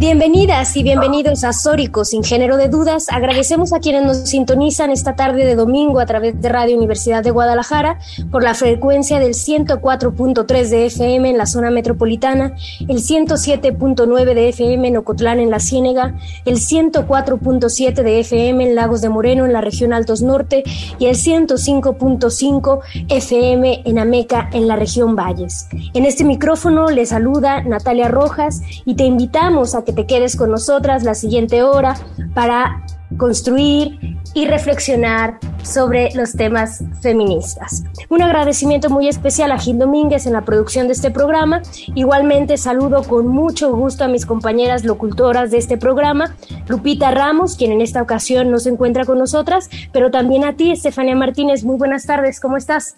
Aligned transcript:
Bienvenidas 0.00 0.78
y 0.78 0.82
bienvenidos 0.82 1.44
a 1.44 1.52
Sórico, 1.52 2.06
sin 2.06 2.24
género 2.24 2.56
de 2.56 2.70
dudas. 2.70 3.08
Agradecemos 3.10 3.74
a 3.74 3.80
quienes 3.80 4.02
nos 4.02 4.16
sintonizan 4.30 4.90
esta 4.90 5.14
tarde 5.14 5.44
de 5.44 5.54
domingo 5.54 6.00
a 6.00 6.06
través 6.06 6.40
de 6.40 6.48
Radio 6.48 6.78
Universidad 6.78 7.22
de 7.22 7.30
Guadalajara 7.30 7.98
por 8.30 8.42
la 8.42 8.54
frecuencia 8.54 9.18
del 9.18 9.34
104.3 9.34 10.68
de 10.70 10.86
FM 10.86 11.28
en 11.28 11.36
la 11.36 11.44
zona 11.44 11.70
metropolitana, 11.70 12.54
el 12.88 12.96
107.9 12.96 14.32
de 14.32 14.48
FM 14.48 14.88
en 14.88 14.96
Ocotlán 14.96 15.38
en 15.38 15.50
la 15.50 15.60
Ciénega, 15.60 16.14
el 16.46 16.56
104.7 16.56 18.02
de 18.02 18.20
FM 18.20 18.70
en 18.70 18.74
Lagos 18.74 19.02
de 19.02 19.10
Moreno 19.10 19.44
en 19.44 19.52
la 19.52 19.60
región 19.60 19.92
Altos 19.92 20.22
Norte 20.22 20.62
y 20.98 21.08
el 21.08 21.16
105.5 21.16 22.80
FM 23.10 23.82
en 23.84 23.98
Ameca 23.98 24.48
en 24.54 24.66
la 24.66 24.76
región 24.76 25.14
Valles. 25.14 25.68
En 25.92 26.06
este 26.06 26.24
micrófono 26.24 26.88
le 26.88 27.04
saluda 27.04 27.62
Natalia 27.64 28.08
Rojas 28.08 28.62
y 28.86 28.94
te 28.94 29.04
invitamos 29.04 29.74
a 29.74 29.84
que 29.84 29.89
te 29.92 30.06
quedes 30.06 30.36
con 30.36 30.50
nosotras 30.50 31.02
la 31.02 31.14
siguiente 31.14 31.62
hora 31.62 31.96
para 32.34 32.84
construir 33.16 33.98
y 34.34 34.46
reflexionar 34.46 35.38
sobre 35.62 36.10
los 36.14 36.32
temas 36.32 36.84
feministas. 37.02 37.82
Un 38.08 38.22
agradecimiento 38.22 38.88
muy 38.88 39.08
especial 39.08 39.50
a 39.52 39.58
Gil 39.58 39.78
Domínguez 39.78 40.26
en 40.26 40.32
la 40.32 40.44
producción 40.44 40.86
de 40.86 40.92
este 40.92 41.10
programa. 41.10 41.62
Igualmente 41.94 42.56
saludo 42.56 43.02
con 43.02 43.26
mucho 43.26 43.72
gusto 43.74 44.04
a 44.04 44.08
mis 44.08 44.26
compañeras 44.26 44.84
locutoras 44.84 45.50
de 45.50 45.58
este 45.58 45.76
programa, 45.76 46.36
Lupita 46.68 47.10
Ramos, 47.10 47.56
quien 47.56 47.72
en 47.72 47.80
esta 47.80 48.02
ocasión 48.02 48.50
no 48.50 48.58
se 48.58 48.70
encuentra 48.70 49.04
con 49.04 49.18
nosotras, 49.18 49.68
pero 49.92 50.10
también 50.10 50.44
a 50.44 50.56
ti, 50.56 50.70
Estefania 50.70 51.16
Martínez. 51.16 51.64
Muy 51.64 51.76
buenas 51.76 52.06
tardes, 52.06 52.40
¿cómo 52.40 52.56
estás? 52.56 52.96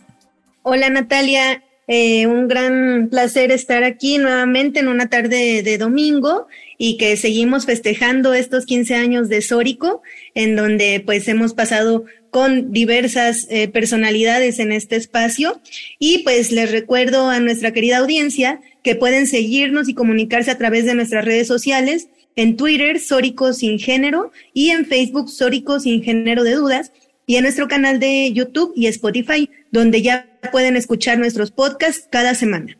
Hola 0.62 0.90
Natalia, 0.90 1.62
eh, 1.88 2.26
un 2.26 2.48
gran 2.48 3.08
placer 3.10 3.50
estar 3.50 3.82
aquí 3.82 4.18
nuevamente 4.18 4.80
en 4.80 4.88
una 4.88 5.08
tarde 5.08 5.62
de 5.62 5.78
domingo 5.78 6.46
y 6.78 6.96
que 6.96 7.16
seguimos 7.16 7.66
festejando 7.66 8.34
estos 8.34 8.66
15 8.66 8.94
años 8.94 9.28
de 9.28 9.42
Sórico, 9.42 10.02
en 10.34 10.56
donde 10.56 11.02
pues 11.04 11.26
hemos 11.28 11.54
pasado 11.54 12.04
con 12.30 12.72
diversas 12.72 13.46
eh, 13.50 13.68
personalidades 13.68 14.58
en 14.58 14.72
este 14.72 14.96
espacio. 14.96 15.60
Y 15.98 16.18
pues 16.18 16.50
les 16.50 16.70
recuerdo 16.70 17.28
a 17.28 17.40
nuestra 17.40 17.72
querida 17.72 17.98
audiencia 17.98 18.60
que 18.82 18.94
pueden 18.94 19.26
seguirnos 19.26 19.88
y 19.88 19.94
comunicarse 19.94 20.50
a 20.50 20.58
través 20.58 20.86
de 20.86 20.94
nuestras 20.94 21.24
redes 21.24 21.46
sociales, 21.46 22.08
en 22.34 22.56
Twitter, 22.56 22.98
Sórico 22.98 23.52
Sin 23.52 23.78
Género, 23.78 24.32
y 24.54 24.70
en 24.70 24.86
Facebook, 24.86 25.28
Sórico 25.28 25.78
Sin 25.78 26.02
Género 26.02 26.42
de 26.44 26.54
Dudas, 26.54 26.92
y 27.26 27.36
en 27.36 27.42
nuestro 27.42 27.68
canal 27.68 28.00
de 28.00 28.32
YouTube 28.32 28.72
y 28.74 28.86
Spotify, 28.86 29.48
donde 29.72 30.02
ya 30.02 30.38
pueden 30.52 30.76
escuchar 30.76 31.18
nuestros 31.18 31.50
podcasts 31.50 32.06
cada 32.08 32.34
semana. 32.34 32.78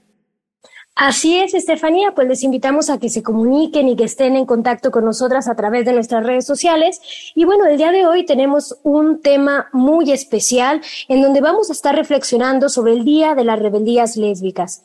Así 0.95 1.39
es, 1.39 1.55
Estefanía, 1.55 2.13
pues 2.15 2.29
les 2.29 2.43
invitamos 2.45 2.91
a 2.91 2.99
que 2.99 3.09
se 3.09 3.23
comuniquen 3.23 3.89
y 3.89 3.97
que 3.97 4.05
estén 4.05 4.37
en 4.37 4.45
contacto 4.45 4.91
con 4.91 5.07
nosotras 5.07 5.49
a 5.49 5.57
través 5.57 5.87
de 5.87 5.95
nuestras 5.95 6.25
redes 6.25 6.47
sociales. 6.47 7.01
Y 7.35 7.47
bueno, 7.47 7.65
el 7.65 7.79
día 7.79 7.93
de 7.93 8.07
hoy 8.07 8.27
tenemos 8.27 8.79
un 8.83 9.21
tema 9.23 9.69
muy 9.73 10.13
especial 10.13 10.83
en 11.09 11.23
donde 11.23 11.41
vamos 11.41 11.71
a 11.71 11.73
estar 11.73 11.97
reflexionando 11.97 12.69
sobre 12.69 12.93
el 12.93 13.05
Día 13.05 13.35
de 13.35 13.45
las 13.45 13.59
Rebeldías 13.59 14.19
Lésbicas. 14.19 14.83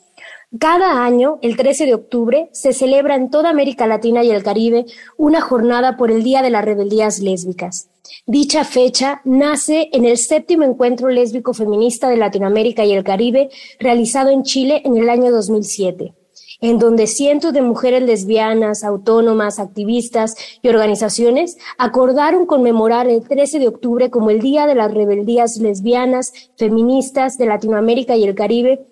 Cada 0.56 1.04
año, 1.04 1.38
el 1.42 1.58
13 1.58 1.84
de 1.84 1.92
octubre, 1.92 2.48
se 2.52 2.72
celebra 2.72 3.16
en 3.16 3.28
toda 3.28 3.50
América 3.50 3.86
Latina 3.86 4.24
y 4.24 4.30
el 4.30 4.42
Caribe 4.42 4.86
una 5.18 5.42
jornada 5.42 5.98
por 5.98 6.10
el 6.10 6.22
Día 6.22 6.40
de 6.40 6.48
las 6.48 6.64
Rebeldías 6.64 7.18
Lésbicas. 7.18 7.90
Dicha 8.24 8.64
fecha 8.64 9.20
nace 9.26 9.90
en 9.92 10.06
el 10.06 10.16
séptimo 10.16 10.64
encuentro 10.64 11.10
lésbico 11.10 11.52
feminista 11.52 12.08
de 12.08 12.16
Latinoamérica 12.16 12.86
y 12.86 12.94
el 12.94 13.04
Caribe, 13.04 13.50
realizado 13.78 14.30
en 14.30 14.42
Chile 14.42 14.80
en 14.86 14.96
el 14.96 15.10
año 15.10 15.30
2007 15.30 16.14
en 16.60 16.78
donde 16.78 17.06
cientos 17.06 17.52
de 17.52 17.62
mujeres 17.62 18.02
lesbianas, 18.02 18.82
autónomas, 18.82 19.60
activistas 19.60 20.34
y 20.60 20.68
organizaciones 20.68 21.56
acordaron 21.76 22.46
conmemorar 22.46 23.06
el 23.06 23.22
13 23.22 23.60
de 23.60 23.68
octubre 23.68 24.10
como 24.10 24.30
el 24.30 24.40
Día 24.40 24.66
de 24.66 24.74
las 24.74 24.92
Rebeldías 24.92 25.58
Lesbianas, 25.58 26.32
Feministas 26.56 27.38
de 27.38 27.46
Latinoamérica 27.46 28.16
y 28.16 28.24
el 28.24 28.34
Caribe, 28.34 28.86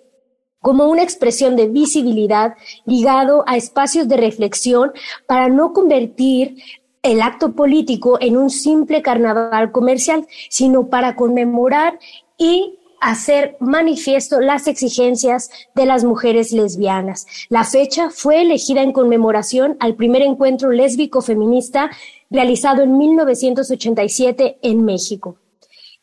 como 0.61 0.85
una 0.85 1.03
expresión 1.03 1.55
de 1.55 1.67
visibilidad 1.67 2.55
ligado 2.85 3.43
a 3.47 3.57
espacios 3.57 4.07
de 4.07 4.17
reflexión 4.17 4.91
para 5.27 5.49
no 5.49 5.73
convertir 5.73 6.57
el 7.03 7.21
acto 7.21 7.53
político 7.53 8.17
en 8.19 8.37
un 8.37 8.49
simple 8.49 9.01
carnaval 9.01 9.71
comercial, 9.71 10.27
sino 10.49 10.87
para 10.87 11.15
conmemorar 11.15 11.99
y 12.37 12.79
hacer 12.99 13.57
manifiesto 13.59 14.41
las 14.41 14.67
exigencias 14.67 15.49
de 15.75 15.85
las 15.85 16.03
mujeres 16.03 16.51
lesbianas. 16.51 17.27
La 17.49 17.63
fecha 17.63 18.09
fue 18.09 18.41
elegida 18.41 18.81
en 18.81 18.91
conmemoración 18.91 19.77
al 19.79 19.95
primer 19.95 20.21
encuentro 20.21 20.71
lésbico 20.71 21.21
feminista 21.21 21.91
realizado 22.29 22.81
en 22.81 22.97
1987 22.97 24.57
en 24.61 24.83
México. 24.83 25.37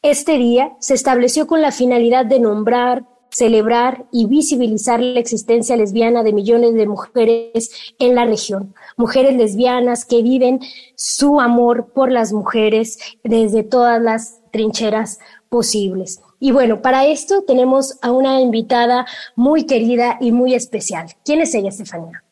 Este 0.02 0.38
día 0.38 0.76
se 0.80 0.94
estableció 0.94 1.46
con 1.46 1.60
la 1.62 1.72
finalidad 1.72 2.26
de 2.26 2.38
nombrar, 2.38 3.06
celebrar 3.34 4.06
y 4.12 4.26
visibilizar 4.26 5.00
la 5.00 5.18
existencia 5.18 5.76
lesbiana 5.76 6.22
de 6.22 6.32
millones 6.32 6.74
de 6.74 6.86
mujeres 6.86 7.70
en 7.98 8.14
la 8.14 8.24
región. 8.26 8.74
Mujeres 8.96 9.36
lesbianas 9.36 10.04
que 10.04 10.22
viven 10.22 10.60
su 10.94 11.40
amor 11.40 11.92
por 11.92 12.12
las 12.12 12.32
mujeres 12.32 12.98
desde 13.24 13.64
todas 13.64 14.00
las 14.00 14.40
trincheras 14.52 15.18
posibles. 15.48 16.20
Y 16.38 16.52
bueno, 16.52 16.80
para 16.80 17.06
esto 17.06 17.42
tenemos 17.42 17.98
a 18.02 18.12
una 18.12 18.40
invitada 18.40 19.04
muy 19.34 19.66
querida 19.66 20.16
y 20.20 20.30
muy 20.30 20.54
especial. 20.54 21.08
¿Quién 21.24 21.40
es 21.40 21.54
ella, 21.54 21.70
Estefanía? 21.70 22.22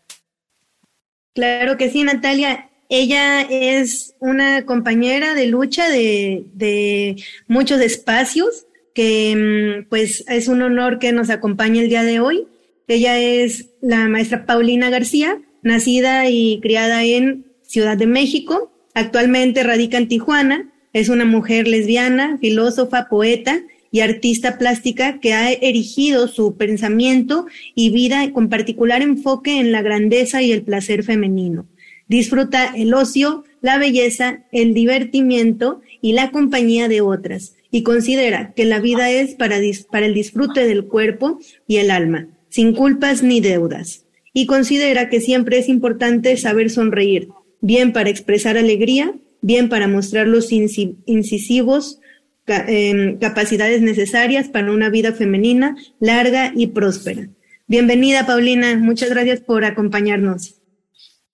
Claro 1.35 1.77
que 1.77 1.91
sí, 1.91 2.05
Natalia. 2.05 2.69
Ella 2.89 3.41
es 3.41 4.15
una 4.21 4.67
compañera 4.67 5.35
de 5.35 5.47
lucha 5.47 5.89
de, 5.89 6.45
de 6.53 7.17
muchos 7.49 7.81
espacios 7.81 8.67
que 8.95 9.83
mm, 9.85 9.89
pues 9.89 10.25
es 10.29 10.49
un 10.49 10.63
honor 10.63 10.99
que 10.99 11.13
nos 11.13 11.31
acompañe 11.31 11.81
el 11.81 11.89
día 11.89 12.03
de 12.03 12.21
hoy. 12.21 12.47
Ella 12.89 13.19
es 13.19 13.71
la 13.81 14.09
maestra 14.09 14.45
Paulina 14.47 14.91
García, 14.91 15.41
nacida 15.63 16.29
y 16.29 16.61
criada 16.61 17.05
en 17.05 17.47
Ciudad 17.63 17.97
de 17.97 18.07
México. 18.07 18.73
Actualmente 18.95 19.63
radica 19.63 19.99
en 19.99 20.09
Tijuana. 20.09 20.73
Es 20.93 21.09
una 21.09 21.25
mujer 21.25 21.69
lesbiana, 21.69 22.39
filósofa, 22.39 23.09
poeta 23.09 23.63
y 23.91 24.01
artista 24.01 24.59
plástica 24.59 25.21
que 25.21 25.35
ha 25.35 25.53
erigido 25.53 26.29
su 26.29 26.57
pensamiento 26.57 27.47
y 27.75 27.91
vida 27.91 28.31
con 28.33 28.49
particular 28.49 29.03
enfoque 29.03 29.59
en 29.59 29.73
la 29.73 29.83
grandeza 29.83 30.43
y 30.43 30.53
el 30.53 30.63
placer 30.63 31.03
femenino. 31.03 31.67
Disfruta 32.09 32.75
el 32.77 32.93
ocio, 32.93 33.45
la 33.63 33.79
belleza, 33.79 34.45
el 34.51 34.75
divertimiento 34.75 35.81
y 36.03 36.13
la 36.13 36.31
compañía 36.31 36.89
de 36.89 37.01
otras 37.01 37.55
y 37.73 37.83
considera 37.83 38.53
que 38.55 38.67
la 38.67 38.79
vida 38.79 39.11
es 39.11 39.35
para, 39.35 39.57
el 39.57 40.15
disfrute 40.15 40.67
del 40.67 40.85
cuerpo 40.85 41.41
y 41.67 41.79
el 41.79 41.91
alma, 41.91 42.29
sin 42.51 42.75
culpas 42.75 43.23
ni 43.23 43.41
deudas. 43.41 44.05
Y 44.35 44.47
considera 44.47 45.09
que 45.09 45.21
siempre 45.21 45.59
es 45.59 45.69
importante 45.69 46.37
saber 46.37 46.71
sonreír, 46.71 47.29
bien 47.61 47.93
para 47.93 48.11
expresar 48.11 48.59
alegría, 48.59 49.15
bien 49.41 49.71
para 49.71 49.89
mostrar 49.89 50.29
los 50.29 50.53
incisivos 50.53 51.99
em, 52.47 53.19
capacidades 53.19 53.81
necesarias 53.81 54.49
para 54.49 54.71
una 54.71 54.91
vida 54.91 55.13
femenina 55.13 55.75
larga 55.99 56.53
y 56.55 56.69
próspera. 56.69 57.29
Bienvenida, 57.67 58.27
Paulina. 58.27 58.77
Muchas 58.77 59.09
gracias 59.09 59.41
por 59.41 59.65
acompañarnos. 59.65 60.57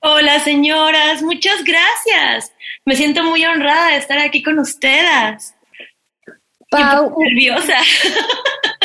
Hola, 0.00 0.38
señoras. 0.38 1.20
Muchas 1.22 1.64
gracias. 1.64 2.52
Me 2.84 2.94
siento 2.94 3.24
muy 3.24 3.44
honrada 3.44 3.90
de 3.90 3.96
estar 3.96 4.18
aquí 4.18 4.44
con 4.44 4.60
ustedes. 4.60 5.57
Pau. 6.70 7.16
nerviosa. 7.18 7.76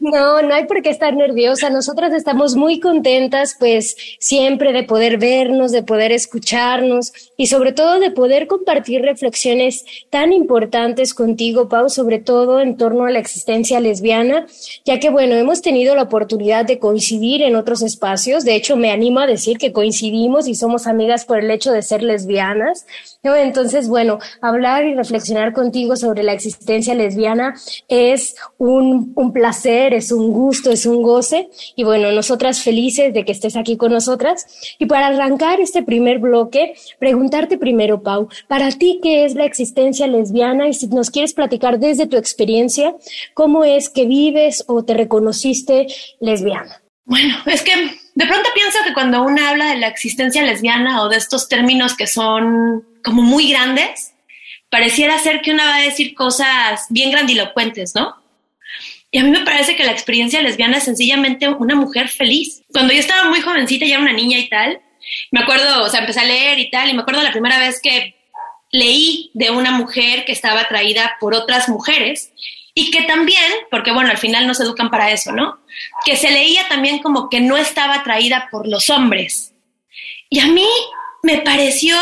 No, 0.00 0.40
no 0.40 0.54
hay 0.54 0.64
por 0.64 0.80
qué 0.80 0.88
estar 0.88 1.14
nerviosa. 1.14 1.68
Nosotras 1.68 2.14
estamos 2.14 2.56
muy 2.56 2.80
contentas, 2.80 3.54
pues, 3.58 3.94
siempre 4.18 4.72
de 4.72 4.82
poder 4.82 5.18
vernos, 5.18 5.72
de 5.72 5.82
poder 5.82 6.10
escucharnos 6.10 7.12
y 7.36 7.48
sobre 7.48 7.72
todo 7.72 8.00
de 8.00 8.10
poder 8.10 8.46
compartir 8.46 9.02
reflexiones 9.02 9.84
tan 10.08 10.32
importantes 10.32 11.12
contigo, 11.12 11.68
Pau, 11.68 11.90
sobre 11.90 12.18
todo 12.18 12.60
en 12.60 12.78
torno 12.78 13.04
a 13.04 13.10
la 13.10 13.18
existencia 13.18 13.78
lesbiana, 13.78 14.46
ya 14.86 14.98
que, 14.98 15.10
bueno, 15.10 15.34
hemos 15.34 15.60
tenido 15.60 15.94
la 15.94 16.04
oportunidad 16.04 16.64
de 16.64 16.78
coincidir 16.78 17.42
en 17.42 17.54
otros 17.54 17.82
espacios. 17.82 18.44
De 18.44 18.54
hecho, 18.54 18.78
me 18.78 18.92
animo 18.92 19.20
a 19.20 19.26
decir 19.26 19.58
que 19.58 19.72
coincidimos 19.72 20.48
y 20.48 20.54
somos 20.54 20.86
amigas 20.86 21.26
por 21.26 21.40
el 21.40 21.50
hecho 21.50 21.72
de 21.72 21.82
ser 21.82 22.02
lesbianas. 22.02 22.86
Entonces, 23.22 23.86
bueno, 23.86 24.18
hablar 24.40 24.86
y 24.86 24.94
reflexionar 24.94 25.52
contigo 25.52 25.94
sobre 25.96 26.22
la 26.22 26.32
existencia 26.32 26.94
lesbiana 26.94 27.54
es 27.88 28.34
un, 28.56 29.12
un 29.14 29.32
placer 29.34 29.89
es 29.94 30.12
un 30.12 30.32
gusto, 30.32 30.70
es 30.70 30.86
un 30.86 31.02
goce. 31.02 31.48
Y 31.76 31.84
bueno, 31.84 32.10
nosotras 32.12 32.62
felices 32.62 33.12
de 33.12 33.24
que 33.24 33.32
estés 33.32 33.56
aquí 33.56 33.76
con 33.76 33.92
nosotras. 33.92 34.46
Y 34.78 34.86
para 34.86 35.08
arrancar 35.08 35.60
este 35.60 35.82
primer 35.82 36.18
bloque, 36.18 36.74
preguntarte 36.98 37.58
primero, 37.58 38.02
Pau, 38.02 38.28
para 38.48 38.70
ti, 38.70 39.00
¿qué 39.02 39.24
es 39.24 39.34
la 39.34 39.44
existencia 39.44 40.06
lesbiana? 40.06 40.68
Y 40.68 40.74
si 40.74 40.86
nos 40.88 41.10
quieres 41.10 41.34
platicar 41.34 41.78
desde 41.78 42.06
tu 42.06 42.16
experiencia, 42.16 42.94
¿cómo 43.34 43.64
es 43.64 43.88
que 43.88 44.06
vives 44.06 44.64
o 44.66 44.84
te 44.84 44.94
reconociste 44.94 45.86
lesbiana? 46.20 46.82
Bueno, 47.04 47.36
es 47.46 47.62
que 47.62 47.72
de 48.14 48.26
pronto 48.26 48.48
pienso 48.54 48.78
que 48.86 48.94
cuando 48.94 49.22
uno 49.22 49.44
habla 49.46 49.70
de 49.70 49.78
la 49.78 49.88
existencia 49.88 50.42
lesbiana 50.42 51.02
o 51.02 51.08
de 51.08 51.16
estos 51.16 51.48
términos 51.48 51.96
que 51.96 52.06
son 52.06 52.84
como 53.02 53.22
muy 53.22 53.50
grandes, 53.50 54.12
pareciera 54.70 55.18
ser 55.18 55.40
que 55.40 55.52
uno 55.52 55.64
va 55.64 55.76
a 55.76 55.82
decir 55.82 56.14
cosas 56.14 56.86
bien 56.88 57.10
grandilocuentes, 57.10 57.94
¿no? 57.94 58.14
Y 59.10 59.18
a 59.18 59.24
mí 59.24 59.30
me 59.30 59.44
parece 59.44 59.74
que 59.76 59.84
la 59.84 59.92
experiencia 59.92 60.40
lesbiana 60.40 60.78
es 60.78 60.84
sencillamente 60.84 61.48
una 61.48 61.74
mujer 61.74 62.08
feliz. 62.08 62.62
Cuando 62.72 62.92
yo 62.92 63.00
estaba 63.00 63.28
muy 63.28 63.40
jovencita, 63.40 63.84
ya 63.84 63.94
era 63.94 64.02
una 64.02 64.12
niña 64.12 64.38
y 64.38 64.48
tal, 64.48 64.80
me 65.32 65.40
acuerdo, 65.40 65.82
o 65.82 65.88
sea, 65.88 66.00
empecé 66.00 66.20
a 66.20 66.24
leer 66.24 66.58
y 66.58 66.70
tal, 66.70 66.88
y 66.88 66.94
me 66.94 67.02
acuerdo 67.02 67.22
la 67.22 67.32
primera 67.32 67.58
vez 67.58 67.80
que 67.82 68.14
leí 68.70 69.30
de 69.34 69.50
una 69.50 69.72
mujer 69.72 70.24
que 70.24 70.32
estaba 70.32 70.60
atraída 70.60 71.16
por 71.18 71.34
otras 71.34 71.68
mujeres 71.68 72.32
y 72.72 72.90
que 72.92 73.02
también, 73.02 73.52
porque 73.70 73.90
bueno, 73.90 74.10
al 74.10 74.18
final 74.18 74.46
nos 74.46 74.60
educan 74.60 74.90
para 74.90 75.10
eso, 75.10 75.32
¿no? 75.32 75.58
Que 76.04 76.16
se 76.16 76.30
leía 76.30 76.68
también 76.68 77.00
como 77.00 77.28
que 77.28 77.40
no 77.40 77.56
estaba 77.56 77.96
atraída 77.96 78.48
por 78.50 78.68
los 78.68 78.90
hombres. 78.90 79.54
Y 80.28 80.38
a 80.38 80.46
mí 80.46 80.68
me 81.22 81.38
pareció 81.38 81.96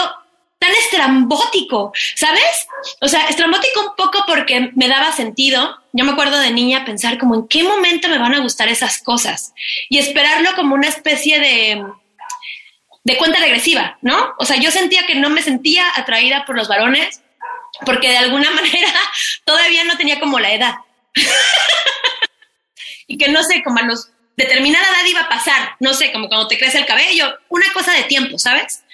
tan 0.59 0.73
estrambótico, 0.73 1.93
¿sabes? 2.17 2.67
O 3.01 3.09
sea, 3.09 3.29
estrambótico 3.29 3.81
un 3.81 3.97
poco 3.97 4.25
porque 4.27 4.71
me 4.75 4.89
daba 4.89 5.13
sentido. 5.13 5.79
Yo 5.93 6.05
me 6.05 6.13
acuerdo 6.13 6.39
de 6.39 6.51
niña 6.51 6.85
pensar 6.85 7.19
como 7.19 7.35
en 7.35 7.49
qué 7.49 7.63
momento 7.63 8.09
me 8.09 8.19
van 8.19 8.35
a 8.35 8.41
gustar 8.41 8.69
esas 8.69 8.99
cosas 8.99 9.53
y 9.89 9.99
esperarlo 9.99 10.55
como 10.57 10.75
una 10.75 10.89
especie 10.89 11.39
de 11.39 11.85
de 13.05 13.17
cuenta 13.17 13.41
regresiva, 13.41 13.97
¿no? 14.03 14.35
O 14.39 14.45
sea, 14.45 14.59
yo 14.59 14.71
sentía 14.71 15.07
que 15.07 15.15
no 15.15 15.31
me 15.31 15.41
sentía 15.41 15.85
atraída 15.97 16.45
por 16.45 16.57
los 16.57 16.69
varones 16.69 17.23
porque 17.87 18.11
de 18.11 18.19
alguna 18.19 18.51
manera 18.53 18.93
todavía 19.45 19.85
no 19.85 19.97
tenía 19.97 20.21
como 20.21 20.39
la 20.39 20.53
edad. 20.53 20.75
y 23.07 23.17
que 23.17 23.29
no 23.29 23.43
sé, 23.43 23.63
como 23.63 23.79
a 23.79 23.83
los 23.83 24.11
determinada 24.37 24.87
edad 24.87 25.07
iba 25.09 25.21
a 25.23 25.29
pasar, 25.29 25.77
no 25.81 25.95
sé, 25.95 26.13
como 26.13 26.29
cuando 26.29 26.49
te 26.49 26.59
crece 26.59 26.79
el 26.79 26.87
cabello, 26.87 27.35
una 27.49 27.73
cosa 27.73 27.93
de 27.93 28.05
tiempo, 28.05 28.39
¿sabes? 28.39 28.85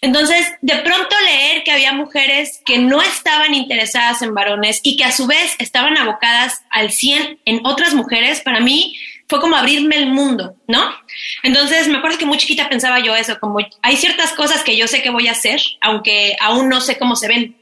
Entonces, 0.00 0.52
de 0.60 0.76
pronto 0.76 1.16
leer 1.24 1.64
que 1.64 1.72
había 1.72 1.92
mujeres 1.92 2.60
que 2.64 2.78
no 2.78 3.02
estaban 3.02 3.54
interesadas 3.54 4.22
en 4.22 4.34
varones 4.34 4.80
y 4.82 4.96
que 4.96 5.04
a 5.04 5.12
su 5.12 5.26
vez 5.26 5.56
estaban 5.58 5.96
abocadas 5.96 6.62
al 6.70 6.92
100 6.92 7.40
en 7.44 7.60
otras 7.64 7.94
mujeres, 7.94 8.40
para 8.40 8.60
mí 8.60 8.96
fue 9.28 9.40
como 9.40 9.56
abrirme 9.56 9.96
el 9.96 10.06
mundo, 10.06 10.56
¿no? 10.66 10.94
Entonces, 11.42 11.88
me 11.88 11.98
acuerdo 11.98 12.18
que 12.18 12.26
muy 12.26 12.38
chiquita 12.38 12.68
pensaba 12.68 13.00
yo 13.00 13.14
eso, 13.14 13.38
como 13.38 13.58
hay 13.82 13.96
ciertas 13.96 14.32
cosas 14.32 14.62
que 14.62 14.76
yo 14.76 14.86
sé 14.88 15.02
que 15.02 15.10
voy 15.10 15.28
a 15.28 15.32
hacer, 15.32 15.60
aunque 15.80 16.36
aún 16.40 16.68
no 16.68 16.80
sé 16.80 16.96
cómo 16.96 17.14
se 17.14 17.28
ven. 17.28 17.60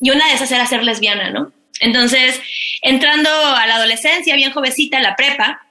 Y 0.00 0.10
una 0.10 0.28
de 0.28 0.34
esas 0.34 0.52
era 0.52 0.66
ser 0.66 0.84
lesbiana, 0.84 1.30
¿no? 1.30 1.52
Entonces, 1.80 2.40
entrando 2.82 3.30
a 3.30 3.66
la 3.66 3.76
adolescencia, 3.76 4.34
bien 4.34 4.52
jovencita, 4.52 5.00
la 5.00 5.16
prepa, 5.16 5.62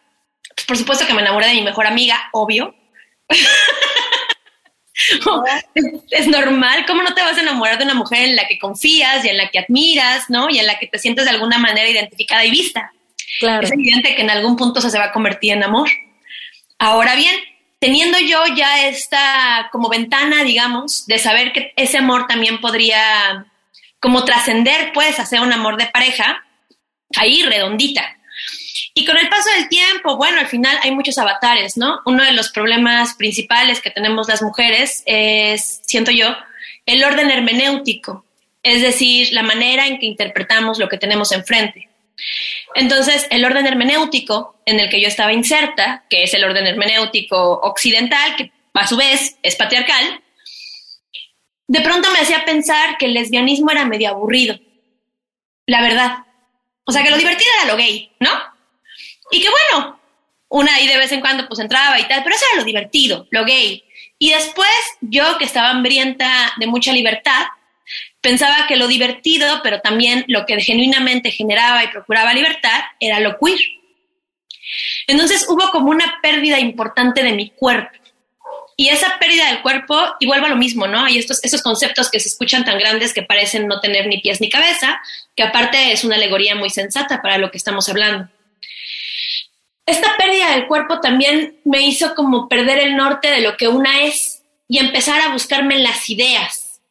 por 0.68 0.78
supuesto 0.78 1.06
que 1.06 1.14
me 1.14 1.22
enamoré 1.22 1.48
de 1.48 1.54
mi 1.54 1.62
mejor 1.62 1.86
amiga, 1.86 2.30
obvio. 2.32 2.76
es, 6.12 6.28
normal, 6.28 6.86
¿cómo 6.88 7.04
no 7.04 7.14
te 7.14 7.22
vas 7.22 7.38
a 7.38 7.42
enamorar 7.42 7.78
de 7.78 7.86
una 7.86 7.94
mujer 7.94 8.26
en 8.26 8.36
la 8.36 8.48
que 8.48 8.58
confías 8.58 9.24
y 9.24 9.30
en 9.30 9.38
la 9.38 9.50
que 9.50 9.60
admiras, 9.60 10.30
¿no? 10.30 10.50
Y 10.50 10.60
en 10.60 10.66
la 10.66 10.80
que 10.80 10.88
te 10.88 11.00
sientes 11.00 11.26
de 11.26 11.32
alguna 11.32 11.58
manera 11.58 11.88
identificada 11.88 12.44
y 12.44 12.52
vista. 12.52 12.92
Claro. 13.40 13.64
Es 13.64 13.72
evidente 13.72 14.16
que 14.16 14.22
en 14.22 14.30
algún 14.30 14.56
punto 14.56 14.82
se 14.82 14.98
va 14.98 15.06
a 15.06 15.12
convertir 15.12 15.54
en 15.54 15.64
amor. 15.64 15.90
Ahora 16.80 17.16
bien, 17.16 17.36
teniendo 17.80 18.18
yo 18.20 18.44
ya 18.56 18.88
esta 18.88 19.70
como 19.72 19.90
ventana, 19.90 20.44
digamos, 20.44 21.06
de 21.06 21.20
saber 21.20 21.54
que 21.54 21.74
ese 21.76 22.00
amor 22.00 22.28
también 22.28 22.60
podría 22.60 23.46
como 24.00 24.26
trascender, 24.26 24.92
pues, 24.94 25.20
hacer 25.20 25.42
un 25.42 25.54
amor 25.54 25.78
de 25.78 25.88
pareja, 25.88 26.44
ahí 27.16 27.44
redondita. 27.44 28.17
Y 28.98 29.06
con 29.06 29.16
el 29.16 29.30
paso 29.30 29.48
del 29.52 29.70
tiempo, 29.70 30.18
bueno, 30.18 30.40
al 30.40 30.48
final 30.48 30.76
hay 30.82 30.90
muchos 30.90 31.20
avatares, 31.20 31.78
¿no? 31.78 32.02
Uno 32.06 32.24
de 32.24 32.32
los 32.32 32.50
problemas 32.50 33.14
principales 33.14 33.80
que 33.80 33.92
tenemos 33.92 34.28
las 34.28 34.42
mujeres 34.42 35.04
es, 35.06 35.82
siento 35.86 36.10
yo, 36.10 36.36
el 36.88 37.04
orden 37.04 37.30
hermenéutico, 37.30 38.26
es 38.64 38.82
decir, 38.82 39.32
la 39.34 39.44
manera 39.44 39.86
en 39.86 40.00
que 40.00 40.08
interpretamos 40.08 40.80
lo 40.80 40.90
que 40.90 40.98
tenemos 40.98 41.32
enfrente. 41.32 41.88
Entonces, 42.74 43.28
el 43.30 43.46
orden 43.46 43.68
hermenéutico 43.68 44.60
en 44.66 44.80
el 44.80 44.90
que 44.90 45.00
yo 45.00 45.08
estaba 45.08 45.32
inserta, 45.32 46.04
que 46.10 46.24
es 46.24 46.34
el 46.34 46.44
orden 46.44 46.66
hermenéutico 46.66 47.60
occidental, 47.62 48.36
que 48.36 48.52
a 48.74 48.88
su 48.88 48.98
vez 48.98 49.38
es 49.44 49.56
patriarcal, 49.58 50.24
de 51.68 51.82
pronto 51.82 52.10
me 52.14 52.22
hacía 52.22 52.46
pensar 52.46 52.98
que 52.98 53.06
el 53.06 53.14
lesbianismo 53.14 53.70
era 53.70 53.86
medio 53.86 54.10
aburrido. 54.10 54.60
La 55.68 55.84
verdad. 55.84 56.18
O 56.84 56.92
sea, 56.92 57.04
que 57.04 57.12
lo 57.12 57.18
divertido 57.18 57.52
era 57.62 57.72
lo 57.72 57.78
gay, 57.78 58.12
¿no? 58.20 58.57
Y 59.32 59.42
que 59.42 59.50
bueno, 59.50 60.00
una 60.50 60.76
ahí 60.76 60.88
de 60.88 60.98
vez 60.98 61.12
en 61.12 61.22
cuando 61.22 61.48
pues 61.48 61.60
entraba 61.60 62.00
y 62.00 62.08
tal, 62.08 62.24
pero 62.24 62.36
eso 62.36 62.46
era 62.52 62.62
lo 62.62 62.66
divertido, 62.66 63.28
lo 63.32 63.46
gay. 63.46 63.84
Y 64.20 64.32
después 64.32 64.70
yo 65.02 65.38
que 65.38 65.46
estaba 65.46 65.70
hambrienta 65.70 66.54
de 66.58 66.68
mucha 66.68 66.92
libertad, 66.92 67.46
pensaba 68.22 68.66
que 68.68 68.78
lo 68.78 68.88
divertido, 68.88 69.62
pero 69.64 69.82
también 69.82 70.26
lo 70.28 70.46
que 70.46 70.60
genuinamente 70.62 71.32
generaba 71.32 71.84
y 71.84 71.90
procuraba 71.90 72.34
libertad, 72.34 72.82
era 73.00 73.20
lo 73.20 73.38
queer. 73.38 73.60
Entonces 75.08 75.46
hubo 75.48 75.70
como 75.72 75.90
una 75.90 76.20
pérdida 76.22 76.60
importante 76.60 77.24
de 77.24 77.34
mi 77.34 77.50
cuerpo. 77.50 77.98
Y 78.80 78.90
esa 78.90 79.18
pérdida 79.20 79.48
del 79.48 79.64
cuerpo, 79.64 80.00
igual 80.20 80.44
va 80.44 80.50
lo 80.50 80.56
mismo, 80.56 80.86
¿no? 80.86 81.06
Hay 81.06 81.18
estos, 81.18 81.44
esos 81.44 81.64
conceptos 81.64 82.12
que 82.12 82.20
se 82.20 82.30
escuchan 82.30 82.64
tan 82.64 82.78
grandes 82.78 83.12
que 83.12 83.24
parecen 83.24 83.68
no 83.68 83.80
tener 83.80 84.06
ni 84.06 84.20
pies 84.20 84.40
ni 84.40 84.50
cabeza, 84.50 85.02
que 85.36 85.42
aparte 85.42 85.94
es 85.94 86.04
una 86.04 86.16
alegoría 86.16 86.54
muy 86.54 86.70
sensata 86.70 87.22
para 87.24 87.40
lo 87.40 87.50
que 87.50 87.58
estamos 87.58 87.90
hablando 87.90 88.30
esta 89.88 90.16
pérdida 90.18 90.52
del 90.52 90.68
cuerpo 90.68 91.00
también 91.00 91.58
me 91.64 91.82
hizo 91.82 92.14
como 92.14 92.50
perder 92.50 92.80
el 92.80 92.98
norte 92.98 93.32
de 93.32 93.42
lo 93.42 93.56
que 93.56 93.70
una 93.70 94.04
es 94.04 94.44
y 94.68 94.80
empezar 94.80 95.22
a 95.22 95.32
buscarme 95.32 95.80
las 95.80 96.10
ideas. 96.10 96.82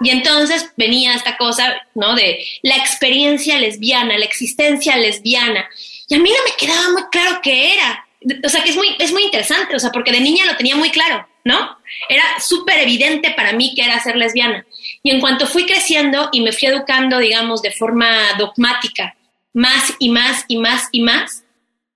Y 0.00 0.10
entonces 0.10 0.70
venía 0.76 1.14
esta 1.14 1.38
cosa, 1.38 1.74
¿no? 1.94 2.14
De 2.14 2.44
la 2.62 2.76
experiencia 2.76 3.58
lesbiana, 3.58 4.18
la 4.18 4.26
existencia 4.26 4.96
lesbiana. 4.96 5.66
Y 6.08 6.14
a 6.14 6.18
mí 6.18 6.28
no 6.28 6.44
me 6.44 6.56
quedaba 6.56 6.90
muy 6.90 7.04
claro 7.10 7.40
qué 7.42 7.74
era. 7.74 8.06
O 8.44 8.48
sea, 8.50 8.62
que 8.62 8.70
es 8.70 8.76
muy, 8.76 8.88
es 8.98 9.12
muy 9.12 9.24
interesante, 9.24 9.74
o 9.74 9.78
sea, 9.78 9.90
porque 9.90 10.12
de 10.12 10.20
niña 10.20 10.44
lo 10.44 10.56
tenía 10.56 10.76
muy 10.76 10.90
claro, 10.90 11.26
¿no? 11.44 11.78
Era 12.08 12.22
súper 12.38 12.80
evidente 12.80 13.30
para 13.30 13.52
mí 13.52 13.74
que 13.74 13.82
era 13.82 13.98
ser 14.00 14.16
lesbiana. 14.16 14.66
Y 15.02 15.10
en 15.10 15.20
cuanto 15.20 15.46
fui 15.46 15.64
creciendo 15.64 16.28
y 16.32 16.42
me 16.42 16.52
fui 16.52 16.68
educando, 16.68 17.18
digamos, 17.18 17.62
de 17.62 17.72
forma 17.72 18.34
dogmática, 18.38 19.16
más 19.54 19.94
y 19.98 20.10
más 20.10 20.44
y 20.48 20.58
más 20.58 20.88
y 20.92 21.00
más, 21.00 21.41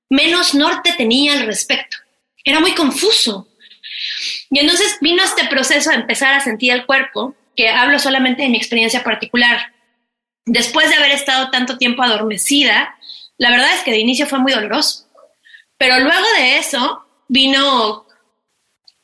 menos 0.08 0.54
norte 0.54 0.94
tenía 0.96 1.34
al 1.34 1.46
respecto. 1.46 1.96
Era 2.44 2.60
muy 2.60 2.72
confuso. 2.72 3.48
Y 4.50 4.60
entonces 4.60 4.98
vino 5.00 5.22
este 5.22 5.46
proceso 5.46 5.90
de 5.90 5.96
empezar 5.96 6.34
a 6.34 6.40
sentir 6.40 6.72
el 6.72 6.86
cuerpo, 6.86 7.34
que 7.56 7.68
hablo 7.68 7.98
solamente 7.98 8.42
de 8.42 8.48
mi 8.48 8.56
experiencia 8.56 9.02
particular. 9.02 9.72
Después 10.44 10.88
de 10.88 10.96
haber 10.96 11.12
estado 11.12 11.50
tanto 11.50 11.78
tiempo 11.78 12.02
adormecida, 12.02 12.96
la 13.38 13.50
verdad 13.50 13.74
es 13.74 13.82
que 13.82 13.90
de 13.90 13.98
inicio 13.98 14.26
fue 14.26 14.38
muy 14.38 14.52
doloroso. 14.52 15.06
Pero 15.76 15.98
luego 16.00 16.26
de 16.38 16.58
eso 16.58 17.04
vino, 17.28 18.06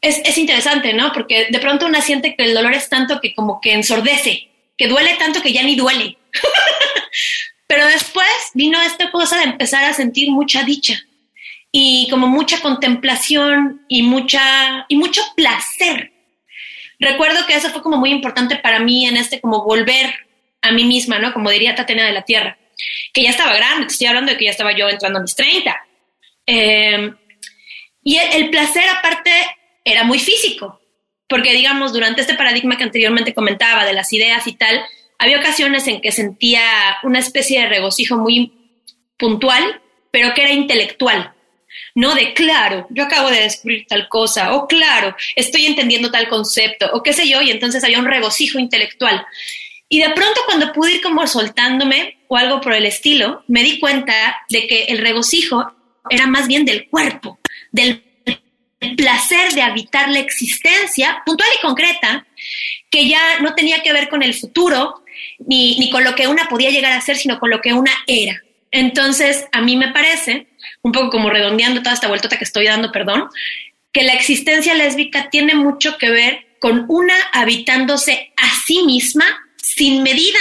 es, 0.01 0.21
es 0.25 0.39
interesante, 0.39 0.95
¿no? 0.95 1.13
Porque 1.13 1.49
de 1.51 1.59
pronto 1.59 1.87
una 1.87 2.01
siente 2.01 2.37
que 2.37 2.45
el 2.45 2.55
dolor 2.55 2.75
es 2.75 2.89
tanto 2.89 3.21
que 3.21 3.35
como 3.35 3.61
que 3.61 3.73
ensordece, 3.73 4.49
que 4.77 4.89
duele 4.89 5.17
tanto 5.17 5.43
que 5.43 5.53
ya 5.53 5.63
ni 5.63 5.75
duele. 5.75 6.17
Pero 7.73 7.87
después 7.87 8.29
vino 8.53 8.79
esta 8.83 9.11
cosa 9.11 9.39
de 9.39 9.45
empezar 9.45 9.87
a 9.87 9.95
sentir 9.95 10.31
mucha 10.31 10.63
dicha 10.63 10.93
y 11.73 12.07
como 12.11 12.27
mucha 12.27 12.61
contemplación 12.61 13.87
y 13.89 14.03
mucha 14.03 14.85
y 14.89 14.97
mucho 14.97 15.23
placer. 15.35 16.13
Recuerdo 16.99 17.47
que 17.47 17.55
eso 17.55 17.71
fue 17.71 17.83
como 17.83 17.97
muy 17.97 18.11
importante 18.11 18.57
para 18.57 18.79
mí 18.79 19.07
en 19.07 19.17
este 19.17 19.41
como 19.41 19.65
volver 19.65 20.15
a 20.61 20.71
mí 20.71 20.85
misma, 20.85 21.19
¿no? 21.19 21.33
Como 21.33 21.49
diría 21.49 21.75
Tatena 21.75 22.05
de 22.05 22.13
la 22.13 22.27
Tierra, 22.27 22.59
que 23.15 23.23
ya 23.23 23.31
estaba 23.31 23.57
grande, 23.57 23.87
te 23.87 23.93
estoy 23.95 24.09
hablando 24.09 24.33
de 24.33 24.37
que 24.37 24.45
ya 24.45 24.51
estaba 24.51 24.77
yo 24.77 24.91
entrando 24.91 25.21
a 25.21 25.23
mis 25.23 25.35
30. 25.35 25.75
Eh, 26.49 27.11
y 28.05 28.19
el, 28.19 28.51
placer 28.51 28.85
aparte 28.91 29.33
era 29.83 30.05
muy 30.05 30.19
físico, 30.19 30.79
porque 31.27 31.55
digamos, 31.55 31.95
durante 31.95 32.21
este 32.21 32.35
paradigma 32.35 32.77
que 32.77 32.85
anteriormente 32.85 33.33
comentaba 33.33 33.87
de 33.87 33.95
las 33.95 34.13
ideas 34.13 34.47
y 34.47 34.53
tal, 34.57 34.85
había 35.23 35.39
ocasiones 35.39 35.87
en 35.87 36.01
que 36.01 36.11
sentía 36.11 36.63
una 37.05 37.21
especie 37.21 37.61
de 37.61 37.69
regocijo 37.69 38.17
muy 38.17 38.53
puntual, 39.17 39.81
pero 40.11 40.35
que 40.35 40.43
era 40.43 40.53
intelectual. 40.53 41.33
No 41.95 42.17
de 42.17 42.35
claro, 42.35 42.89
yo 42.91 43.05
acabo 43.05 43.31
de 43.31 43.43
descubrir 43.43 43.87
tal 43.87 44.09
cosa, 44.09 44.57
o 44.57 44.67
claro, 44.67 45.15
estoy 45.37 45.67
entendiendo 45.67 46.11
tal 46.11 46.29
concepto, 46.29 46.91
o 46.93 47.05
qué 47.05 47.13
sé 47.13 47.29
yo, 47.29 47.41
y 47.41 47.53
entonces 47.53 47.85
había 47.85 48.01
un 48.01 48.07
regocijo 48.07 48.59
intelectual. 48.59 49.25
Y 49.89 50.01
de 50.01 50.11
pronto 50.11 50.41
cuando 50.45 50.73
pude 50.73 50.95
ir 50.95 51.03
como 51.03 51.25
soltándome 51.29 52.19
o 52.27 52.37
algo 52.37 52.61
por 52.61 52.73
el 52.73 52.85
estilo, 52.85 53.45
me 53.47 53.63
di 53.63 53.79
cuenta 53.79 54.43
de 54.51 54.67
que 54.67 54.85
el 54.87 54.99
regocijo 54.99 55.73
era 56.11 56.27
más 56.27 56.49
bien 56.49 56.65
del 56.65 56.89
cuerpo, 56.89 57.39
del 57.71 58.03
placer 58.97 59.53
de 59.53 59.63
habitar 59.63 60.09
la 60.11 60.19
existencia 60.19 61.23
puntual 61.25 61.49
y 61.57 61.63
concreta, 61.63 62.27
que 62.91 63.09
ya 63.09 63.41
no 63.41 63.55
tenía 63.55 63.83
que 63.83 63.93
ver 63.93 64.09
con 64.09 64.23
el 64.23 64.35
futuro, 64.35 65.03
ni, 65.39 65.79
ni 65.79 65.91
con 65.91 66.05
lo 66.05 66.15
que 66.15 66.29
una 66.29 66.49
podía 66.49 66.71
llegar 66.71 66.93
a 66.93 67.01
ser, 67.01 67.17
sino 67.17 67.39
con 67.39 67.51
lo 67.51 67.61
que 67.61 67.73
una 67.73 67.93
era. 68.07 68.41
Entonces, 68.71 69.47
a 69.53 69.61
mí 69.61 69.77
me 69.77 69.93
parece, 69.93 70.49
un 70.83 70.93
poco 70.93 71.11
como 71.11 71.31
redondeando 71.31 71.83
toda 71.83 71.95
esta 71.95 72.09
vueltota 72.09 72.39
que 72.39 72.45
estoy 72.45 72.67
dando, 72.67 72.91
perdón, 72.91 73.29
que 73.93 74.03
la 74.03 74.15
existencia 74.15 74.75
lésbica 74.75 75.29
tiene 75.31 75.55
mucho 75.55 75.99
que 75.99 76.11
ver 76.11 76.47
con 76.59 76.87
una 76.89 77.15
habitándose 77.33 78.33
a 78.37 78.49
sí 78.67 78.83
misma, 78.85 79.25
sin 79.57 80.03
medida, 80.03 80.39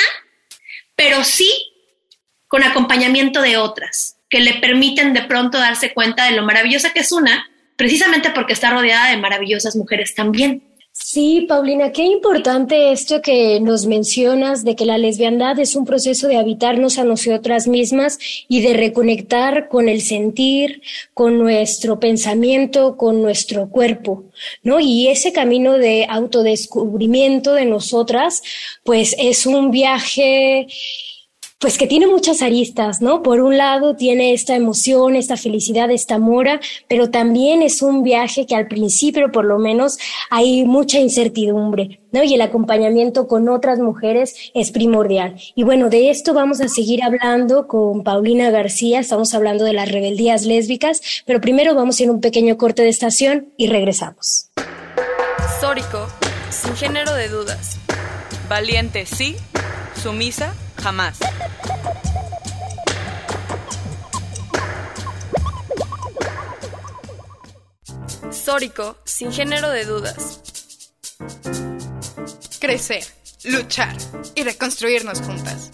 pero 0.96 1.24
sí 1.24 1.52
con 2.48 2.64
acompañamiento 2.64 3.42
de 3.42 3.58
otras, 3.58 4.18
que 4.30 4.40
le 4.40 4.56
permiten 4.56 5.14
de 5.14 5.24
pronto 5.24 5.58
darse 5.58 5.94
cuenta 5.94 6.26
de 6.26 6.32
lo 6.32 6.44
maravillosa 6.44 6.94
que 6.94 7.00
es 7.02 7.12
una, 7.12 7.50
precisamente 7.76 8.30
porque 8.32 8.54
está 8.54 8.72
rodeada 8.72 9.10
de 9.12 9.18
maravillosas 9.18 9.76
mujeres 9.76 10.14
también. 10.16 10.64
Sí, 10.94 11.46
Paulina, 11.48 11.94
qué 11.94 12.04
importante 12.04 12.92
esto 12.92 13.22
que 13.22 13.62
nos 13.62 13.86
mencionas 13.86 14.66
de 14.66 14.76
que 14.76 14.86
la 14.86 14.98
lesbiandad 14.98 15.58
es 15.58 15.76
un 15.78 15.86
proceso 15.86 16.28
de 16.28 16.36
habitarnos 16.36 16.98
a 16.98 17.06
nosotras 17.06 17.68
mismas 17.68 18.20
y 18.50 18.62
de 18.62 18.74
reconectar 18.74 19.70
con 19.70 19.88
el 19.88 20.02
sentir, 20.02 20.82
con 21.14 21.38
nuestro 21.38 21.98
pensamiento, 22.00 22.98
con 22.98 23.22
nuestro 23.22 23.70
cuerpo, 23.70 24.26
¿no? 24.64 24.82
Y 24.82 25.08
ese 25.08 25.32
camino 25.32 25.78
de 25.78 26.08
autodescubrimiento 26.10 27.54
de 27.54 27.66
nosotras, 27.66 28.44
pues 28.84 29.16
es 29.18 29.46
un 29.46 29.72
viaje 29.72 30.68
pues 31.62 31.78
que 31.78 31.86
tiene 31.86 32.08
muchas 32.08 32.42
aristas, 32.42 33.02
¿no? 33.02 33.22
Por 33.22 33.40
un 33.40 33.56
lado 33.56 33.96
tiene 33.96 34.34
esta 34.34 34.56
emoción, 34.56 35.16
esta 35.16 35.38
felicidad, 35.38 35.92
esta 35.92 36.18
mora, 36.18 36.60
pero 36.88 37.12
también 37.12 37.62
es 37.62 37.84
un 37.84 38.02
viaje 38.02 38.48
que 38.48 38.56
al 38.56 38.68
principio 38.68 39.32
por 39.32 39.46
lo 39.46 39.60
menos 39.60 40.00
hay 40.32 40.66
mucha 40.66 41.00
incertidumbre, 41.00 42.00
¿no? 42.12 42.24
Y 42.24 42.34
el 42.34 42.42
acompañamiento 42.42 43.28
con 43.28 43.48
otras 43.48 43.78
mujeres 43.78 44.36
es 44.56 44.72
primordial. 44.72 45.36
Y 45.54 45.64
bueno, 45.64 45.90
de 45.90 46.10
esto 46.10 46.34
vamos 46.34 46.62
a 46.62 46.68
seguir 46.68 47.04
hablando 47.04 47.68
con 47.68 48.04
Paulina 48.04 48.50
García, 48.50 49.00
estamos 49.00 49.36
hablando 49.36 49.64
de 49.64 49.74
las 49.74 49.92
rebeldías 49.92 50.44
lésbicas, 50.46 51.24
pero 51.28 51.42
primero 51.42 51.76
vamos 51.76 52.00
a 52.00 52.04
ir 52.04 52.10
a 52.10 52.12
un 52.12 52.22
pequeño 52.22 52.58
corte 52.58 52.82
de 52.82 52.90
estación 52.90 53.54
y 53.56 53.68
regresamos. 53.68 54.50
Sórico, 55.60 56.08
sin 56.50 56.76
género 56.76 57.14
de 57.14 57.30
dudas. 57.30 57.78
Valiente 58.50 59.06
sí, 59.06 59.36
sumisa 60.02 60.56
jamás. 60.82 61.18
Sórico, 68.32 68.98
sin 69.06 69.32
género 69.32 69.70
de 69.70 69.86
dudas. 69.86 70.42
Crecer, 72.60 73.04
luchar 73.44 73.96
y 74.36 74.44
reconstruirnos 74.44 75.22
juntas. 75.22 75.72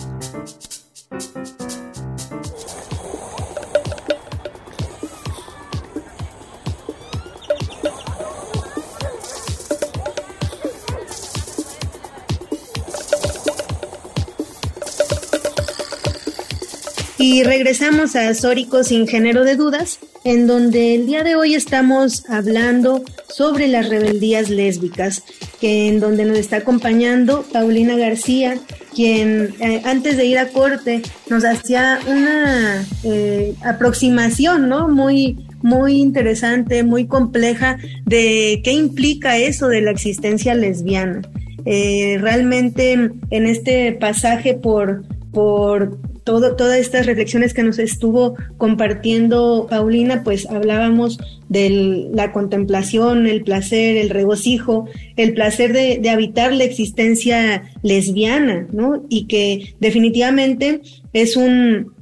Y 17.30 17.44
regresamos 17.44 18.16
a 18.16 18.34
Sórico 18.34 18.86
sin 18.86 19.06
género 19.06 19.44
de 19.44 19.58
dudas, 19.58 20.00
en 20.24 20.48
donde 20.48 20.96
el 20.96 21.08
día 21.08 21.26
de 21.26 21.36
hoy 21.36 21.56
estamos 21.56 22.24
hablando 22.30 23.04
sobre 23.28 23.68
las 23.68 23.90
rebeldías 23.90 24.50
lésbicas, 24.50 25.24
que 25.60 25.90
en 25.90 26.00
donde 26.00 26.24
nos 26.24 26.38
está 26.38 26.56
acompañando 26.56 27.44
Paulina 27.52 27.98
García, 27.98 28.58
quien 28.96 29.54
eh, 29.60 29.82
antes 29.84 30.16
de 30.16 30.26
ir 30.26 30.40
a 30.40 30.48
corte 30.48 31.02
nos 31.30 31.44
hacía 31.44 32.00
una 32.08 32.88
eh, 33.04 33.56
aproximación, 33.62 34.70
¿no? 34.70 34.88
Muy, 34.88 35.38
muy 35.62 35.98
interesante, 35.98 36.86
muy 36.86 37.08
compleja 37.08 37.78
de 38.06 38.62
qué 38.64 38.72
implica 38.72 39.36
eso 39.36 39.68
de 39.68 39.82
la 39.82 39.92
existencia 39.92 40.56
lesbiana. 40.56 41.24
Eh, 41.66 42.20
realmente 42.22 42.94
en 42.94 43.48
este 43.48 43.92
pasaje 43.92 44.54
por, 44.54 45.04
por 45.34 46.00
todas 46.28 46.78
estas 46.78 47.06
reflexiones 47.06 47.54
que 47.54 47.64
nos 47.64 47.80
estuvo 47.80 48.36
compartiendo 48.58 49.68
Paulina, 49.70 50.24
pues 50.24 50.46
hablábamos 50.46 51.18
de 51.50 52.10
la 52.14 52.32
contemplación, 52.32 53.28
el 53.28 53.44
placer, 53.44 53.98
el 53.98 54.10
regocijo, 54.10 54.88
el 55.16 55.34
placer 55.34 55.74
de, 55.74 56.00
de 56.02 56.10
habitar 56.10 56.54
la 56.54 56.66
existencia 56.66 57.64
lesbiana, 57.82 58.68
¿no? 58.72 59.06
Y 59.10 59.26
que 59.26 59.76
definitivamente 59.80 60.82
es 61.14 61.38
un, 61.38 61.94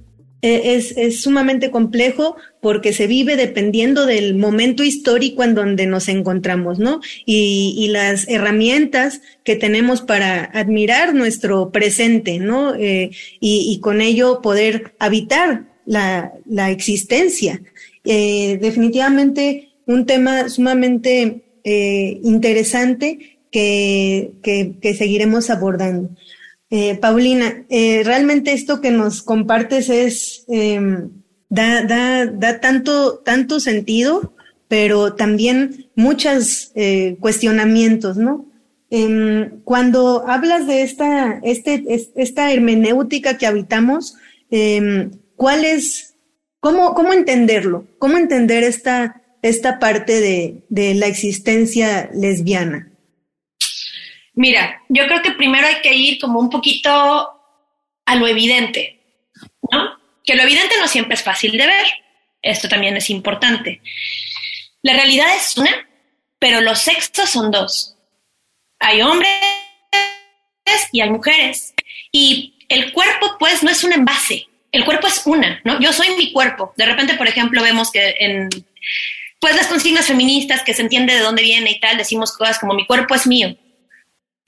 es, 0.42 0.94
es, 0.98 1.22
sumamente 1.22 1.72
complejo 1.72 2.36
porque 2.62 2.94
se 2.94 3.08
vive 3.08 3.36
dependiendo 3.36 4.06
del 4.06 4.36
momento 4.36 4.84
histórico 4.84 5.44
en 5.44 5.56
donde 5.56 5.88
nos 5.88 6.08
encontramos, 6.08 6.78
¿no? 6.78 7.02
Y, 7.26 7.76
y 7.78 7.88
las 7.88 8.28
herramientas 8.28 9.22
que 9.44 9.56
tenemos 9.56 10.02
para 10.02 10.44
admirar 10.44 11.16
nuestro 11.16 11.72
presente, 11.72 12.40
¿no? 12.40 12.76
Eh, 12.76 13.12
y, 13.40 13.80
con 13.82 14.02
ello 14.02 14.42
poder 14.42 14.94
habitar 15.00 15.66
la, 15.86 16.34
la 16.46 16.72
existencia. 16.72 17.62
Eh, 18.04 18.58
definitivamente 18.62 19.70
un 19.88 20.06
tema 20.06 20.50
sumamente 20.50 21.44
eh, 21.64 22.20
interesante 22.24 23.40
que, 23.52 24.34
que 24.44 24.94
seguiremos 24.94 25.50
abordando. 25.50 26.10
Eh, 26.70 26.96
Paulina, 26.96 27.64
eh, 27.70 28.02
realmente 28.04 28.54
esto 28.54 28.82
que 28.82 28.92
nos 28.92 29.22
compartes 29.22 29.90
es, 29.90 30.46
eh, 30.48 30.80
da, 31.50 31.84
da, 31.84 32.26
da 32.26 32.60
tanto, 32.60 33.20
tanto 33.20 33.60
sentido, 33.60 34.34
pero 34.68 35.14
también 35.14 35.90
muchos 35.96 36.72
eh, 36.76 37.18
cuestionamientos, 37.20 38.18
¿no? 38.18 38.46
Em, 38.90 39.62
cuando 39.64 40.24
hablas 40.28 40.68
de 40.68 40.82
esta, 40.82 41.40
este, 41.44 41.84
esta 42.16 42.52
hermenéutica 42.52 43.38
que 43.38 43.48
habitamos, 43.48 44.16
em, 44.50 45.12
¿cuál 45.36 45.66
es, 45.66 46.16
cómo, 46.60 46.94
cómo 46.94 47.14
entenderlo? 47.14 47.86
¿Cómo 48.00 48.18
entender 48.18 48.64
esta, 48.64 49.22
esta 49.42 49.80
parte 49.80 50.20
de, 50.20 50.64
de 50.70 50.96
la 50.96 51.08
existencia 51.08 52.10
lesbiana? 52.14 52.95
Mira, 54.36 54.82
yo 54.90 55.08
creo 55.08 55.22
que 55.22 55.32
primero 55.32 55.66
hay 55.66 55.82
que 55.82 55.94
ir 55.94 56.20
como 56.20 56.40
un 56.40 56.50
poquito 56.50 56.92
a 58.06 58.16
lo 58.16 58.28
evidente, 58.28 59.00
¿no? 59.72 59.98
Que 60.26 60.36
lo 60.36 60.44
evidente 60.44 60.76
no 60.80 60.88
siempre 60.88 61.16
es 61.16 61.24
fácil 61.24 61.58
de 61.58 61.66
ver. 61.66 61.86
Esto 62.42 62.68
también 62.68 62.98
es 62.98 63.10
importante. 63.10 63.82
La 64.82 64.94
realidad 64.94 65.36
es 65.36 65.58
una, 65.58 65.88
pero 66.38 66.62
los 66.62 66.80
sexos 66.80 67.30
son 67.30 67.50
dos. 67.50 67.96
Hay 68.80 69.02
hombres 69.02 69.30
y 70.92 71.00
hay 71.00 71.10
mujeres. 71.10 71.74
Y 72.12 72.66
el 72.68 72.92
cuerpo, 72.92 73.38
pues, 73.40 73.64
no 73.64 73.72
es 73.72 73.84
un 73.84 73.94
envase. 73.94 74.48
El 74.72 74.84
cuerpo 74.84 75.08
es 75.08 75.26
una, 75.26 75.62
¿no? 75.64 75.80
Yo 75.80 75.94
soy 75.94 76.10
mi 76.18 76.34
cuerpo. 76.34 76.74
De 76.76 76.86
repente, 76.86 77.14
por 77.14 77.28
ejemplo, 77.28 77.64
vemos 77.64 77.90
que 77.90 78.16
en, 78.20 78.50
pues, 79.40 79.56
las 79.56 79.68
consignas 79.68 80.08
feministas 80.08 80.62
que 80.64 80.74
se 80.74 80.82
entiende 80.82 81.16
de 81.16 81.22
dónde 81.22 81.42
viene 81.42 81.72
y 81.72 81.80
tal, 81.80 81.98
decimos 81.98 82.36
cosas 82.36 82.60
como 82.60 82.74
mi 82.74 82.86
cuerpo 82.86 83.16
es 83.16 83.26
mío 83.26 83.56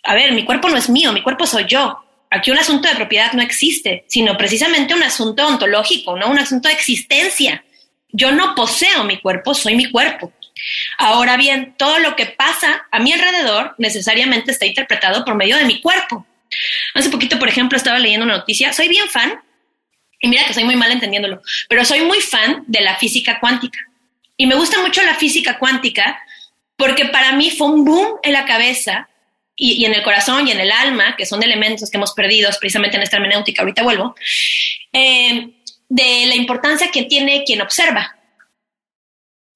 a 0.07 0.15
ver, 0.15 0.31
mi 0.31 0.45
cuerpo 0.45 0.69
no 0.69 0.77
es 0.77 0.89
mío, 0.89 1.11
mi 1.11 1.21
cuerpo 1.21 1.45
soy 1.45 1.65
yo. 1.67 2.01
Aquí 2.29 2.49
un 2.49 2.57
asunto 2.57 2.87
de 2.87 2.95
propiedad 2.95 3.33
no 3.33 3.41
existe, 3.41 4.05
sino 4.07 4.37
precisamente 4.37 4.93
un 4.93 5.03
asunto 5.03 5.45
ontológico, 5.45 6.17
¿no? 6.17 6.29
Un 6.29 6.39
asunto 6.39 6.69
de 6.69 6.75
existencia. 6.75 7.65
Yo 8.13 8.31
no 8.31 8.55
poseo 8.55 9.03
mi 9.03 9.17
cuerpo, 9.19 9.53
soy 9.53 9.75
mi 9.75 9.91
cuerpo. 9.91 10.31
Ahora 10.97 11.35
bien, 11.35 11.75
todo 11.77 11.99
lo 11.99 12.15
que 12.15 12.25
pasa 12.25 12.87
a 12.89 12.99
mi 12.99 13.11
alrededor 13.11 13.75
necesariamente 13.77 14.51
está 14.51 14.65
interpretado 14.65 15.25
por 15.25 15.35
medio 15.35 15.57
de 15.57 15.65
mi 15.65 15.81
cuerpo. 15.81 16.25
Hace 16.93 17.09
poquito, 17.09 17.37
por 17.37 17.49
ejemplo, 17.49 17.77
estaba 17.77 17.99
leyendo 17.99 18.25
una 18.25 18.37
noticia, 18.37 18.71
soy 18.71 18.87
bien 18.87 19.09
fan 19.09 19.41
Y 20.21 20.29
mira 20.29 20.45
que 20.45 20.53
soy 20.53 20.63
muy 20.63 20.77
mal 20.77 20.89
entendiéndolo, 20.89 21.41
pero 21.67 21.83
soy 21.83 21.99
muy 22.01 22.21
fan 22.21 22.63
de 22.65 22.79
la 22.79 22.95
física 22.95 23.41
cuántica. 23.41 23.79
Y 24.37 24.47
me 24.47 24.55
gusta 24.55 24.79
mucho 24.81 25.03
la 25.03 25.15
física 25.15 25.59
cuántica 25.59 26.21
porque 26.77 27.05
para 27.05 27.33
mí 27.33 27.51
fue 27.51 27.67
un 27.67 27.83
boom 27.83 28.19
en 28.23 28.31
la 28.31 28.45
cabeza 28.45 29.09
y, 29.59 29.83
en 29.85 29.95
el 29.95 30.03
corazón 30.03 30.47
y 30.47 30.51
en 30.51 30.59
el 30.59 30.71
alma, 30.71 31.15
que 31.17 31.25
son 31.25 31.41
elementos 31.41 31.89
que 31.89 31.97
hemos 31.97 32.13
perdido 32.13 32.49
precisamente 32.59 32.95
en 32.95 33.03
esta 33.03 33.17
hermenéutica, 33.17 33.63
ahorita 33.63 33.83
vuelvo, 33.83 34.15
eh, 34.93 35.49
de 35.89 36.25
la 36.27 36.35
importancia 36.35 36.91
que 36.91 37.03
tiene 37.03 37.43
quien 37.43 37.61
observa. 37.61 38.15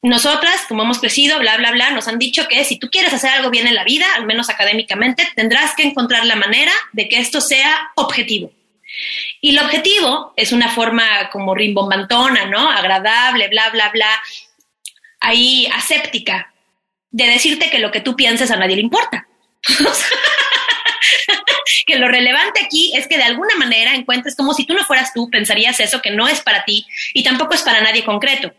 Nosotras, 0.02 0.66
como 0.68 0.82
hemos 0.82 0.98
crecido, 0.98 1.38
bla, 1.38 1.58
bla, 1.58 1.72
bla, 1.72 1.92
nos 1.92 2.08
han 2.08 2.18
dicho 2.18 2.48
que 2.48 2.64
si 2.66 2.80
tú 2.80 2.90
quieres 2.90 3.14
hacer 3.14 3.30
algo 3.30 3.52
bien 3.52 3.68
en 3.68 3.76
la 3.76 3.84
vida, 3.84 4.08
al 4.16 4.26
menos 4.26 4.50
académicamente, 4.50 5.30
tendrás 5.36 5.76
que 5.76 5.84
encontrar 5.84 6.26
la 6.26 6.36
manera 6.36 6.72
de 6.92 7.08
que 7.08 7.20
esto 7.20 7.40
sea 7.40 7.92
objetivo. 7.96 8.52
Y 9.40 9.52
el 9.52 9.64
objetivo 9.64 10.34
es 10.36 10.52
una 10.52 10.70
forma 10.70 11.30
como 11.32 11.54
rimbombantona, 11.54 12.46
¿no? 12.46 12.72
Agradable, 12.72 13.48
bla, 13.50 13.70
bla, 13.70 13.90
bla, 13.90 14.10
ahí 15.20 15.68
aséptica, 15.72 16.52
de 17.12 17.28
decirte 17.28 17.70
que 17.70 17.80
lo 17.80 17.92
que 17.92 18.02
tú 18.02 18.16
pienses 18.16 18.50
a 18.50 18.56
nadie 18.56 18.78
le 18.78 18.82
importa. 18.82 19.28
que 21.86 21.98
lo 21.98 22.08
relevante 22.08 22.64
aquí 22.64 22.94
es 22.96 23.08
que 23.08 23.18
de 23.18 23.24
alguna 23.24 23.56
manera 23.56 23.96
encuentres 23.96 24.36
como 24.36 24.54
si 24.54 24.66
tú 24.66 24.74
no 24.74 24.86
fueras 24.86 25.14
tú, 25.14 25.30
pensarías 25.30 25.80
eso 25.80 26.02
que 26.02 26.12
no 26.12 26.28
es 26.28 26.42
para 26.42 26.66
ti 26.66 26.86
y 27.14 27.24
tampoco 27.24 27.54
es 27.54 27.64
para 27.64 27.82
nadie 27.82 28.04
concreto 28.04 28.54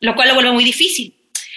lo 0.00 0.14
cual 0.14 0.28
lo 0.28 0.34
vuelve 0.34 0.52
muy 0.52 0.64
difícil. 0.64 1.14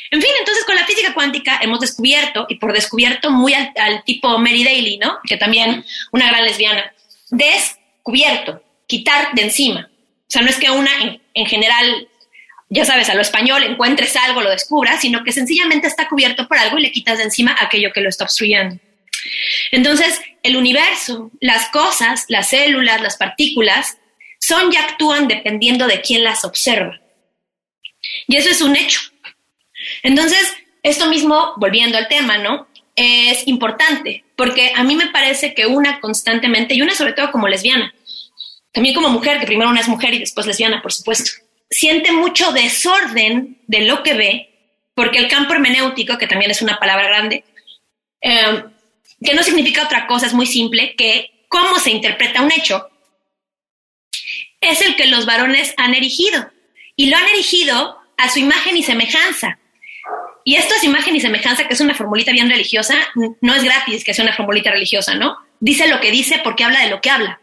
En 0.10 0.22
fin, 0.22 0.32
entonces 0.40 0.66
con 0.66 0.76
la 0.76 0.86
física 0.86 1.14
cuántica 1.14 1.60
hemos 1.62 1.80
descubierto, 1.80 2.46
y 2.50 2.56
por 2.56 2.74
descubierto 2.74 3.32
muy 3.32 3.54
al, 3.54 4.04
tipo 4.04 4.38
Mary 4.40 4.64
Daly, 4.64 4.98
¿no? 4.98 5.20
Que 5.26 5.38
también 5.38 5.86
una 6.12 6.28
gran 6.28 6.44
lesbiana, 6.44 6.94
descubierto, 7.30 8.62
quitar 8.88 9.34
de 9.34 9.44
encima. 9.44 9.90
O 9.92 10.24
sea, 10.28 10.42
no 10.42 10.50
es 10.50 10.58
que 10.58 10.70
una 10.70 10.92
en, 11.34 11.46
general, 11.46 12.10
ya 12.74 12.86
sabes, 12.86 13.10
a 13.10 13.16
lo 13.16 13.22
español 13.22 13.64
encuentres 13.64 14.16
algo, 14.16 14.42
lo 14.42 14.50
descubras, 14.50 15.02
sino 15.02 15.26
que 15.26 15.34
sencillamente 15.34 15.88
está 15.88 16.08
cubierto 16.08 16.48
por 16.48 16.58
algo 16.58 16.78
y 16.78 16.84
le 16.84 16.92
quitas 16.92 17.18
de 17.18 17.26
encima 17.26 17.56
aquello 17.60 17.92
que 17.92 18.00
lo 18.00 18.08
está 18.08 18.24
obstruyendo. 18.24 18.80
Entonces, 19.72 20.22
el 20.42 20.56
universo, 20.56 21.32
las 21.42 21.68
cosas, 21.68 22.24
las 22.30 22.50
células, 22.50 23.02
las 23.02 23.18
partículas, 23.18 23.98
son 24.40 24.72
y 24.72 24.78
actúan 24.78 25.28
dependiendo 25.28 25.86
de 25.86 26.00
quién 26.00 26.24
las 26.24 26.46
observa. 26.46 27.02
Y 28.28 28.38
eso 28.38 28.50
es 28.50 28.62
un 28.62 28.78
hecho. 28.78 29.02
Entonces, 30.02 30.42
esto 30.82 31.08
mismo, 31.08 31.54
volviendo 31.58 31.98
al 31.98 32.08
tema, 32.08 32.38
¿no? 32.38 32.70
Es 32.96 33.46
importante, 33.50 34.24
porque 34.38 34.72
a 34.76 34.84
mí 34.84 34.96
me 34.96 35.08
parece 35.08 35.54
que 35.54 35.66
una 35.66 36.00
constantemente, 36.00 36.74
y 36.74 36.82
una 36.82 36.96
sobre 36.96 37.14
todo 37.14 37.32
como 37.32 37.50
lesbiana, 37.50 37.94
también 38.72 38.96
como 38.96 39.10
mujer, 39.10 39.42
que 39.42 39.46
primero 39.46 39.70
una 39.70 39.82
es 39.82 39.90
mujer 39.90 40.14
y 40.14 40.20
después 40.20 40.48
lesbiana, 40.48 40.82
por 40.82 40.94
supuesto, 40.94 41.32
siente 41.72 42.12
mucho 42.12 42.52
desorden 42.52 43.58
de 43.66 43.82
lo 43.86 44.04
que 44.04 44.14
ve, 44.14 44.50
porque 44.94 45.18
el 45.18 45.30
campo 45.30 45.54
hermenéutico, 45.54 46.18
que 46.18 46.28
también 46.28 46.52
es 46.52 46.62
una 46.62 46.78
palabra 46.78 47.08
grande, 47.08 47.46
eh, 48.22 48.64
que 49.24 49.34
no 49.34 49.42
significa 49.42 49.86
otra 49.86 50.06
cosa, 50.06 50.28
es 50.28 50.34
muy 50.34 50.46
simple, 50.46 50.96
que 50.96 51.46
cómo 51.48 51.80
se 51.80 51.92
interpreta 51.92 52.42
un 52.42 52.52
hecho, 52.52 52.90
es 54.60 54.82
el 54.82 54.96
que 54.96 55.08
los 55.08 55.26
varones 55.26 55.74
han 55.78 55.96
erigido 55.96 56.52
y 56.96 57.10
lo 57.10 57.18
han 57.18 57.28
erigido 57.30 57.98
a 58.18 58.30
su 58.30 58.40
imagen 58.40 58.78
y 58.78 58.84
semejanza. 58.84 59.58
Y 60.44 60.56
esto 60.56 60.76
es 60.76 60.84
imagen 60.84 61.16
y 61.16 61.22
semejanza, 61.22 61.68
que 61.68 61.74
es 61.74 61.82
una 61.82 61.96
formulita 61.96 62.32
bien 62.32 62.50
religiosa, 62.50 62.96
no 63.16 63.56
es 63.56 63.64
gratis 63.64 64.04
que 64.04 64.14
sea 64.14 64.26
una 64.26 64.36
formulita 64.36 64.72
religiosa, 64.72 65.16
¿no? 65.16 65.38
Dice 65.60 65.88
lo 65.88 66.00
que 66.02 66.12
dice 66.12 66.42
porque 66.44 66.64
habla 66.64 66.82
de 66.82 66.90
lo 66.90 67.00
que 67.00 67.10
habla. 67.10 67.40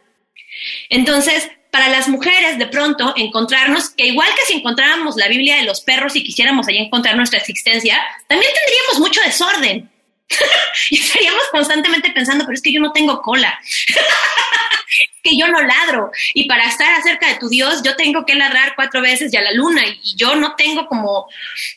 Entonces, 0.91 1.51
para 1.71 1.89
las 1.89 2.09
mujeres, 2.09 2.59
de 2.59 2.67
pronto, 2.67 3.13
encontrarnos, 3.17 3.91
que 3.91 4.07
igual 4.07 4.29
que 4.35 4.47
si 4.47 4.55
encontráramos 4.55 5.17
la 5.17 5.29
Biblia 5.29 5.57
de 5.57 5.65
los 5.65 5.81
perros 5.81 6.17
y 6.17 6.25
quisiéramos 6.25 6.67
allí 6.69 6.79
encontrar 6.79 7.17
nuestra 7.17 7.39
existencia, 7.39 8.01
también 8.27 8.51
tendríamos 8.53 9.01
mucho 9.01 9.21
desorden. 9.23 9.91
y 10.91 10.99
estaríamos 10.99 11.43
constantemente 11.51 12.11
pensando, 12.11 12.45
pero 12.45 12.55
es 12.55 12.63
que 12.63 12.73
yo 12.73 12.81
no 12.81 12.93
tengo 12.93 13.21
cola. 13.23 13.59
que 15.23 15.37
yo 15.37 15.49
no 15.49 15.61
ladro 15.63 16.11
y 16.35 16.49
para 16.49 16.67
estar 16.67 16.93
acerca 16.95 17.29
de 17.29 17.39
tu 17.39 17.49
Dios 17.49 17.83
yo 17.83 17.95
tengo 17.97 18.25
que 18.25 18.35
ladrar 18.35 18.75
cuatro 18.75 19.03
veces 19.03 19.31
ya 19.31 19.43
la 19.43 19.53
luna 19.53 19.83
y 19.87 20.17
yo 20.17 20.35
no 20.35 20.57
tengo 20.57 20.87
como, 20.87 21.29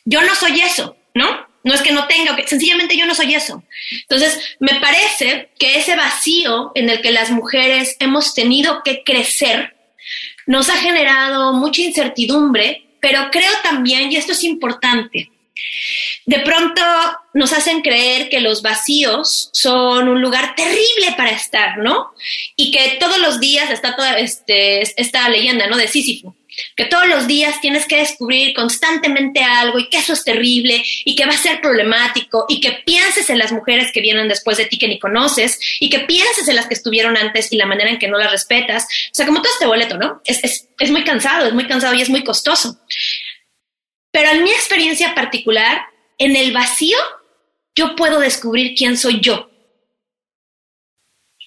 yo 0.04 0.22
no 0.22 0.34
soy 0.34 0.60
eso, 0.60 0.96
¿no? 1.14 1.46
No 1.64 1.74
es 1.74 1.82
que 1.82 1.92
no 1.92 2.06
tenga, 2.08 2.36
sencillamente 2.46 2.96
yo 2.96 3.06
no 3.06 3.14
soy 3.14 3.34
eso. 3.34 3.62
Entonces, 3.92 4.56
me 4.58 4.80
parece 4.80 5.50
que 5.58 5.78
ese 5.78 5.94
vacío 5.94 6.72
en 6.74 6.90
el 6.90 7.00
que 7.02 7.12
las 7.12 7.30
mujeres 7.30 7.96
hemos 8.00 8.34
tenido 8.34 8.82
que 8.82 9.04
crecer 9.04 9.76
nos 10.46 10.68
ha 10.68 10.76
generado 10.76 11.52
mucha 11.54 11.82
incertidumbre, 11.82 12.86
pero 13.00 13.30
creo 13.30 13.50
también, 13.62 14.12
y 14.12 14.16
esto 14.16 14.32
es 14.32 14.44
importante, 14.44 15.30
de 16.24 16.38
pronto 16.40 16.82
nos 17.34 17.52
hacen 17.52 17.82
creer 17.82 18.28
que 18.28 18.40
los 18.40 18.62
vacíos 18.62 19.50
son 19.52 20.08
un 20.08 20.20
lugar 20.20 20.54
terrible 20.54 21.14
para 21.16 21.30
estar, 21.30 21.78
¿no? 21.78 22.12
Y 22.56 22.70
que 22.70 22.96
todos 23.00 23.18
los 23.18 23.40
días 23.40 23.70
está 23.70 23.96
toda 23.96 24.16
esta 24.18 25.28
leyenda, 25.28 25.66
¿no? 25.66 25.76
De 25.76 25.88
Sísifo, 25.88 26.34
que 26.76 26.86
todos 26.86 27.08
los 27.08 27.26
días 27.26 27.60
tienes 27.60 27.86
que 27.86 27.96
descubrir 27.96 28.54
constantemente 28.54 29.42
algo 29.42 29.78
y 29.78 29.88
que 29.88 29.98
eso 29.98 30.12
es 30.12 30.24
terrible 30.24 30.82
y 31.04 31.14
que 31.14 31.26
va 31.26 31.32
a 31.32 31.38
ser 31.38 31.60
problemático 31.60 32.46
y 32.48 32.60
que 32.60 32.82
pienses 32.84 33.30
en 33.30 33.38
las 33.38 33.52
mujeres 33.52 33.92
que 33.92 34.00
vienen 34.00 34.28
después 34.28 34.56
de 34.56 34.66
ti 34.66 34.78
que 34.78 34.88
ni 34.88 34.98
conoces 34.98 35.58
y 35.80 35.90
que 35.90 36.00
pienses 36.00 36.48
en 36.48 36.56
las 36.56 36.66
que 36.66 36.74
estuvieron 36.74 37.16
antes 37.16 37.52
y 37.52 37.56
la 37.56 37.66
manera 37.66 37.90
en 37.90 37.98
que 37.98 38.08
no 38.08 38.18
las 38.18 38.30
respetas. 38.30 38.84
O 38.84 39.14
sea, 39.14 39.26
como 39.26 39.42
todo 39.42 39.52
este 39.52 39.66
boleto, 39.66 39.96
¿no? 39.96 40.20
Es, 40.24 40.42
es, 40.44 40.68
es 40.78 40.90
muy 40.90 41.04
cansado, 41.04 41.46
es 41.46 41.54
muy 41.54 41.66
cansado 41.66 41.94
y 41.94 42.02
es 42.02 42.10
muy 42.10 42.24
costoso. 42.24 42.78
Pero 44.10 44.30
en 44.30 44.44
mi 44.44 44.50
experiencia 44.50 45.14
particular, 45.14 45.82
en 46.18 46.36
el 46.36 46.52
vacío, 46.52 46.98
yo 47.74 47.96
puedo 47.96 48.20
descubrir 48.20 48.74
quién 48.76 48.96
soy 48.96 49.20
yo. 49.20 49.51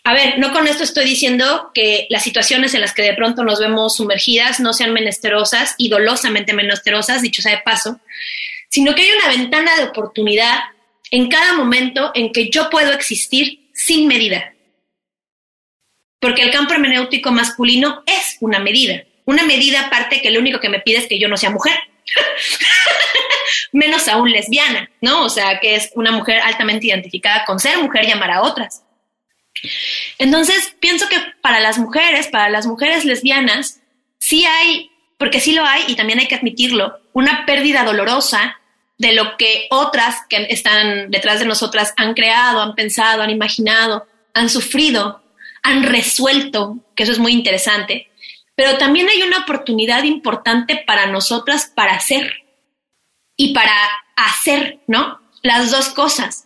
A 0.07 0.13
ver, 0.13 0.37
no 0.37 0.53
con 0.53 0.67
esto 0.67 0.83
estoy 0.83 1.03
diciendo 1.03 1.71
que 1.73 2.05
las 2.11 2.23
situaciones 2.23 2.75
en 2.75 2.81
las 2.81 2.93
que 2.93 3.01
de 3.01 3.15
pronto 3.15 3.43
nos 3.43 3.59
vemos 3.59 3.95
sumergidas 3.95 4.59
no 4.59 4.71
sean 4.71 4.93
menesterosas 4.93 5.73
y 5.79 5.89
dolosamente 5.89 6.53
menesterosas, 6.53 7.23
dicho 7.23 7.41
sea 7.41 7.53
de 7.53 7.63
paso, 7.63 7.99
sino 8.69 8.93
que 8.93 9.01
hay 9.01 9.09
una 9.13 9.29
ventana 9.29 9.75
de 9.75 9.85
oportunidad 9.85 10.59
en 11.09 11.27
cada 11.27 11.53
momento 11.53 12.11
en 12.13 12.31
que 12.31 12.51
yo 12.51 12.69
puedo 12.69 12.93
existir 12.93 13.71
sin 13.73 14.07
medida. 14.07 14.53
Porque 16.19 16.43
el 16.43 16.51
campo 16.51 16.73
hermenéutico 16.73 17.31
masculino 17.31 18.03
es 18.05 18.37
una 18.41 18.59
medida. 18.59 19.03
Una 19.25 19.41
medida 19.41 19.87
aparte 19.87 20.21
que 20.21 20.29
lo 20.29 20.39
único 20.39 20.59
que 20.59 20.69
me 20.69 20.81
pide 20.81 20.99
es 20.99 21.07
que 21.07 21.17
yo 21.17 21.27
no 21.27 21.35
sea 21.35 21.49
mujer. 21.49 21.79
Menos 23.73 24.07
aún 24.07 24.31
lesbiana, 24.31 24.87
¿no? 25.01 25.25
O 25.25 25.29
sea, 25.29 25.59
que 25.59 25.73
es 25.73 25.89
una 25.95 26.11
mujer 26.11 26.41
altamente 26.41 26.85
identificada 26.85 27.43
con 27.43 27.59
ser 27.59 27.79
mujer 27.79 28.05
y 28.05 28.11
amar 28.11 28.29
a 28.29 28.43
otras. 28.43 28.84
Entonces, 30.17 30.75
pienso 30.79 31.07
que 31.09 31.17
para 31.41 31.59
las 31.59 31.77
mujeres, 31.77 32.27
para 32.27 32.49
las 32.49 32.67
mujeres 32.67 33.05
lesbianas, 33.05 33.81
sí 34.17 34.45
hay, 34.45 34.91
porque 35.17 35.39
sí 35.39 35.53
lo 35.53 35.65
hay 35.65 35.83
y 35.87 35.95
también 35.95 36.19
hay 36.19 36.27
que 36.27 36.35
admitirlo, 36.35 36.99
una 37.13 37.45
pérdida 37.45 37.83
dolorosa 37.83 38.59
de 38.97 39.13
lo 39.13 39.37
que 39.37 39.67
otras 39.71 40.17
que 40.29 40.47
están 40.49 41.11
detrás 41.11 41.39
de 41.39 41.45
nosotras 41.45 41.93
han 41.97 42.13
creado, 42.13 42.61
han 42.61 42.75
pensado, 42.75 43.21
han 43.21 43.29
imaginado, 43.29 44.07
han 44.33 44.49
sufrido, 44.49 45.21
han 45.63 45.83
resuelto, 45.83 46.79
que 46.95 47.03
eso 47.03 47.11
es 47.11 47.19
muy 47.19 47.33
interesante 47.33 48.09
pero 48.55 48.77
también 48.77 49.09
hay 49.09 49.21
una 49.21 49.39
oportunidad 49.39 50.03
importante 50.03 50.77
para 50.87 51.07
nosotras 51.07 51.71
para 51.75 51.93
hacer 51.93 52.45
y 53.35 53.53
para 53.53 53.73
hacer, 54.15 54.79
¿no? 54.87 55.19
Las 55.41 55.71
dos 55.71 55.89
cosas. 55.89 56.45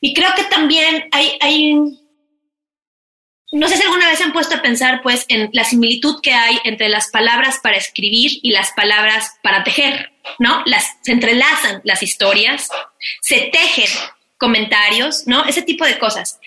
Y 0.00 0.14
creo 0.14 0.30
que 0.34 0.44
también 0.44 1.08
hay, 1.12 1.36
hay, 1.40 1.76
no 3.52 3.68
sé 3.68 3.76
si 3.76 3.82
alguna 3.82 4.08
vez 4.08 4.18
se 4.18 4.24
han 4.24 4.32
puesto 4.32 4.54
a 4.54 4.62
pensar 4.62 5.02
pues 5.02 5.24
en 5.28 5.50
la 5.52 5.64
similitud 5.64 6.20
que 6.22 6.32
hay 6.32 6.58
entre 6.64 6.88
las 6.88 7.10
palabras 7.10 7.58
para 7.62 7.76
escribir 7.76 8.38
y 8.42 8.50
las 8.52 8.70
palabras 8.72 9.38
para 9.42 9.64
tejer, 9.64 10.12
¿no? 10.38 10.62
Las, 10.66 10.96
se 11.02 11.12
entrelazan 11.12 11.80
las 11.84 12.02
historias, 12.02 12.68
se 13.20 13.50
tejen 13.52 13.88
comentarios, 14.38 15.26
¿no? 15.26 15.44
Ese 15.44 15.62
tipo 15.62 15.84
de 15.84 15.98
cosas. 15.98 16.38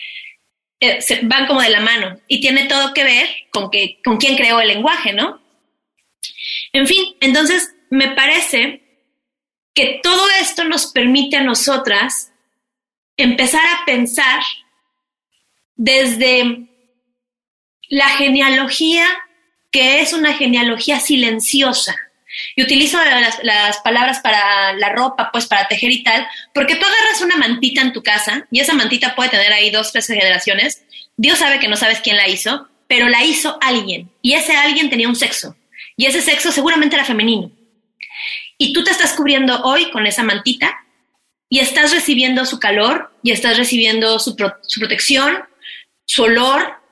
Eh, 0.80 0.98
van 1.22 1.46
como 1.46 1.60
de 1.60 1.70
la 1.70 1.80
mano 1.80 2.20
y 2.26 2.40
tiene 2.40 2.64
todo 2.64 2.94
que 2.94 3.04
ver 3.04 3.28
con, 3.50 3.70
que, 3.70 4.00
con 4.02 4.16
quién 4.16 4.36
creó 4.36 4.60
el 4.60 4.68
lenguaje, 4.68 5.12
¿no? 5.12 5.42
En 6.72 6.86
fin, 6.86 7.16
entonces 7.20 7.74
me 7.90 8.08
parece 8.12 8.82
que 9.74 10.00
todo 10.02 10.26
esto 10.40 10.64
nos 10.64 10.86
permite 10.86 11.36
a 11.36 11.42
nosotras 11.42 12.32
empezar 13.16 13.64
a 13.66 13.84
pensar 13.84 14.42
desde 15.76 16.68
la 17.88 18.08
genealogía 18.10 19.06
que 19.70 20.00
es 20.00 20.12
una 20.12 20.34
genealogía 20.34 21.00
silenciosa, 21.00 21.96
y 22.56 22.62
utilizo 22.62 22.98
las, 23.42 23.78
palabras 23.78 24.20
para 24.20 24.72
la 24.74 24.90
ropa, 24.90 25.30
pues 25.32 25.46
para 25.46 25.68
tejer 25.68 25.90
y 25.90 26.02
tal, 26.02 26.26
porque 26.52 26.76
tú 26.76 26.84
agarras 26.84 27.22
una 27.22 27.36
mantita 27.36 27.80
en 27.80 27.92
tu 27.92 28.02
casa 28.02 28.46
y 28.50 28.60
esa 28.60 28.74
mantita 28.74 29.14
puede 29.14 29.30
tener 29.30 29.52
ahí 29.52 29.70
dos, 29.70 29.92
tres 29.92 30.06
generaciones. 30.06 30.84
Dios 31.16 31.38
sabe 31.38 31.58
que 31.58 31.68
no 31.68 31.76
sabes 31.76 32.00
quién 32.00 32.16
la 32.16 32.28
hizo, 32.28 32.68
pero 32.88 33.08
la 33.08 33.24
hizo 33.24 33.58
alguien 33.60 34.10
y 34.22 34.34
ese 34.34 34.56
alguien 34.56 34.90
tenía 34.90 35.08
un 35.08 35.16
sexo 35.16 35.56
y 35.96 36.06
ese 36.06 36.20
sexo 36.22 36.50
seguramente 36.52 36.96
era 36.96 37.04
femenino. 37.04 37.50
Y 38.58 38.72
tú 38.72 38.84
te 38.84 38.90
estás 38.90 39.12
cubriendo 39.12 39.62
hoy 39.62 39.90
con 39.90 40.06
esa 40.06 40.22
mantita 40.22 40.78
y 41.48 41.60
estás 41.60 41.92
recibiendo 41.92 42.46
su 42.46 42.58
calor 42.58 43.12
y 43.22 43.32
estás 43.32 43.58
recibiendo 43.58 44.18
su, 44.18 44.36
su 44.62 44.80
protección, 44.80 45.44
su 46.04 46.24
olor, 46.24 46.83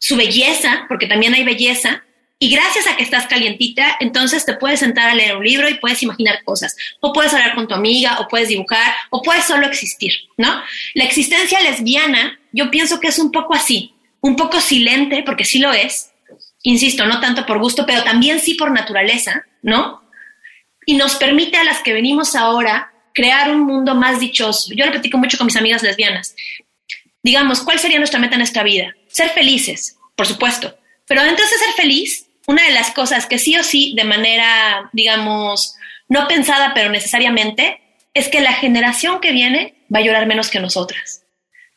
su 0.00 0.16
belleza, 0.16 0.86
porque 0.88 1.06
también 1.06 1.34
hay 1.34 1.44
belleza, 1.44 2.02
y 2.42 2.48
gracias 2.48 2.86
a 2.86 2.96
que 2.96 3.02
estás 3.02 3.26
calientita, 3.26 3.98
entonces 4.00 4.46
te 4.46 4.54
puedes 4.54 4.80
sentar 4.80 5.10
a 5.10 5.14
leer 5.14 5.36
un 5.36 5.44
libro 5.44 5.68
y 5.68 5.74
puedes 5.74 6.02
imaginar 6.02 6.42
cosas. 6.42 6.74
O 7.00 7.12
puedes 7.12 7.34
hablar 7.34 7.54
con 7.54 7.68
tu 7.68 7.74
amiga, 7.74 8.18
o 8.18 8.28
puedes 8.28 8.48
dibujar, 8.48 8.94
o 9.10 9.20
puedes 9.20 9.44
solo 9.44 9.66
existir, 9.66 10.12
¿no? 10.38 10.62
La 10.94 11.04
existencia 11.04 11.60
lesbiana, 11.60 12.40
yo 12.50 12.70
pienso 12.70 12.98
que 12.98 13.08
es 13.08 13.18
un 13.18 13.30
poco 13.30 13.54
así, 13.54 13.92
un 14.22 14.36
poco 14.36 14.58
silente, 14.58 15.22
porque 15.22 15.44
sí 15.44 15.58
lo 15.58 15.70
es. 15.74 16.12
Insisto, 16.62 17.04
no 17.04 17.20
tanto 17.20 17.44
por 17.44 17.58
gusto, 17.58 17.84
pero 17.84 18.02
también 18.04 18.40
sí 18.40 18.54
por 18.54 18.70
naturaleza, 18.70 19.44
¿no? 19.60 20.02
Y 20.86 20.94
nos 20.94 21.16
permite 21.16 21.58
a 21.58 21.64
las 21.64 21.82
que 21.82 21.92
venimos 21.92 22.34
ahora 22.34 22.90
crear 23.12 23.50
un 23.50 23.66
mundo 23.66 23.94
más 23.94 24.18
dichoso. 24.18 24.72
Yo 24.74 24.86
lo 24.86 24.92
platico 24.92 25.18
mucho 25.18 25.36
con 25.36 25.44
mis 25.44 25.56
amigas 25.56 25.82
lesbianas. 25.82 26.34
Digamos, 27.22 27.60
¿cuál 27.60 27.78
sería 27.78 27.98
nuestra 27.98 28.18
meta 28.18 28.36
en 28.36 28.42
esta 28.42 28.62
vida? 28.62 28.94
Ser 29.10 29.30
felices, 29.30 29.98
por 30.16 30.26
supuesto. 30.26 30.76
Pero 31.06 31.24
dentro 31.24 31.44
de 31.44 31.50
ser 31.50 31.74
feliz, 31.76 32.26
una 32.46 32.64
de 32.64 32.72
las 32.72 32.90
cosas 32.92 33.26
que 33.26 33.38
sí 33.38 33.56
o 33.56 33.62
sí, 33.62 33.94
de 33.96 34.04
manera, 34.04 34.90
digamos, 34.92 35.74
no 36.08 36.26
pensada, 36.28 36.72
pero 36.74 36.90
necesariamente, 36.90 37.80
es 38.14 38.28
que 38.28 38.40
la 38.40 38.52
generación 38.52 39.20
que 39.20 39.32
viene 39.32 39.74
va 39.92 40.00
a 40.00 40.02
llorar 40.02 40.26
menos 40.26 40.50
que 40.50 40.60
nosotras. 40.60 41.22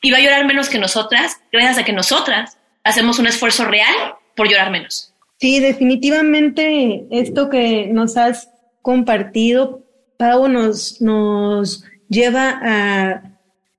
Y 0.02 0.12
va 0.12 0.18
a 0.18 0.22
llorar 0.22 0.46
menos 0.46 0.70
que 0.70 0.80
nosotras 0.80 1.40
gracias 1.52 1.78
a 1.78 1.86
que 1.86 1.94
nosotras 1.94 2.58
hacemos 2.84 3.20
un 3.20 3.28
esfuerzo 3.28 3.66
real 3.66 4.16
por 4.36 4.50
llorar 4.50 4.72
menos. 4.72 5.14
Sí, 5.40 5.60
definitivamente 5.60 7.06
esto 7.12 7.50
que 7.50 7.88
nos 7.88 8.18
has 8.18 8.50
compartido, 8.82 9.84
Pau, 10.18 10.48
nos, 10.48 11.02
nos 11.02 11.84
lleva 12.10 12.60
a 12.64 13.33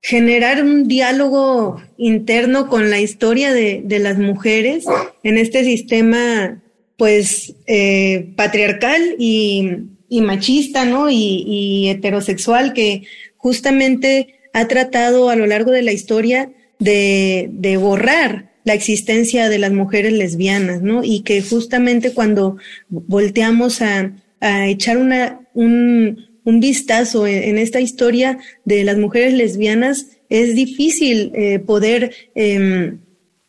generar 0.07 0.63
un 0.63 0.87
diálogo 0.87 1.83
interno 1.97 2.69
con 2.69 2.91
la 2.91 3.01
historia 3.01 3.55
de, 3.55 3.81
de 3.83 3.99
las 4.01 4.19
mujeres 4.19 4.85
en 5.23 5.39
este 5.39 5.65
sistema 5.65 6.61
pues 6.99 7.55
eh, 7.67 8.33
patriarcal 8.37 9.01
y, 9.19 9.89
machista, 10.21 10.85
¿no? 10.85 11.09
Y, 11.11 11.89
heterosexual 11.89 12.75
que 12.75 13.05
justamente 13.37 14.35
ha 14.53 14.69
tratado 14.69 15.31
a 15.31 15.37
lo 15.37 15.47
largo 15.47 15.73
de 15.73 15.83
la 15.83 15.93
historia 15.93 16.53
de, 16.79 17.79
borrar 17.81 18.53
la 18.65 18.75
existencia 18.75 19.49
de 19.49 19.59
las 19.59 19.73
mujeres 19.73 20.13
lesbianas, 20.13 20.83
¿no? 20.83 21.03
Y 21.03 21.23
que 21.23 21.41
justamente 21.41 22.13
cuando 22.13 22.59
volteamos 22.91 23.81
a, 23.81 24.13
echar 24.69 24.99
una, 24.99 25.41
un, 25.55 26.29
vistazo 26.45 27.27
en, 27.27 27.59
esta 27.59 27.81
historia 27.81 28.39
de 28.65 28.85
las 28.85 28.99
mujeres 28.99 29.33
lesbianas, 29.35 30.07
es 30.29 30.55
difícil 30.55 31.33
eh, 31.35 31.59
poder 31.59 32.15
em, 32.35 33.01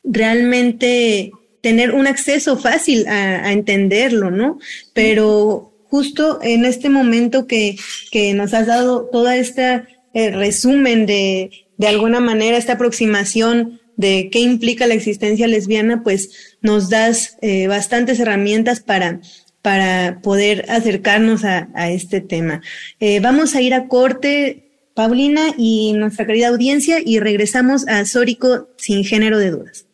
realmente 0.04 1.32
tener 1.62 1.94
un 1.94 2.08
acceso 2.08 2.58
fácil 2.58 3.08
a, 3.08 3.52
entenderlo, 3.52 4.32
¿no? 4.32 4.60
Pero 4.94 5.74
justo 5.90 6.40
en 6.42 6.66
este 6.66 6.90
momento 6.90 7.48
que, 7.48 7.76
que 8.12 8.34
nos 8.34 8.54
has 8.54 8.68
dado 8.68 9.10
toda 9.12 9.38
esta 9.38 9.88
eh, 10.14 10.32
resumen 10.32 11.06
de, 11.06 11.50
de 11.78 11.88
alguna 11.88 12.20
manera, 12.20 12.58
esta 12.58 12.74
aproximación 12.74 13.82
de 13.98 14.30
qué 14.32 14.40
implica 14.40 14.88
la 14.88 14.94
existencia 14.94 15.48
lesbiana, 15.48 16.04
pues 16.04 16.56
nos 16.62 16.90
das 16.90 17.38
eh, 17.42 17.68
bastantes 17.68 18.20
herramientas 18.20 18.80
para, 18.80 19.22
para 19.66 20.20
poder 20.22 20.64
acercarnos 20.70 21.44
a, 21.44 21.70
a 21.74 21.90
este 21.90 22.22
tema. 22.22 22.62
Eh, 23.00 23.20
vamos 23.20 23.56
a 23.56 23.62
ir 23.62 23.74
a 23.74 23.88
corte, 23.88 24.92
Paulina 24.94 25.56
y 25.58 25.94
nuestra 25.94 26.28
querida 26.28 26.50
audiencia, 26.50 27.00
y 27.04 27.20
regresamos 27.20 27.88
a 27.88 28.06
Sórico 28.06 28.68
sin 28.78 29.04
género 29.04 29.40
de 29.40 29.50
dudas. 29.50 29.88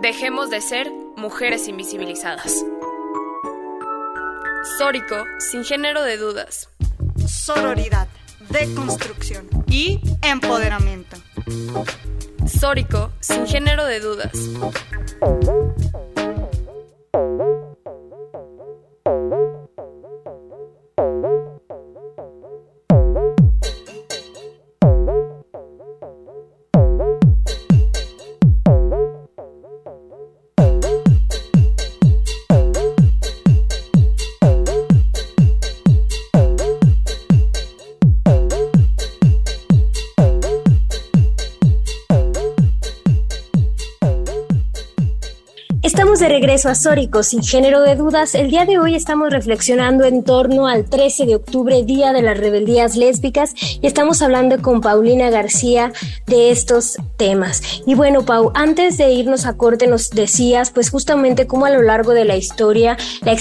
Dejemos 0.00 0.48
de 0.50 0.60
ser 0.60 0.92
mujeres 1.16 1.66
invisibilizadas. 1.66 2.64
Sórico, 4.78 5.24
sin 5.40 5.64
género 5.64 6.04
de 6.04 6.16
dudas. 6.16 6.68
Sororidad, 7.26 8.06
deconstrucción 8.48 9.48
y 9.66 9.98
empoderamiento. 10.22 11.16
Sórico, 12.46 13.10
sin 13.18 13.44
género 13.44 13.86
de 13.86 13.98
dudas. 13.98 14.30
Regreso 46.48 46.70
a 46.70 47.22
sin 47.24 47.42
género 47.42 47.82
de 47.82 47.94
dudas. 47.94 48.34
El 48.34 48.48
día 48.48 48.64
de 48.64 48.78
hoy 48.78 48.94
estamos 48.94 49.28
reflexionando 49.28 50.04
en 50.04 50.24
torno 50.24 50.66
al 50.66 50.86
13 50.86 51.26
de 51.26 51.34
octubre, 51.34 51.82
Día 51.82 52.14
de 52.14 52.22
las 52.22 52.38
Rebeldías 52.38 52.96
Lésbicas, 52.96 53.52
y 53.82 53.86
estamos 53.86 54.22
hablando 54.22 54.62
con 54.62 54.80
Paulina 54.80 55.28
García 55.28 55.92
de 56.26 56.50
estos 56.50 56.96
temas. 57.18 57.60
Y 57.86 57.94
bueno, 57.94 58.24
Pau, 58.24 58.50
antes 58.54 58.96
de 58.96 59.12
irnos 59.12 59.44
a 59.44 59.58
corte 59.58 59.88
nos 59.88 60.08
decías, 60.08 60.70
pues 60.70 60.88
justamente 60.88 61.46
cómo 61.46 61.66
a 61.66 61.70
lo 61.70 61.82
largo 61.82 62.14
de 62.14 62.24
la 62.24 62.36
historia 62.36 62.96
la, 63.20 63.36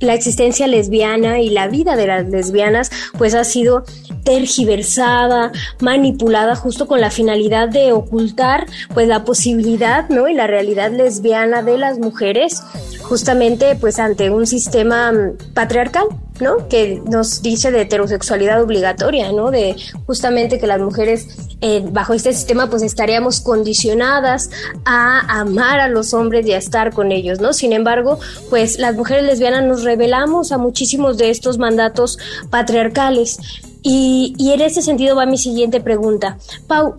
la 0.00 0.14
existencia 0.14 0.66
lesbiana 0.66 1.40
y 1.42 1.50
la 1.50 1.68
vida 1.68 1.94
de 1.94 2.06
las 2.06 2.26
lesbianas, 2.26 2.90
pues 3.18 3.34
ha 3.34 3.44
sido 3.44 3.84
tergiversada, 4.26 5.52
manipulada 5.80 6.56
justo 6.56 6.86
con 6.86 7.00
la 7.00 7.10
finalidad 7.10 7.68
de 7.68 7.92
ocultar 7.92 8.66
pues 8.92 9.06
la 9.06 9.24
posibilidad, 9.24 10.08
¿no? 10.10 10.26
y 10.28 10.34
la 10.34 10.48
realidad 10.48 10.90
lesbiana 10.90 11.62
de 11.62 11.78
las 11.78 11.98
mujeres 11.98 12.62
justamente 13.02 13.76
pues 13.76 14.00
ante 14.00 14.30
un 14.30 14.46
sistema 14.46 15.12
mm, 15.12 15.52
patriarcal, 15.54 16.06
¿no? 16.40 16.68
Que 16.68 17.00
nos 17.06 17.40
dice 17.40 17.70
de 17.70 17.82
heterosexualidad 17.82 18.60
obligatoria, 18.62 19.32
¿no? 19.32 19.50
De 19.50 19.76
justamente 20.06 20.58
que 20.58 20.66
las 20.66 20.80
mujeres 20.80 21.28
eh, 21.60 21.84
bajo 21.90 22.12
este 22.12 22.32
sistema 22.32 22.68
pues 22.68 22.82
estaríamos 22.82 23.40
condicionadas 23.40 24.50
a 24.84 25.40
amar 25.40 25.80
a 25.80 25.88
los 25.88 26.12
hombres 26.14 26.46
y 26.46 26.52
a 26.52 26.58
estar 26.58 26.92
con 26.92 27.12
ellos, 27.12 27.40
¿no? 27.40 27.52
Sin 27.52 27.72
embargo, 27.72 28.18
pues 28.50 28.78
las 28.78 28.96
mujeres 28.96 29.24
lesbianas 29.24 29.64
nos 29.64 29.84
revelamos 29.84 30.52
a 30.52 30.58
muchísimos 30.58 31.16
de 31.16 31.30
estos 31.30 31.58
mandatos 31.58 32.18
patriarcales. 32.50 33.38
Y, 33.88 34.34
y 34.36 34.52
en 34.52 34.62
ese 34.62 34.82
sentido 34.82 35.14
va 35.14 35.26
mi 35.26 35.38
siguiente 35.38 35.80
pregunta. 35.80 36.38
Pau, 36.66 36.96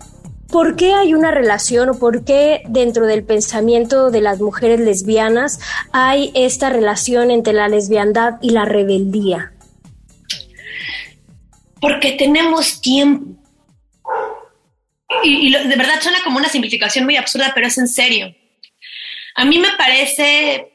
¿Por 0.50 0.76
qué 0.76 0.94
hay 0.94 1.12
una 1.12 1.30
relación 1.30 1.90
o 1.90 1.98
por 1.98 2.24
qué 2.24 2.62
dentro 2.66 3.06
del 3.06 3.22
pensamiento 3.22 4.10
de 4.10 4.22
las 4.22 4.40
mujeres 4.40 4.80
lesbianas 4.80 5.60
hay 5.92 6.32
esta 6.34 6.70
relación 6.70 7.30
entre 7.30 7.52
la 7.52 7.68
lesbiandad 7.68 8.34
y 8.40 8.50
la 8.50 8.64
rebeldía? 8.64 9.52
Porque 11.82 12.12
tenemos 12.12 12.80
tiempo. 12.80 13.38
Y, 15.22 15.52
de 15.52 15.76
verdad 15.76 16.00
suena 16.00 16.24
como 16.24 16.38
una 16.38 16.48
simplificación 16.48 17.04
muy 17.04 17.16
absurda, 17.16 17.52
pero 17.54 17.66
es 17.66 17.76
en 17.76 17.88
serio. 17.88 18.34
A 19.34 19.44
mí 19.44 19.58
me 19.58 19.76
parece, 19.76 20.72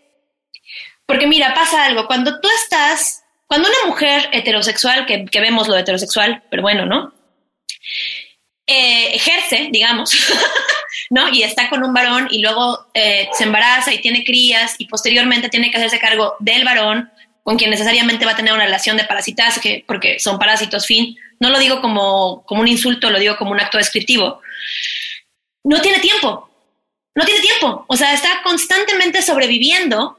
porque 1.07 1.25
mira, 1.25 1.53
pasa 1.55 1.85
algo, 1.85 2.05
cuando 2.05 2.39
tú 2.39 2.47
estás, 2.63 3.22
cuando 3.53 3.69
una 3.69 3.87
mujer 3.87 4.29
heterosexual, 4.31 5.05
que, 5.05 5.25
que 5.25 5.39
vemos 5.39 5.67
lo 5.67 5.77
heterosexual, 5.77 6.41
pero 6.49 6.63
bueno, 6.63 6.87
¿no? 6.87 7.13
Eh, 8.65 9.13
ejerce, 9.13 9.69
digamos, 9.71 10.11
¿no? 11.11 11.29
Y 11.29 11.43
está 11.43 11.69
con 11.69 11.83
un 11.83 11.93
varón 11.93 12.29
y 12.31 12.41
luego 12.41 12.87
eh, 12.95 13.29
se 13.31 13.43
embaraza 13.43 13.93
y 13.93 14.01
tiene 14.01 14.23
crías 14.23 14.73
y 14.79 14.87
posteriormente 14.87 15.49
tiene 15.49 15.69
que 15.69 15.77
hacerse 15.77 15.99
cargo 15.99 16.35
del 16.39 16.65
varón 16.65 17.11
con 17.43 17.55
quien 17.55 17.69
necesariamente 17.69 18.25
va 18.25 18.31
a 18.31 18.35
tener 18.35 18.53
una 18.53 18.65
relación 18.65 18.97
de 18.97 19.03
parasitaje 19.03 19.83
porque 19.85 20.19
son 20.19 20.39
parásitos, 20.39 20.87
fin. 20.87 21.15
No 21.39 21.51
lo 21.51 21.59
digo 21.59 21.79
como, 21.79 22.43
como 22.47 22.61
un 22.61 22.67
insulto, 22.67 23.11
lo 23.11 23.19
digo 23.19 23.37
como 23.37 23.51
un 23.51 23.59
acto 23.59 23.77
descriptivo. 23.77 24.41
No 25.63 25.79
tiene 25.79 25.99
tiempo, 25.99 26.49
no 27.13 27.23
tiene 27.23 27.39
tiempo. 27.39 27.85
O 27.87 27.95
sea, 27.95 28.15
está 28.15 28.41
constantemente 28.41 29.21
sobreviviendo 29.21 30.17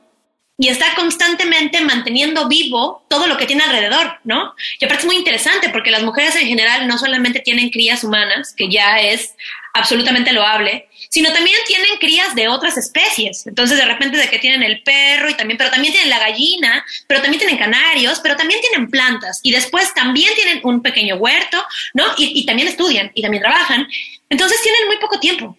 y 0.57 0.69
está 0.69 0.95
constantemente 0.95 1.81
manteniendo 1.81 2.47
vivo 2.47 3.05
todo 3.09 3.27
lo 3.27 3.37
que 3.37 3.47
tiene 3.47 3.65
alrededor, 3.65 4.21
¿no? 4.23 4.55
Y 4.79 4.85
aparte 4.85 5.03
es 5.03 5.07
muy 5.07 5.17
interesante 5.17 5.69
porque 5.71 5.91
las 5.91 6.05
mujeres 6.05 6.37
en 6.37 6.47
general 6.47 6.87
no 6.87 6.97
solamente 6.97 7.41
tienen 7.41 7.71
crías 7.71 8.05
humanas, 8.05 8.55
que 8.57 8.69
ya 8.69 9.01
es 9.01 9.35
absolutamente 9.73 10.33
loable, 10.33 10.89
sino 11.11 11.33
también 11.33 11.57
tienen 11.67 11.99
crías 11.99 12.37
de 12.37 12.47
otras 12.47 12.77
especies. 12.77 13.45
Entonces, 13.49 13.77
de 13.77 13.85
repente, 13.85 14.17
de 14.17 14.29
que 14.29 14.39
tienen 14.39 14.63
el 14.63 14.85
perro 14.85 15.29
y 15.29 15.35
también, 15.35 15.59
pero 15.59 15.71
también 15.71 15.93
tienen 15.93 16.11
la 16.11 16.21
gallina, 16.21 16.87
pero 17.09 17.21
también 17.21 17.41
tienen 17.41 17.59
canarios, 17.59 18.21
pero 18.21 18.37
también 18.37 18.61
tienen 18.61 18.89
plantas 18.89 19.41
y 19.43 19.51
después 19.51 19.93
también 19.93 20.33
tienen 20.37 20.61
un 20.63 20.83
pequeño 20.83 21.17
huerto, 21.17 21.65
¿no? 21.95 22.05
Y, 22.17 22.41
y 22.41 22.47
también 22.47 22.69
estudian 22.69 23.11
y 23.15 23.23
también 23.23 23.43
trabajan. 23.43 23.89
Entonces, 24.31 24.63
tienen 24.63 24.87
muy 24.87 24.99
poco 24.99 25.19
tiempo. 25.19 25.59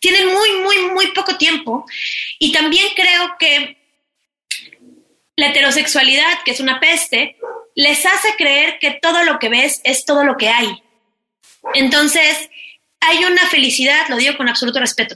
Tienen 0.00 0.26
muy, 0.26 0.52
muy, 0.62 0.78
muy 0.92 1.06
poco 1.08 1.36
tiempo. 1.36 1.84
Y 2.38 2.52
también 2.52 2.86
creo 2.94 3.34
que 3.40 3.77
la 5.38 5.50
heterosexualidad, 5.50 6.42
que 6.44 6.50
es 6.50 6.58
una 6.58 6.80
peste, 6.80 7.36
les 7.76 8.04
hace 8.04 8.34
creer 8.36 8.80
que 8.80 8.98
todo 9.00 9.22
lo 9.22 9.38
que 9.38 9.48
ves 9.48 9.80
es 9.84 10.04
todo 10.04 10.24
lo 10.24 10.36
que 10.36 10.48
hay. 10.48 10.82
Entonces, 11.74 12.50
hay 12.98 13.24
una 13.24 13.46
felicidad, 13.46 14.08
lo 14.08 14.16
digo 14.16 14.36
con 14.36 14.48
absoluto 14.48 14.80
respeto, 14.80 15.14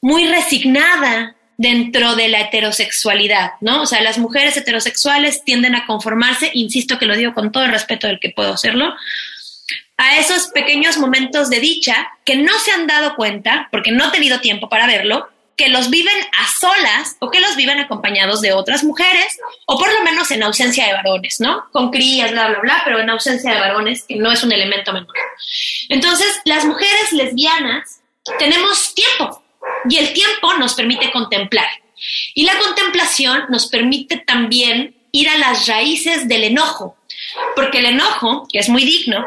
muy 0.00 0.28
resignada 0.28 1.34
dentro 1.56 2.14
de 2.14 2.28
la 2.28 2.42
heterosexualidad, 2.42 3.54
¿no? 3.60 3.82
O 3.82 3.86
sea, 3.86 4.00
las 4.00 4.16
mujeres 4.16 4.56
heterosexuales 4.56 5.42
tienden 5.42 5.74
a 5.74 5.86
conformarse, 5.86 6.52
insisto 6.54 6.96
que 6.96 7.06
lo 7.06 7.16
digo 7.16 7.34
con 7.34 7.50
todo 7.50 7.64
el 7.64 7.72
respeto 7.72 8.06
del 8.06 8.20
que 8.20 8.30
puedo 8.30 8.52
hacerlo, 8.52 8.94
a 9.96 10.18
esos 10.20 10.50
pequeños 10.54 10.98
momentos 10.98 11.50
de 11.50 11.58
dicha 11.58 12.12
que 12.24 12.36
no 12.36 12.56
se 12.60 12.70
han 12.70 12.86
dado 12.86 13.16
cuenta, 13.16 13.66
porque 13.72 13.90
no 13.90 14.06
he 14.06 14.12
tenido 14.12 14.38
tiempo 14.38 14.68
para 14.68 14.86
verlo, 14.86 15.30
que 15.56 15.68
los 15.68 15.90
viven 15.90 16.16
a 16.38 16.48
solas 16.48 17.16
o 17.20 17.30
que 17.30 17.40
los 17.40 17.56
viven 17.56 17.78
acompañados 17.78 18.40
de 18.40 18.52
otras 18.52 18.84
mujeres, 18.84 19.38
o 19.66 19.78
por 19.78 19.92
lo 19.92 20.02
menos 20.02 20.30
en 20.30 20.42
ausencia 20.42 20.86
de 20.86 20.94
varones, 20.94 21.40
¿no? 21.40 21.64
Con 21.72 21.90
crías, 21.90 22.30
bla, 22.32 22.48
bla, 22.48 22.60
bla, 22.60 22.82
pero 22.84 23.00
en 23.00 23.10
ausencia 23.10 23.52
de 23.52 23.60
varones, 23.60 24.04
que 24.04 24.16
no 24.16 24.32
es 24.32 24.42
un 24.42 24.52
elemento 24.52 24.92
menor. 24.92 25.14
Entonces, 25.88 26.40
las 26.44 26.64
mujeres 26.64 27.12
lesbianas 27.12 28.00
tenemos 28.38 28.94
tiempo 28.94 29.42
y 29.88 29.98
el 29.98 30.12
tiempo 30.12 30.54
nos 30.54 30.74
permite 30.74 31.10
contemplar. 31.10 31.68
Y 32.34 32.44
la 32.44 32.58
contemplación 32.58 33.44
nos 33.48 33.68
permite 33.68 34.18
también 34.18 34.96
ir 35.12 35.28
a 35.28 35.38
las 35.38 35.66
raíces 35.68 36.26
del 36.28 36.44
enojo, 36.44 36.96
porque 37.54 37.78
el 37.78 37.86
enojo, 37.86 38.48
que 38.52 38.58
es 38.58 38.68
muy 38.68 38.84
digno, 38.84 39.24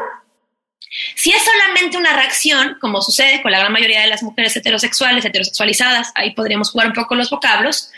si 1.14 1.30
es 1.30 1.42
solamente 1.42 1.96
una 1.96 2.14
reacción, 2.14 2.78
como 2.80 3.02
sucede 3.02 3.42
con 3.42 3.52
la 3.52 3.60
gran 3.60 3.72
mayoría 3.72 4.00
de 4.00 4.08
las 4.08 4.22
mujeres 4.22 4.56
heterosexuales, 4.56 5.24
heterosexualizadas, 5.24 6.12
ahí 6.14 6.32
podríamos 6.32 6.70
jugar 6.70 6.88
un 6.88 6.94
poco 6.94 7.14
los 7.14 7.30
vocablos, 7.30 7.90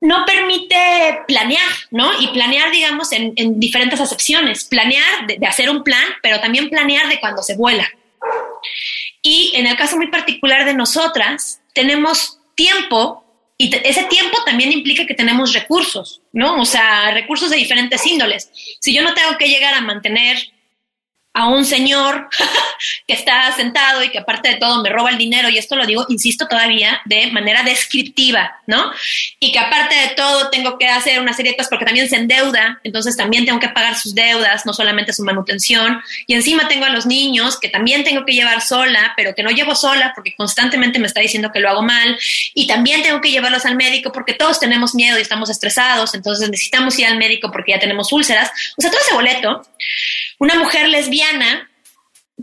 no 0.00 0.24
permite 0.24 1.22
planear, 1.26 1.72
¿no? 1.90 2.20
Y 2.20 2.28
planear, 2.28 2.70
digamos, 2.70 3.10
en, 3.12 3.58
diferentes 3.58 4.00
acepciones. 4.00 4.64
Planear 4.64 5.26
de, 5.26 5.44
hacer 5.46 5.70
un 5.70 5.82
plan, 5.82 6.04
pero 6.22 6.40
también 6.40 6.70
planear 6.70 7.08
de 7.08 7.18
cuando 7.18 7.42
se 7.42 7.56
vuela. 7.56 7.88
Y 9.22 9.52
en 9.56 9.66
el 9.66 9.76
caso 9.76 9.96
muy 9.96 10.08
particular 10.08 10.64
de 10.64 10.74
nosotras, 10.74 11.60
tenemos 11.74 12.38
tiempo 12.54 13.24
y 13.56 13.74
ese 13.84 14.04
tiempo 14.04 14.38
también 14.44 14.70
implica 14.70 15.04
que 15.04 15.14
tenemos 15.14 15.52
recursos, 15.52 16.22
¿no? 16.32 16.60
O 16.60 16.64
sea, 16.64 17.10
recursos 17.10 17.50
de 17.50 17.56
diferentes 17.56 18.06
índoles. 18.06 18.50
Si 18.80 18.94
yo 18.94 19.02
no 19.02 19.14
tengo 19.14 19.36
que 19.36 19.48
llegar 19.48 19.74
a 19.74 19.80
mantener 19.80 20.38
a 21.34 21.46
un 21.46 21.64
señor 21.64 22.28
que 23.06 23.14
está 23.14 23.52
sentado 23.52 24.02
y 24.02 24.10
que 24.10 24.18
aparte 24.18 24.48
de 24.48 24.56
todo 24.56 24.82
me 24.82 24.90
roba 24.90 25.10
el 25.10 25.18
dinero, 25.18 25.48
y 25.48 25.58
esto 25.58 25.76
lo 25.76 25.86
digo, 25.86 26.04
insisto 26.08 26.46
todavía, 26.48 27.00
de 27.04 27.28
manera 27.28 27.62
descriptiva, 27.62 28.56
¿no? 28.66 28.90
Y 29.38 29.52
que 29.52 29.58
aparte 29.58 29.94
de 29.94 30.08
todo 30.16 30.50
tengo 30.50 30.78
que 30.78 30.88
hacer 30.88 31.20
una 31.20 31.32
serie 31.32 31.52
de 31.52 31.56
cosas 31.56 31.70
porque 31.70 31.84
también 31.84 32.08
se 32.08 32.16
endeuda, 32.16 32.80
entonces 32.82 33.16
también 33.16 33.44
tengo 33.44 33.60
que 33.60 33.68
pagar 33.68 33.96
sus 33.96 34.14
deudas, 34.14 34.66
no 34.66 34.72
solamente 34.72 35.12
su 35.12 35.22
manutención, 35.22 36.02
y 36.26 36.34
encima 36.34 36.66
tengo 36.68 36.86
a 36.86 36.90
los 36.90 37.06
niños 37.06 37.58
que 37.58 37.68
también 37.68 38.04
tengo 38.04 38.24
que 38.24 38.32
llevar 38.32 38.60
sola, 38.60 39.12
pero 39.16 39.34
que 39.34 39.42
no 39.42 39.50
llevo 39.50 39.74
sola 39.74 40.12
porque 40.14 40.34
constantemente 40.36 40.98
me 40.98 41.06
está 41.06 41.20
diciendo 41.20 41.50
que 41.52 41.60
lo 41.60 41.68
hago 41.68 41.82
mal, 41.82 42.18
y 42.54 42.66
también 42.66 43.02
tengo 43.02 43.20
que 43.20 43.30
llevarlos 43.30 43.64
al 43.64 43.76
médico 43.76 44.10
porque 44.12 44.34
todos 44.34 44.58
tenemos 44.58 44.94
miedo 44.94 45.18
y 45.18 45.22
estamos 45.22 45.50
estresados, 45.50 46.14
entonces 46.14 46.50
necesitamos 46.50 46.98
ir 46.98 47.06
al 47.06 47.16
médico 47.16 47.50
porque 47.52 47.72
ya 47.72 47.78
tenemos 47.78 48.12
úlceras, 48.12 48.50
o 48.76 48.82
sea, 48.82 48.90
todo 48.90 49.00
ese 49.00 49.14
boleto 49.14 49.62
una 50.38 50.54
mujer 50.54 50.88
lesbiana 50.88 51.70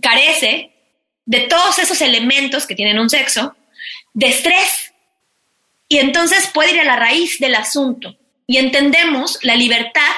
carece 0.01 0.71
de 1.25 1.41
todos 1.41 1.79
esos 1.79 2.01
elementos 2.01 2.67
que 2.67 2.75
tienen 2.75 2.99
un 2.99 3.09
sexo, 3.09 3.55
de 4.13 4.27
estrés, 4.27 4.93
y 5.87 5.97
entonces 5.97 6.47
puede 6.53 6.73
ir 6.73 6.81
a 6.81 6.85
la 6.85 6.95
raíz 6.95 7.39
del 7.39 7.55
asunto. 7.55 8.15
Y 8.47 8.57
entendemos 8.57 9.39
la 9.43 9.55
libertad 9.55 10.11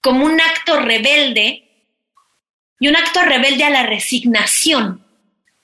como 0.00 0.24
un 0.24 0.40
acto 0.40 0.80
rebelde 0.80 1.64
y 2.80 2.88
un 2.88 2.96
acto 2.96 3.22
rebelde 3.22 3.64
a 3.64 3.70
la 3.70 3.84
resignación, 3.84 5.04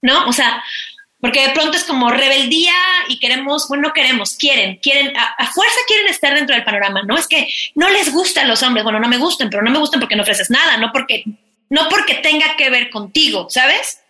¿no? 0.02 0.26
O 0.26 0.32
sea, 0.32 0.62
porque 1.20 1.46
de 1.46 1.52
pronto 1.52 1.76
es 1.76 1.84
como 1.84 2.10
rebeldía 2.10 2.74
y 3.08 3.18
queremos, 3.18 3.68
bueno, 3.68 3.88
no 3.88 3.92
queremos, 3.92 4.36
quieren, 4.36 4.76
quieren, 4.76 5.14
a, 5.16 5.46
fuerza 5.52 5.78
quieren 5.86 6.08
estar 6.08 6.34
dentro 6.34 6.54
del 6.54 6.64
panorama, 6.64 7.02
¿no? 7.02 7.16
Es 7.16 7.26
que 7.26 7.48
no 7.74 7.90
les 7.90 8.12
gustan 8.12 8.48
los 8.48 8.62
hombres, 8.62 8.84
bueno, 8.84 9.00
no 9.00 9.08
me 9.08 9.18
gustan, 9.18 9.50
pero 9.50 9.62
no 9.62 9.70
me 9.70 9.78
gustan 9.78 10.00
porque 10.00 10.16
no 10.16 10.22
ofreces 10.22 10.50
nada, 10.50 10.78
no 10.78 10.92
porque, 10.92 11.24
no 11.68 11.88
porque 11.88 12.14
tenga 12.14 12.56
que 12.56 12.70
ver 12.70 12.88
contigo, 12.88 13.48
¿sabes? 13.50 14.00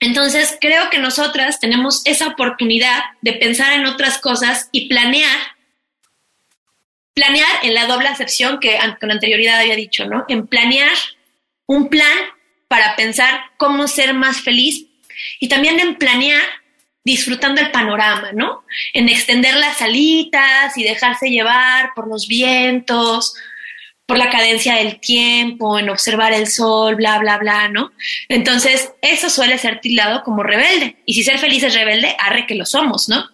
Entonces, 0.00 0.58
creo 0.60 0.90
que 0.90 0.98
nosotras 0.98 1.60
tenemos 1.60 2.02
esa 2.04 2.26
oportunidad 2.26 3.00
de 3.20 3.34
pensar 3.34 3.72
en 3.72 3.86
otras 3.86 4.18
cosas 4.18 4.68
y 4.72 4.88
planear, 4.88 5.38
planear 7.14 7.48
en 7.62 7.74
la 7.74 7.86
doble 7.86 8.08
acepción 8.08 8.58
que 8.58 8.76
con 9.00 9.12
anterioridad 9.12 9.60
había 9.60 9.76
dicho, 9.76 10.06
¿no? 10.06 10.24
En 10.26 10.48
planear 10.48 10.92
un 11.66 11.88
plan 11.88 12.18
para 12.66 12.96
pensar 12.96 13.44
cómo 13.56 13.86
ser 13.86 14.14
más 14.14 14.40
feliz 14.40 14.86
y 15.40 15.48
también 15.48 15.80
en 15.80 15.96
planear 15.96 16.42
disfrutando 17.04 17.60
el 17.60 17.70
panorama, 17.70 18.30
¿no? 18.32 18.64
En 18.92 19.08
extender 19.08 19.54
las 19.56 19.82
alitas 19.82 20.76
y 20.76 20.84
dejarse 20.84 21.30
llevar 21.30 21.92
por 21.94 22.06
los 22.08 22.28
vientos, 22.28 23.34
por 24.06 24.18
la 24.18 24.30
cadencia 24.30 24.76
del 24.76 25.00
tiempo, 25.00 25.78
en 25.78 25.90
observar 25.90 26.32
el 26.32 26.46
sol, 26.46 26.94
bla, 26.96 27.18
bla, 27.18 27.38
bla, 27.38 27.68
¿no? 27.68 27.92
Entonces, 28.28 28.92
eso 29.00 29.30
suele 29.30 29.58
ser 29.58 29.80
tildado 29.80 30.22
como 30.22 30.42
rebelde. 30.42 30.96
Y 31.06 31.14
si 31.14 31.24
ser 31.24 31.38
feliz 31.38 31.62
es 31.62 31.74
rebelde, 31.74 32.14
arre 32.18 32.46
que 32.46 32.54
lo 32.54 32.66
somos, 32.66 33.08
¿no? 33.08 33.24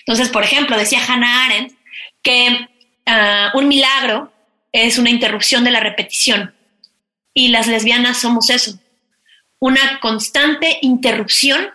Entonces, 0.00 0.28
por 0.28 0.44
ejemplo, 0.44 0.78
decía 0.78 1.04
Hannah 1.06 1.46
Arendt 1.46 1.74
que 2.22 2.68
ah, 3.06 3.50
un 3.54 3.68
milagro 3.68 4.32
es 4.72 4.98
una 4.98 5.10
interrupción 5.10 5.64
de 5.64 5.70
la 5.70 5.80
repetición. 5.80 6.54
Y 7.34 7.48
las 7.48 7.66
lesbianas 7.66 8.20
somos 8.20 8.50
eso 8.50 8.78
una 9.58 10.00
constante 10.00 10.78
interrupción 10.82 11.70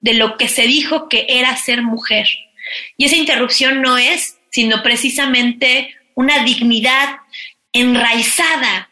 de 0.00 0.14
lo 0.14 0.36
que 0.36 0.48
se 0.48 0.62
dijo 0.62 1.08
que 1.08 1.26
era 1.28 1.56
ser 1.56 1.82
mujer. 1.82 2.26
Y 2.96 3.06
esa 3.06 3.16
interrupción 3.16 3.82
no 3.82 3.98
es, 3.98 4.38
sino 4.50 4.82
precisamente 4.82 5.94
una 6.14 6.44
dignidad 6.44 7.18
enraizada 7.72 8.90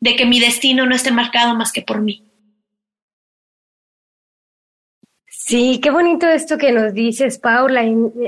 de 0.00 0.16
que 0.16 0.26
mi 0.26 0.40
destino 0.40 0.86
no 0.86 0.94
esté 0.94 1.10
marcado 1.10 1.54
más 1.54 1.72
que 1.72 1.82
por 1.82 2.00
mí. 2.00 2.24
Sí, 5.50 5.80
qué 5.82 5.90
bonito 5.90 6.28
esto 6.28 6.58
que 6.58 6.70
nos 6.70 6.94
dices, 6.94 7.40
Paula, 7.40 7.82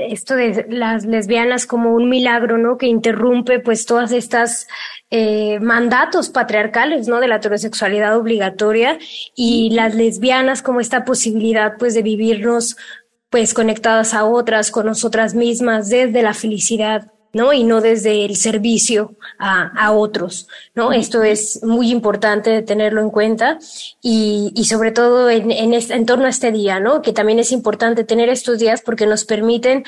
esto 0.09 0.35
de 0.35 0.65
las 0.67 1.05
lesbianas 1.05 1.65
como 1.65 1.93
un 1.93 2.09
milagro, 2.09 2.57
¿no? 2.57 2.77
Que 2.77 2.87
interrumpe 2.87 3.61
pues 3.61 3.85
todas 3.85 4.11
estas 4.11 4.67
eh, 5.09 5.57
mandatos 5.61 6.27
patriarcales, 6.27 7.07
¿no? 7.07 7.21
De 7.21 7.29
la 7.29 7.37
heterosexualidad 7.37 8.17
obligatoria 8.17 8.99
y 9.37 9.69
las 9.69 9.95
lesbianas 9.95 10.61
como 10.61 10.81
esta 10.81 11.05
posibilidad 11.05 11.77
pues 11.79 11.93
de 11.93 12.01
vivirnos 12.01 12.75
pues 13.29 13.53
conectadas 13.53 14.13
a 14.13 14.25
otras, 14.25 14.69
con 14.69 14.85
nosotras 14.85 15.33
mismas, 15.33 15.87
desde 15.87 16.23
la 16.23 16.33
felicidad, 16.33 17.12
¿no? 17.33 17.51
Y 17.51 17.63
no 17.63 17.81
desde 17.81 18.25
el 18.25 18.35
servicio 18.35 19.15
a, 19.39 19.67
a 19.75 19.91
otros, 19.91 20.47
¿no? 20.75 20.93
Esto 20.93 21.23
es 21.23 21.63
muy 21.63 21.91
importante 21.91 22.61
tenerlo 22.61 23.01
en 23.01 23.09
cuenta 23.09 23.57
y, 24.01 24.51
y 24.55 24.65
sobre 24.65 24.91
todo 24.91 25.29
en, 25.29 25.51
en, 25.51 25.73
este, 25.73 25.95
en 25.95 26.05
torno 26.05 26.25
a 26.25 26.29
este 26.29 26.51
día, 26.51 26.79
¿no? 26.79 27.01
Que 27.01 27.11
también 27.11 27.39
es 27.39 27.51
importante 27.51 28.03
tener 28.03 28.29
estos 28.29 28.59
días 28.59 28.81
porque 28.81 29.07
nos 29.07 29.25
permiten 29.25 29.83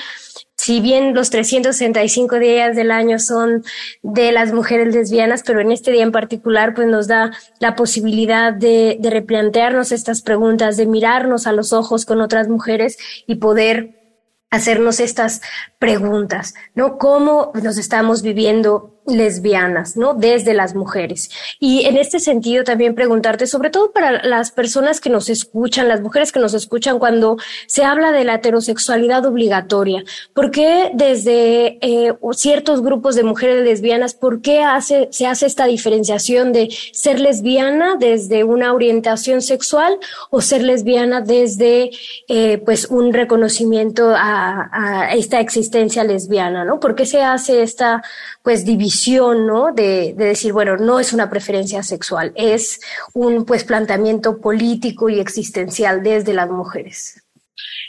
si 0.58 0.80
bien 0.80 1.14
los 1.14 1.30
365 1.30 2.40
días 2.40 2.76
del 2.76 2.90
año 2.90 3.20
son 3.20 3.64
de 4.02 4.32
las 4.32 4.54
mujeres 4.54 4.96
lesbianas, 4.96 5.44
pero 5.46 5.60
en 5.60 5.72
este 5.72 5.92
día 5.92 6.04
en 6.04 6.12
particular, 6.12 6.74
pues 6.74 6.88
nos 6.88 7.08
da 7.08 7.32
la 7.60 7.76
posibilidad 7.76 8.54
de, 8.54 8.98
de 9.00 9.10
replantearnos 9.10 9.92
estas 9.92 10.22
preguntas, 10.22 10.78
de 10.78 10.88
mirarnos 10.88 11.46
a 11.46 11.52
los 11.52 11.74
ojos 11.74 12.06
con 12.06 12.22
otras 12.22 12.48
mujeres 12.48 12.98
y 13.28 13.36
poder 13.36 14.05
hacernos 14.50 15.00
estas 15.00 15.42
preguntas, 15.80 16.54
¿no? 16.74 16.98
¿Cómo 16.98 17.52
nos 17.62 17.78
estamos 17.78 18.22
viviendo 18.22 18.95
lesbianas, 19.08 19.98
¿no? 19.98 20.14
Desde 20.14 20.54
las 20.54 20.76
mujeres. 20.76 21.30
Y 21.60 21.86
en 21.86 21.98
este 21.98 22.20
sentido 22.20 22.64
también 22.64 22.96
preguntarte, 22.96 23.48
sobre 23.48 23.70
todo 23.70 23.92
para 23.92 24.24
las 24.24 24.52
personas 24.52 25.00
que 25.00 25.10
nos 25.10 25.30
escuchan, 25.30 25.88
las 25.88 26.02
mujeres 26.02 26.32
que 26.32 26.40
nos 26.40 26.54
escuchan 26.54 27.00
cuando 27.00 27.38
se 27.68 27.84
habla 27.84 28.12
de 28.12 28.24
la 28.24 28.36
heterosexualidad 28.36 29.26
obligatoria, 29.26 30.04
¿por 30.34 30.52
qué 30.52 30.92
desde 30.94 31.78
eh, 31.82 32.14
ciertos 32.34 32.82
grupos 32.82 33.16
de 33.16 33.24
mujeres 33.24 33.64
lesbianas, 33.64 34.14
por 34.14 34.42
qué 34.42 34.64
hace, 34.64 35.08
se 35.12 35.28
hace 35.28 35.46
esta 35.46 35.66
diferenciación 35.66 36.54
de 36.54 36.70
ser 36.92 37.20
lesbiana 37.20 37.96
desde 38.00 38.44
una 38.44 38.74
orientación 38.74 39.42
sexual 39.42 39.98
o 40.30 40.42
ser 40.42 40.64
lesbiana 40.64 41.22
desde 41.22 41.92
eh, 42.28 42.58
pues 42.60 42.86
un 42.86 43.14
reconocimiento 43.14 44.14
a, 44.16 44.70
a 44.72 45.14
esta 45.14 45.40
existencia 45.40 46.04
lesbiana, 46.04 46.66
¿no? 46.66 46.80
¿Por 46.80 46.96
qué 46.96 47.06
se 47.06 47.22
hace 47.22 47.62
esta 47.62 48.04
pues 48.46 48.64
división, 48.64 49.48
¿no? 49.48 49.74
De, 49.74 50.14
de, 50.14 50.26
decir, 50.26 50.54
bueno, 50.54 50.78
no 50.78 51.00
es 51.00 51.14
una 51.14 51.32
preferencia 51.32 51.82
sexual, 51.82 52.32
es 52.36 52.80
un 53.14 53.44
pues 53.44 53.64
planteamiento 53.64 54.40
político 54.40 55.10
y 55.10 55.20
existencial 55.20 56.04
desde 56.04 56.32
las 56.32 56.48
mujeres. 56.48 57.24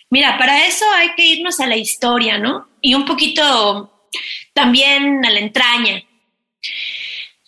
Mira, 0.09 0.39
para 0.39 0.67
eso 0.67 0.87
hay 0.95 1.15
que 1.15 1.27
irnos 1.27 1.61
a 1.61 1.67
la 1.67 1.77
historia, 1.77 2.39
¿no? 2.39 2.69
Y 2.81 2.95
un 2.95 3.05
poquito 3.05 4.09
también 4.55 5.27
a 5.27 5.31
la 5.31 5.41
entraña. 5.41 6.03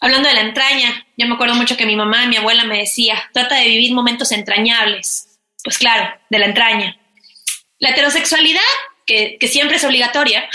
Hablando 0.01 0.29
de 0.29 0.35
la 0.35 0.43
entraña, 0.43 1.07
yo 1.17 1.27
me 1.27 1.35
acuerdo 1.35 1.55
mucho 1.55 1.79
que 1.79 1.87
mi 1.87 1.97
mamá 1.97 2.27
mi 2.27 2.37
abuela 2.37 2.65
me 2.65 2.79
decía, 2.79 3.31
trata 3.33 3.55
de 3.55 3.69
vivir 3.69 3.95
momentos 3.95 4.33
entrañables. 4.33 5.39
Pues 5.65 5.79
claro, 5.79 6.15
de 6.29 6.39
la 6.39 6.45
entraña. 6.45 7.01
La 7.79 7.91
heterosexualidad, 7.91 8.61
que, 9.07 9.39
que 9.41 9.49
siempre 9.49 9.79
es 9.79 9.85
obligatoria, 9.85 10.47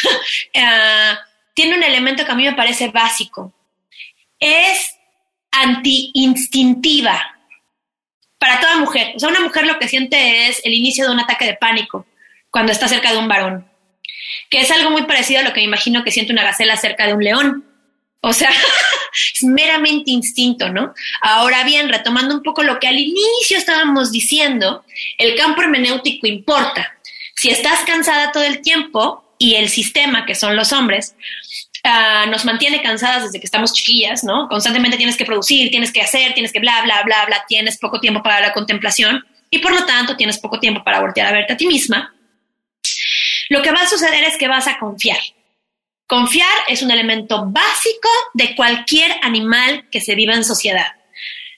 uh, 0.55 1.17
tiene 1.53 1.77
un 1.77 1.83
elemento 1.83 2.25
que 2.25 2.31
a 2.31 2.35
mí 2.35 2.43
me 2.43 2.53
parece 2.53 2.89
básico. 2.89 3.53
Es 4.39 4.95
anti-instintiva 5.51 7.33
para 8.37 8.59
toda 8.59 8.77
mujer. 8.77 9.13
O 9.15 9.19
sea, 9.19 9.29
una 9.29 9.39
mujer 9.39 9.65
lo 9.65 9.79
que 9.79 9.87
siente 9.87 10.47
es 10.47 10.61
el 10.65 10.73
inicio 10.73 11.05
de 11.05 11.13
un 11.13 11.19
ataque 11.19 11.45
de 11.45 11.55
pánico 11.55 12.05
cuando 12.49 12.71
está 12.71 12.87
cerca 12.87 13.11
de 13.11 13.17
un 13.17 13.27
varón, 13.27 13.67
que 14.49 14.59
es 14.59 14.69
algo 14.69 14.91
muy 14.91 15.03
parecido 15.03 15.39
a 15.39 15.43
lo 15.43 15.53
que 15.53 15.61
me 15.61 15.67
imagino 15.67 16.03
que 16.03 16.11
siente 16.11 16.33
una 16.33 16.43
gacela 16.43 16.75
cerca 16.75 17.07
de 17.07 17.13
un 17.13 17.23
león. 17.23 17.65
O 18.21 18.33
sea, 18.33 18.49
es 19.33 19.43
meramente 19.43 20.11
instinto, 20.11 20.69
¿no? 20.69 20.93
Ahora 21.21 21.63
bien, 21.63 21.89
retomando 21.89 22.35
un 22.35 22.43
poco 22.43 22.63
lo 22.63 22.79
que 22.79 22.87
al 22.87 22.99
inicio 22.99 23.57
estábamos 23.57 24.11
diciendo, 24.11 24.83
el 25.17 25.35
campo 25.35 25.61
hermenéutico 25.61 26.27
importa. 26.27 26.97
Si 27.35 27.49
estás 27.49 27.79
cansada 27.85 28.31
todo 28.31 28.43
el 28.43 28.61
tiempo, 28.61 29.22
y 29.43 29.55
el 29.55 29.67
sistema, 29.67 30.25
que 30.25 30.35
son 30.35 30.55
los 30.55 30.71
hombres, 30.71 31.17
uh, 31.83 32.29
nos 32.29 32.45
mantiene 32.45 32.81
cansadas 32.81 33.23
desde 33.23 33.41
que 33.41 33.45
estamos 33.45 33.73
chiquillas, 33.73 34.23
¿no? 34.23 34.47
Constantemente 34.47 34.95
tienes 34.95 35.17
que 35.17 35.25
producir, 35.25 35.69
tienes 35.69 35.91
que 35.91 36.01
hacer, 36.01 36.33
tienes 36.33 36.53
que 36.53 36.61
bla, 36.61 36.81
bla, 36.83 37.03
bla, 37.03 37.25
bla, 37.25 37.43
tienes 37.45 37.77
poco 37.77 37.99
tiempo 37.99 38.23
para 38.23 38.39
la 38.39 38.53
contemplación 38.53 39.21
y 39.49 39.59
por 39.59 39.73
lo 39.73 39.85
tanto 39.85 40.15
tienes 40.15 40.39
poco 40.39 40.61
tiempo 40.61 40.81
para 40.81 41.01
voltear 41.01 41.27
a 41.27 41.33
verte 41.33 41.51
a 41.51 41.57
ti 41.57 41.67
misma. 41.67 42.15
Lo 43.49 43.61
que 43.61 43.71
va 43.71 43.81
a 43.81 43.89
suceder 43.89 44.23
es 44.23 44.37
que 44.37 44.47
vas 44.47 44.65
a 44.67 44.79
confiar. 44.79 45.19
Confiar 46.07 46.57
es 46.69 46.81
un 46.81 46.91
elemento 46.91 47.43
básico 47.45 48.07
de 48.33 48.55
cualquier 48.55 49.11
animal 49.23 49.89
que 49.91 49.99
se 49.99 50.15
viva 50.15 50.35
en 50.35 50.45
sociedad. 50.45 50.93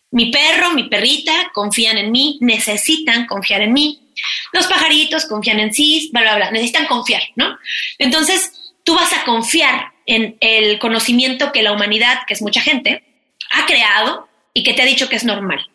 Mi 0.10 0.32
perro, 0.32 0.72
mi 0.72 0.90
perrita 0.90 1.52
confían 1.54 2.00
en 2.00 2.12
mí, 2.12 2.40
necesitan 2.42 3.28
confiar 3.28 3.62
en 3.62 3.74
mí, 3.74 4.05
los 4.54 4.68
pajaritos 4.68 5.26
confían 5.26 5.60
en 5.60 5.74
sí, 5.74 6.10
bla, 6.14 6.22
bla, 6.22 6.36
bla, 6.36 6.52
necesitan 6.52 6.86
confiar, 6.86 7.24
¿no? 7.36 7.58
Entonces, 7.98 8.74
tú 8.84 8.96
vas 8.96 9.12
a 9.14 9.24
confiar 9.24 9.92
en 10.06 10.38
el 10.40 10.80
conocimiento 10.80 11.52
que 11.52 11.64
la 11.64 11.72
humanidad, 11.72 12.20
que 12.28 12.34
es 12.34 12.42
mucha 12.42 12.62
gente, 12.62 13.04
ha 13.52 13.66
creado 13.66 14.28
y 14.54 14.64
que 14.64 14.74
te 14.74 14.82
ha 14.82 14.86
dicho 14.86 15.10
que 15.10 15.16
es 15.16 15.24
normal 15.24 15.68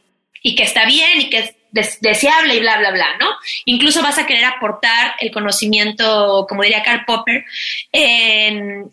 y 0.43 0.55
que 0.55 0.63
está 0.63 0.87
bien 0.87 1.21
y 1.21 1.31
que 1.31 1.39
es 1.39 1.55
deseable 2.01 2.57
y 2.57 2.61
bla, 2.61 2.79
bla, 2.79 2.91
bla, 2.91 3.17
¿no? 3.19 3.29
Incluso 3.65 4.03
vas 4.03 4.19
a 4.19 4.27
querer 4.27 4.45
aportar 4.45 5.15
el 5.21 5.31
conocimiento, 5.31 6.47
como 6.49 6.63
diría 6.63 6.83
Karl 6.83 7.05
Popper, 7.05 7.45
en, 7.93 8.91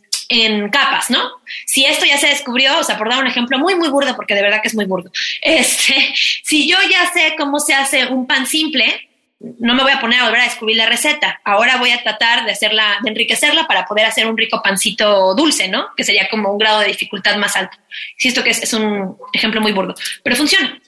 capas, 0.72 1.10
¿no? 1.10 1.22
Si 1.66 1.86
esto 1.86 2.06
ya 2.06 2.18
se 2.18 2.28
descubrió, 2.28 2.78
o 2.80 2.84
sea, 2.84 2.98
por 2.98 3.10
dar 3.10 3.20
un 3.20 3.28
ejemplo 3.28 3.58
muy, 3.60 3.76
muy 3.76 3.88
burdo, 3.88 4.16
porque 4.16 4.36
de 4.36 4.42
verdad 4.42 4.62
que 4.62 4.68
es 4.68 4.76
muy 4.76 4.86
burdo, 4.86 5.10
este, 5.42 6.14
si 6.44 6.68
yo 6.68 6.78
ya 6.90 7.10
sé 7.12 7.36
cómo 7.38 7.60
se 7.60 7.74
hace 7.74 8.08
un 8.08 8.28
pan 8.28 8.46
simple, 8.46 9.10
no 9.40 9.76
me 9.76 9.84
voy 9.84 9.92
a 9.92 10.00
poner 10.00 10.20
a 10.20 10.26
volver 10.26 10.42
a 10.42 10.46
descubrir 10.46 10.78
la 10.78 10.88
receta. 10.88 11.40
Ahora 11.44 11.78
voy 11.78 11.92
a 11.92 12.02
tratar 12.02 12.46
de 12.46 12.52
hacerla, 12.52 12.98
de 13.04 13.12
enriquecerla 13.12 13.68
para 13.68 13.86
poder 13.86 14.06
hacer 14.06 14.26
un 14.26 14.38
rico 14.38 14.62
pancito 14.64 15.36
dulce, 15.36 15.68
¿no? 15.68 15.90
Que 15.96 16.04
sería 16.04 16.28
como 16.30 16.52
un 16.52 16.58
grado 16.58 16.80
de 16.80 16.88
dificultad 16.88 17.36
más 17.38 17.56
alto. 17.56 17.78
Insisto 18.14 18.44
que 18.44 18.50
es, 18.50 18.64
es 18.64 18.74
un 18.74 19.18
ejemplo 19.34 19.62
muy 19.62 19.74
burdo, 19.74 19.94
pero 20.24 20.36
funciona. 20.36 20.80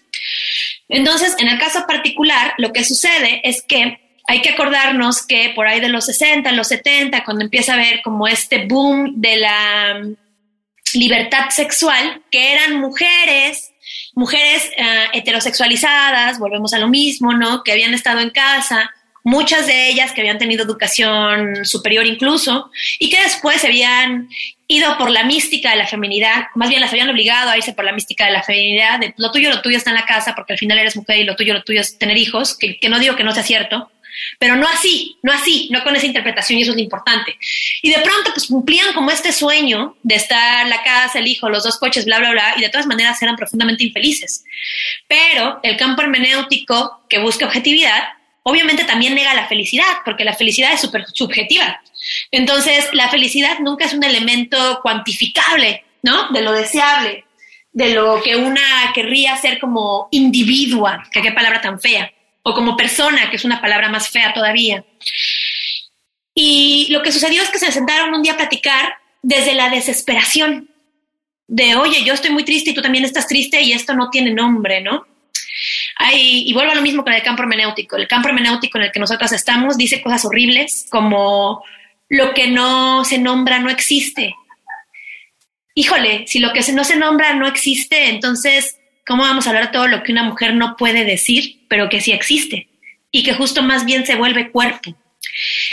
Entonces, 0.88 1.36
en 1.38 1.48
el 1.48 1.60
caso 1.60 1.86
particular, 1.88 2.56
lo 2.58 2.74
que 2.74 2.84
sucede 2.84 3.42
es 3.44 3.62
que 3.62 4.00
hay 4.28 4.42
que 4.42 4.50
acordarnos 4.50 5.26
que 5.26 5.52
por 5.56 5.68
ahí 5.68 5.80
de 5.80 5.90
los 5.90 6.06
60, 6.06 6.52
los 6.52 6.68
70, 6.68 7.24
cuando 7.24 7.44
empieza 7.44 7.74
a 7.74 7.76
haber 7.76 8.02
como 8.02 8.28
este 8.28 8.66
boom 8.66 9.14
de 9.16 9.38
la 9.38 10.02
libertad 10.94 11.50
sexual, 11.50 12.24
que 12.32 12.54
eran 12.54 12.80
mujeres 12.80 13.69
mujeres 14.20 14.70
eh, 14.76 15.08
heterosexualizadas, 15.14 16.40
volvemos 16.40 16.74
a 16.74 16.80
lo 16.80 16.90
mismo, 16.90 17.34
¿no? 17.34 17.64
Que 17.64 17.72
habían 17.72 17.94
estado 17.94 18.20
en 18.20 18.32
casa, 18.32 18.92
muchas 19.24 19.66
de 19.66 19.90
ellas 19.90 20.12
que 20.12 20.20
habían 20.20 20.38
tenido 20.38 20.66
educación 20.66 21.66
superior 21.66 22.06
incluso, 22.06 22.70
y 23.00 23.10
que 23.10 23.22
después 23.22 23.62
se 23.62 23.68
habían 23.68 24.28
ido 24.68 24.98
por 24.98 25.10
la 25.10 25.24
mística 25.24 25.72
de 25.72 25.78
la 25.78 25.88
feminidad, 25.88 26.48
más 26.54 26.68
bien 26.68 26.82
las 26.82 26.92
habían 26.92 27.10
obligado 27.10 27.50
a 27.50 27.58
irse 27.58 27.74
por 27.74 27.86
la 27.86 27.94
mística 27.94 28.26
de 28.26 28.32
la 28.32 28.44
feminidad, 28.44 29.00
de 29.00 29.14
lo 29.18 29.32
tuyo, 29.32 29.50
lo 29.50 29.62
tuyo 29.62 29.78
está 29.78 29.92
en 29.92 29.96
la 29.96 30.06
casa, 30.06 30.36
porque 30.36 30.54
al 30.54 30.60
final 30.60 30.78
eres 30.78 30.98
mujer 30.98 31.18
y 31.18 31.24
lo 31.24 31.38
tuyo, 31.38 31.54
lo 31.54 31.64
tuyo 31.64 31.80
es 31.80 31.98
tener 31.98 32.18
hijos, 32.18 32.58
que, 32.58 32.78
que 32.78 32.90
no 32.90 33.00
digo 33.00 33.16
que 33.16 33.24
no 33.24 33.32
sea 33.32 33.44
cierto, 33.44 33.90
pero 34.38 34.56
no 34.56 34.68
así, 34.68 35.18
no 35.22 35.32
así, 35.32 35.68
no 35.72 35.84
con 35.84 35.96
esa 35.96 36.06
interpretación 36.06 36.60
y 36.60 36.64
eso 36.64 36.72
es 36.72 36.78
importante. 36.78 37.38
Y 37.82 37.90
de 37.90 38.00
pronto 38.00 38.32
pues 38.34 38.48
cumplían 38.48 38.94
como 38.94 39.12
este 39.12 39.32
sueño 39.32 39.96
de 40.04 40.16
estar 40.16 40.68
la 40.68 40.84
casa, 40.84 41.20
el 41.20 41.28
hijo, 41.28 41.50
los 41.50 41.64
dos 41.64 41.78
coches, 41.78 42.06
bla, 42.06 42.20
bla, 42.20 42.32
bla, 42.32 42.54
y 42.58 42.62
de 42.62 42.70
todas 42.70 42.88
maneras 42.88 43.22
eran 43.22 43.36
profundamente 43.36 43.84
infelices. 43.84 44.44
Pero 45.08 45.60
el 45.64 45.78
campo 45.78 46.02
hermenéutico 46.02 47.02
que 47.10 47.20
busca 47.20 47.46
objetividad, 47.46 48.10
obviamente 48.44 48.84
también 48.84 49.16
nega 49.16 49.34
la 49.34 49.48
felicidad, 49.48 49.98
porque 50.06 50.24
la 50.24 50.34
felicidad 50.34 50.74
es 50.74 50.82
súper 50.82 51.06
subjetiva. 51.14 51.82
Entonces, 52.32 52.88
la 52.94 53.10
felicidad 53.10 53.60
nunca 53.60 53.86
es 53.86 53.94
un 53.94 54.04
elemento 54.04 54.80
cuantificable, 54.82 55.84
¿no? 56.02 56.30
De 56.30 56.42
lo 56.42 56.54
deseable, 56.54 57.26
de 57.74 57.94
lo 57.94 58.22
que 58.24 58.36
una 58.38 58.92
querría 58.94 59.36
ser 59.38 59.60
como 59.60 60.08
individua, 60.12 61.04
que 61.12 61.22
qué 61.22 61.32
palabra 61.32 61.62
tan 61.62 61.80
fea 61.80 62.12
o 62.44 62.54
como 62.54 62.78
persona, 62.78 63.30
que 63.30 63.36
es 63.36 63.46
una 63.46 63.62
palabra 63.62 63.90
más 63.90 64.10
fea 64.10 64.34
todavía. 64.34 64.84
Y 66.34 66.88
lo 66.92 67.02
que 67.02 67.12
sucedió 67.12 67.42
es 67.42 67.50
que 67.50 67.60
se 67.60 67.72
sentaron 67.72 68.14
un 68.14 68.24
día 68.24 68.34
a 68.34 68.38
platicar 68.38 68.98
desde 69.22 69.54
la 69.54 69.70
desesperación 69.70 70.70
de, 71.48 71.76
oye, 71.76 72.04
yo 72.04 72.14
estoy 72.14 72.32
muy 72.32 72.46
triste 72.46 72.70
y 72.70 72.74
tú 72.74 72.82
también 72.82 73.04
estás 73.04 73.28
triste 73.28 73.62
y 73.62 73.74
esto 73.74 73.94
no 73.94 74.10
tiene 74.10 74.32
nombre, 74.32 74.82
¿no? 74.82 75.06
y 76.14 76.54
vuelvo 76.54 76.72
a 76.72 76.76
lo 76.76 76.82
mismo 76.82 77.04
con 77.04 77.14
el 77.14 77.22
campo 77.22 77.44
hermenéutico. 77.44 77.98
El 77.98 78.08
campo 78.08 78.30
hermenéutico 78.30 78.78
en 78.78 78.86
el 78.86 78.92
que 78.92 79.00
nosotros 79.00 79.32
estamos 79.34 79.78
dice 79.78 80.02
cosas 80.02 80.24
horribles 80.26 80.88
como 80.90 81.64
lo 82.08 82.34
que 82.34 82.48
no 82.48 83.04
se 83.06 83.18
nombra 83.18 83.60
no 83.60 83.70
existe. 83.70 84.34
Híjole, 85.76 86.26
si 86.28 86.40
lo 86.40 86.52
que 86.52 86.62
no 86.72 86.84
se 86.84 86.96
nombra 86.96 87.34
no 87.34 87.48
existe, 87.48 88.10
entonces 88.10 88.79
¿Cómo 89.10 89.24
vamos 89.24 89.48
a 89.48 89.50
hablar 89.50 89.66
de 89.66 89.72
todo 89.72 89.88
lo 89.88 90.04
que 90.04 90.12
una 90.12 90.22
mujer 90.22 90.54
no 90.54 90.78
puede 90.78 91.04
decir, 91.04 91.66
pero 91.68 91.90
que 91.90 92.00
sí 92.00 92.12
existe? 92.12 92.70
Y 93.12 93.24
que 93.24 93.34
justo 93.34 93.64
más 93.64 93.84
bien 93.84 94.06
se 94.06 94.16
vuelve 94.16 94.52
cuerpo. 94.52 94.96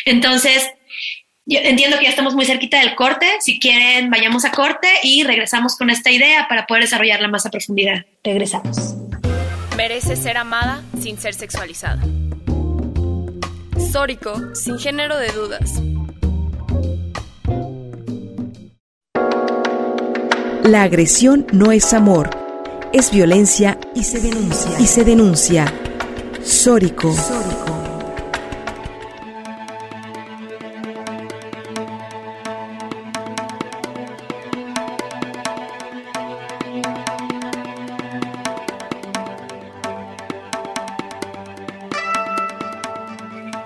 Entonces, 0.07 0.71
yo 1.45 1.59
entiendo 1.63 1.99
que 1.99 2.05
ya 2.05 2.09
estamos 2.09 2.35
muy 2.35 2.47
cerquita 2.47 2.81
del 2.81 2.95
corte. 2.95 3.27
Si 3.41 3.61
quieren, 3.61 4.09
vayamos 4.09 4.47
a 4.47 4.53
corte 4.53 4.89
y 5.03 5.23
regresamos 5.23 5.77
con 5.77 5.91
esta 5.91 6.11
idea 6.11 6.49
para 6.49 6.67
poder 6.67 6.85
desarrollarla 6.85 7.29
más 7.29 7.45
a 7.45 7.51
profundidad. 7.51 8.07
Regresamos. 8.25 8.95
Merece 9.77 10.17
ser 10.17 10.39
amada 10.39 10.83
sin 10.99 11.19
ser 11.19 11.35
sexualizada. 11.35 12.03
Sórico, 13.93 14.55
sin 14.55 14.79
género 14.79 15.19
de 15.19 15.29
dudas. 15.33 15.83
La 20.65 20.85
agresión 20.85 21.47
no 21.53 21.71
es 21.71 21.93
amor 21.93 22.46
es 22.97 23.11
violencia 23.11 23.79
y 23.95 24.05
se 24.05 24.21
denuncia. 24.21 24.81
Y 24.81 24.87
se 24.87 25.05
denuncia. 25.05 25.67
Sórico. 26.43 27.15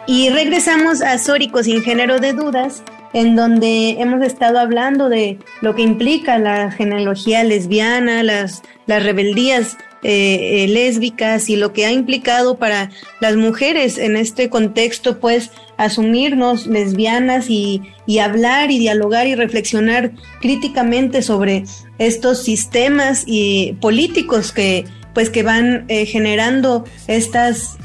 Y 0.09 0.31
regresamos 0.31 1.03
a 1.03 1.19
Sórico 1.19 1.62
sin 1.62 1.83
género 1.83 2.19
de 2.19 2.33
dudas 2.33 2.83
en 3.12 3.37
donde 3.37 3.96
hemos 4.01 4.23
estado 4.23 4.59
hablando 4.59 5.09
de 5.09 5.38
lo 5.61 5.75
que 5.75 5.83
implica 5.83 6.38
la 6.38 6.70
genealogía 6.70 7.42
lesbiana, 7.44 8.23
las, 8.23 8.62
las 8.87 9.03
rebeldías 9.03 9.77
eh, 10.03 10.64
eh, 10.64 10.68
lésbicas 10.68 11.51
y 11.51 11.57
lo 11.57 11.74
que 11.74 11.85
ha 11.85 11.93
implicado 11.93 12.57
para 12.57 12.91
las 13.20 13.37
mujeres 13.37 13.99
en 13.99 14.16
este 14.16 14.49
contexto, 14.49 15.20
pues 15.20 15.51
asumirnos 15.76 16.66
lesbianas 16.66 17.51
y, 17.51 17.82
y 18.07 18.20
hablar 18.20 18.70
y 18.70 18.78
dialogar 18.78 19.26
y 19.26 19.35
reflexionar 19.35 20.12
críticamente 20.41 21.20
sobre 21.20 21.64
estos 21.99 22.43
sistemas 22.45 23.24
y 23.26 23.74
políticos 23.80 24.53
que 24.53 24.87
pues 25.15 25.31
que 25.31 25.43
van 25.43 25.85
eh, 25.89 26.07
generando 26.07 26.85
estas 27.07 27.77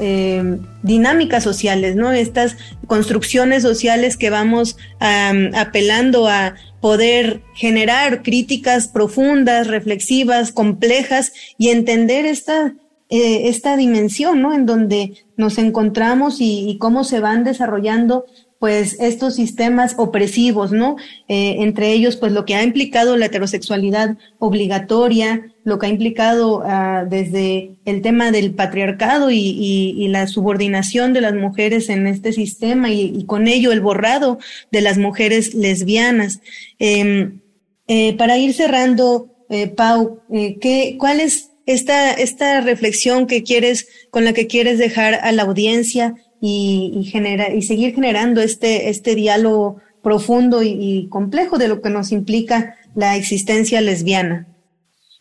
dinámicas 0.84 1.44
sociales, 1.44 1.96
¿no? 1.96 2.12
Estas 2.12 2.58
construcciones 2.88 3.64
sociales 3.64 4.18
que 4.18 4.30
vamos 4.30 4.78
apelando 5.00 6.28
a 6.28 6.56
poder 6.86 7.42
generar 7.56 8.22
críticas 8.22 8.88
profundas, 8.88 9.66
reflexivas, 9.66 10.52
complejas 10.52 11.34
y 11.58 11.70
entender 11.70 12.28
esta, 12.28 12.76
eh, 13.10 13.50
esta 13.50 13.76
dimensión, 13.76 14.44
¿no? 14.44 14.54
En 14.54 14.68
donde 14.68 15.26
nos 15.36 15.58
encontramos 15.58 16.38
y, 16.42 16.78
cómo 16.80 17.04
se 17.04 17.20
van 17.20 17.44
desarrollando 17.44 18.26
pues 18.66 18.98
estos 19.00 19.36
sistemas 19.36 19.94
opresivos, 19.96 20.72
¿no? 20.72 20.96
Eh, 21.28 21.58
entre 21.60 21.92
ellos, 21.92 22.16
pues 22.16 22.32
lo 22.32 22.46
que 22.46 22.56
ha 22.56 22.64
implicado 22.64 23.16
la 23.16 23.28
heterosexualidad 23.28 24.18
obligatoria, 24.40 25.54
lo 25.64 25.78
que 25.78 25.86
ha 25.86 25.90
implicado 25.90 26.64
ah, 26.66 27.06
desde 27.08 27.76
el 27.86 28.02
tema 28.02 28.32
del 28.32 28.56
patriarcado 28.56 29.30
y, 29.30 30.08
la 30.08 30.26
subordinación 30.26 31.14
de 31.14 31.22
las 31.22 31.36
mujeres 31.36 31.90
en 31.90 32.08
este 32.08 32.34
sistema 32.34 32.90
y, 32.90 33.24
con 33.26 33.48
ello 33.48 33.72
el 33.72 33.82
borrado 33.82 34.40
de 34.72 34.82
las 34.82 34.98
mujeres 34.98 35.54
lesbianas. 35.54 36.40
Em, 36.80 37.42
eh, 37.88 38.18
para 38.18 38.40
ir 38.40 38.56
cerrando, 38.56 39.30
eh, 39.52 39.68
Pau, 39.68 40.22
¿qué, 40.60 40.96
¿cuál 40.98 41.20
es 41.20 41.52
esta, 41.68 42.14
esta 42.14 42.62
reflexión 42.62 43.28
que 43.28 43.44
quieres, 43.44 43.88
con 44.10 44.26
la 44.26 44.34
que 44.34 44.48
quieres 44.48 44.80
dejar 44.80 45.14
a 45.14 45.32
la 45.32 45.44
audiencia 45.44 46.16
y, 46.42 47.10
genera, 47.12 47.54
y 47.54 47.62
seguir 47.62 47.96
generando 47.96 48.42
este, 48.42 48.90
este 48.90 49.16
diálogo 49.16 49.82
profundo 50.04 50.62
y 50.64 51.08
complejo 51.10 51.58
de 51.58 51.68
lo 51.68 51.82
que 51.82 51.90
nos 51.90 52.12
implica 52.12 52.78
la 52.96 53.16
existencia 53.16 53.82
lesbiana? 53.82 54.48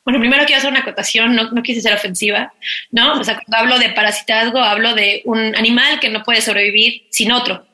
Bueno, 0.05 0.21
primero 0.21 0.45
quiero 0.45 0.59
hacer 0.59 0.71
una 0.71 0.81
acotación, 0.81 1.35
no, 1.35 1.51
no 1.51 1.63
quise 1.63 1.81
ser 1.81 1.95
ofensiva, 1.95 2.53
¿no? 2.91 3.15
O 3.15 3.25
sea, 3.25 3.37
cuando 3.37 3.57
hablo 3.57 3.79
de 3.79 3.95
parasitazgo, 3.95 4.59
hablo 4.59 4.95
de 4.95 5.23
un 5.25 5.57
animal 5.57 5.99
que 5.99 6.11
no 6.11 6.23
puede 6.23 6.43
sobrevivir 6.43 7.07
sin 7.11 7.33
otro. 7.33 7.67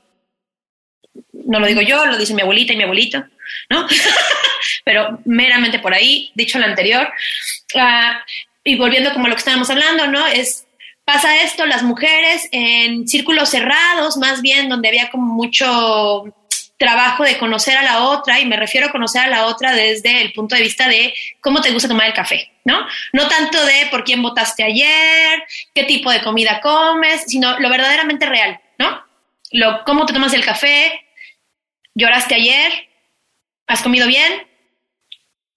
No 1.32 1.59
lo 1.59 1.66
digo 1.66 1.80
yo, 1.80 2.07
lo 2.07 2.16
dice 2.16 2.34
mi 2.34 2.43
abuelita 2.43 2.72
y 2.72 2.76
mi 2.76 2.84
abuelito, 2.84 3.24
¿no? 3.68 3.84
Pero 4.84 5.20
meramente 5.24 5.80
por 5.80 5.93
ahí, 5.93 6.30
dicho 6.36 6.61
lo 6.61 6.66
anterior. 6.66 7.12
Uh, 7.74 8.14
y 8.62 8.76
volviendo 8.76 9.12
como 9.12 9.26
lo 9.26 9.34
que 9.34 9.41
estábamos 9.41 9.68
hablando, 9.68 10.07
¿no? 10.07 10.24
Es, 10.28 10.66
pasa 11.12 11.42
esto, 11.42 11.66
las 11.66 11.82
mujeres 11.82 12.48
en 12.52 13.08
círculos 13.08 13.48
cerrados, 13.48 14.16
más 14.16 14.42
bien 14.42 14.68
donde 14.68 14.88
había 14.88 15.11
como 15.11 15.34
mucho 15.34 16.24
trabajo 16.78 17.24
de 17.24 17.36
conocer 17.36 17.76
a 17.76 17.82
la 17.82 18.04
otra, 18.04 18.38
y 18.38 18.46
me 18.46 18.56
refiero 18.56 18.86
a 18.86 18.92
conocer 18.92 19.22
a 19.22 19.26
la 19.26 19.46
otra 19.46 19.74
desde 19.74 20.22
el 20.22 20.32
punto 20.32 20.54
de 20.54 20.62
vista 20.62 20.86
de 20.86 21.12
cómo 21.40 21.61
te 21.61 21.72
gusta 21.72 21.88
tomar 21.88 22.06
el 22.06 22.14
café, 22.14 22.52
¿no? 22.64 22.86
No 23.12 23.26
tanto 23.26 23.58
de 23.66 23.88
por 23.90 24.04
quién 24.04 24.22
votaste 24.22 24.62
ayer, 24.62 25.42
qué 25.74 25.82
tipo 25.82 26.12
de 26.12 26.22
comida 26.22 26.61
comes, 26.61 27.24
sino 27.26 27.58
lo 27.58 27.68
verdaderamente 27.68 28.26
real, 28.26 28.61
¿no? 28.78 29.02
Lo, 29.50 29.82
cómo 29.84 30.06
te 30.06 30.12
tomas 30.12 30.32
el 30.32 30.44
café, 30.44 31.06
lloraste 31.92 32.36
ayer, 32.36 32.88
has 33.66 33.82
comido 33.82 34.06
bien, 34.06 34.46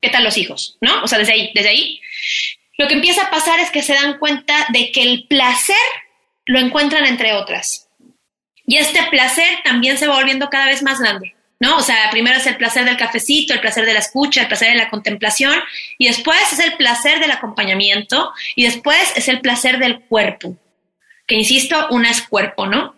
qué 0.02 0.10
tal 0.10 0.24
los 0.24 0.38
hijos, 0.38 0.80
¿no? 0.82 1.04
O 1.04 1.08
sea, 1.08 1.20
desde 1.20 1.34
ahí, 1.34 1.52
desde 1.54 1.70
ahí. 1.70 2.02
Lo 2.78 2.88
que 2.88 2.96
empieza 2.96 3.24
a 3.24 3.32
pasar 3.32 3.60
es 3.60 3.70
que 3.70 3.84
se 3.84 3.94
dan 3.94 4.18
cuenta 4.18 4.66
de 4.70 4.92
que 4.92 5.04
el 5.04 5.28
placer 5.28 5.76
lo 6.46 6.60
encuentran 6.60 7.06
entre 7.06 7.34
otras. 7.34 7.90
Y 8.66 8.78
este 8.78 9.04
placer 9.04 9.48
también 9.64 9.98
se 9.98 10.08
va 10.08 10.16
volviendo 10.16 10.50
cada 10.50 10.68
vez 10.68 10.82
más 10.82 11.00
grande, 11.00 11.36
¿no? 11.60 11.78
O 11.78 11.82
sea, 11.82 12.10
primero 12.10 12.38
es 12.38 12.48
el 12.48 12.58
placer 12.58 12.86
del 12.86 12.98
cafecito, 12.98 13.54
el 13.54 13.60
placer 13.60 13.86
de 13.86 13.94
la 13.94 14.00
escucha, 14.00 14.42
el 14.42 14.48
placer 14.48 14.70
de 14.70 14.78
la 14.78 14.90
contemplación, 14.90 15.54
y 15.98 16.08
después 16.08 16.54
es 16.54 16.60
el 16.60 16.76
placer 16.78 17.20
del 17.20 17.32
acompañamiento, 17.32 18.32
y 18.56 18.64
después 18.64 19.14
es 19.16 19.28
el 19.28 19.42
placer 19.42 19.80
del 19.80 20.02
cuerpo, 20.02 20.58
que 21.28 21.36
insisto, 21.36 21.88
una 21.90 22.10
es 22.10 22.22
cuerpo, 22.22 22.66
¿no? 22.66 22.96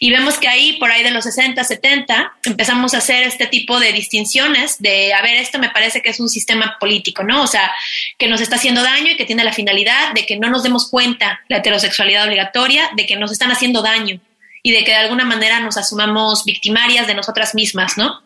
Y 0.00 0.10
vemos 0.10 0.38
que 0.38 0.48
ahí, 0.48 0.74
por 0.74 0.90
ahí 0.90 1.02
de 1.02 1.10
los 1.10 1.24
60, 1.24 1.62
70, 1.62 2.34
empezamos 2.44 2.94
a 2.94 2.98
hacer 2.98 3.22
este 3.24 3.46
tipo 3.46 3.80
de 3.80 3.92
distinciones 3.92 4.80
de, 4.80 5.12
a 5.12 5.22
ver, 5.22 5.36
esto 5.36 5.58
me 5.58 5.70
parece 5.70 6.02
que 6.02 6.10
es 6.10 6.20
un 6.20 6.28
sistema 6.28 6.76
político, 6.78 7.22
¿no? 7.22 7.42
O 7.42 7.46
sea, 7.46 7.72
que 8.18 8.28
nos 8.28 8.40
está 8.40 8.56
haciendo 8.56 8.82
daño 8.82 9.12
y 9.12 9.16
que 9.16 9.24
tiene 9.24 9.44
la 9.44 9.52
finalidad 9.52 10.12
de 10.14 10.26
que 10.26 10.36
no 10.36 10.50
nos 10.50 10.62
demos 10.62 10.90
cuenta 10.90 11.40
la 11.48 11.58
heterosexualidad 11.58 12.26
obligatoria, 12.26 12.90
de 12.96 13.06
que 13.06 13.16
nos 13.16 13.32
están 13.32 13.50
haciendo 13.50 13.82
daño 13.82 14.20
y 14.62 14.72
de 14.72 14.84
que 14.84 14.90
de 14.90 14.96
alguna 14.96 15.24
manera 15.24 15.60
nos 15.60 15.76
asumamos 15.76 16.44
victimarias 16.44 17.06
de 17.06 17.14
nosotras 17.14 17.54
mismas, 17.54 17.96
¿no? 17.96 18.22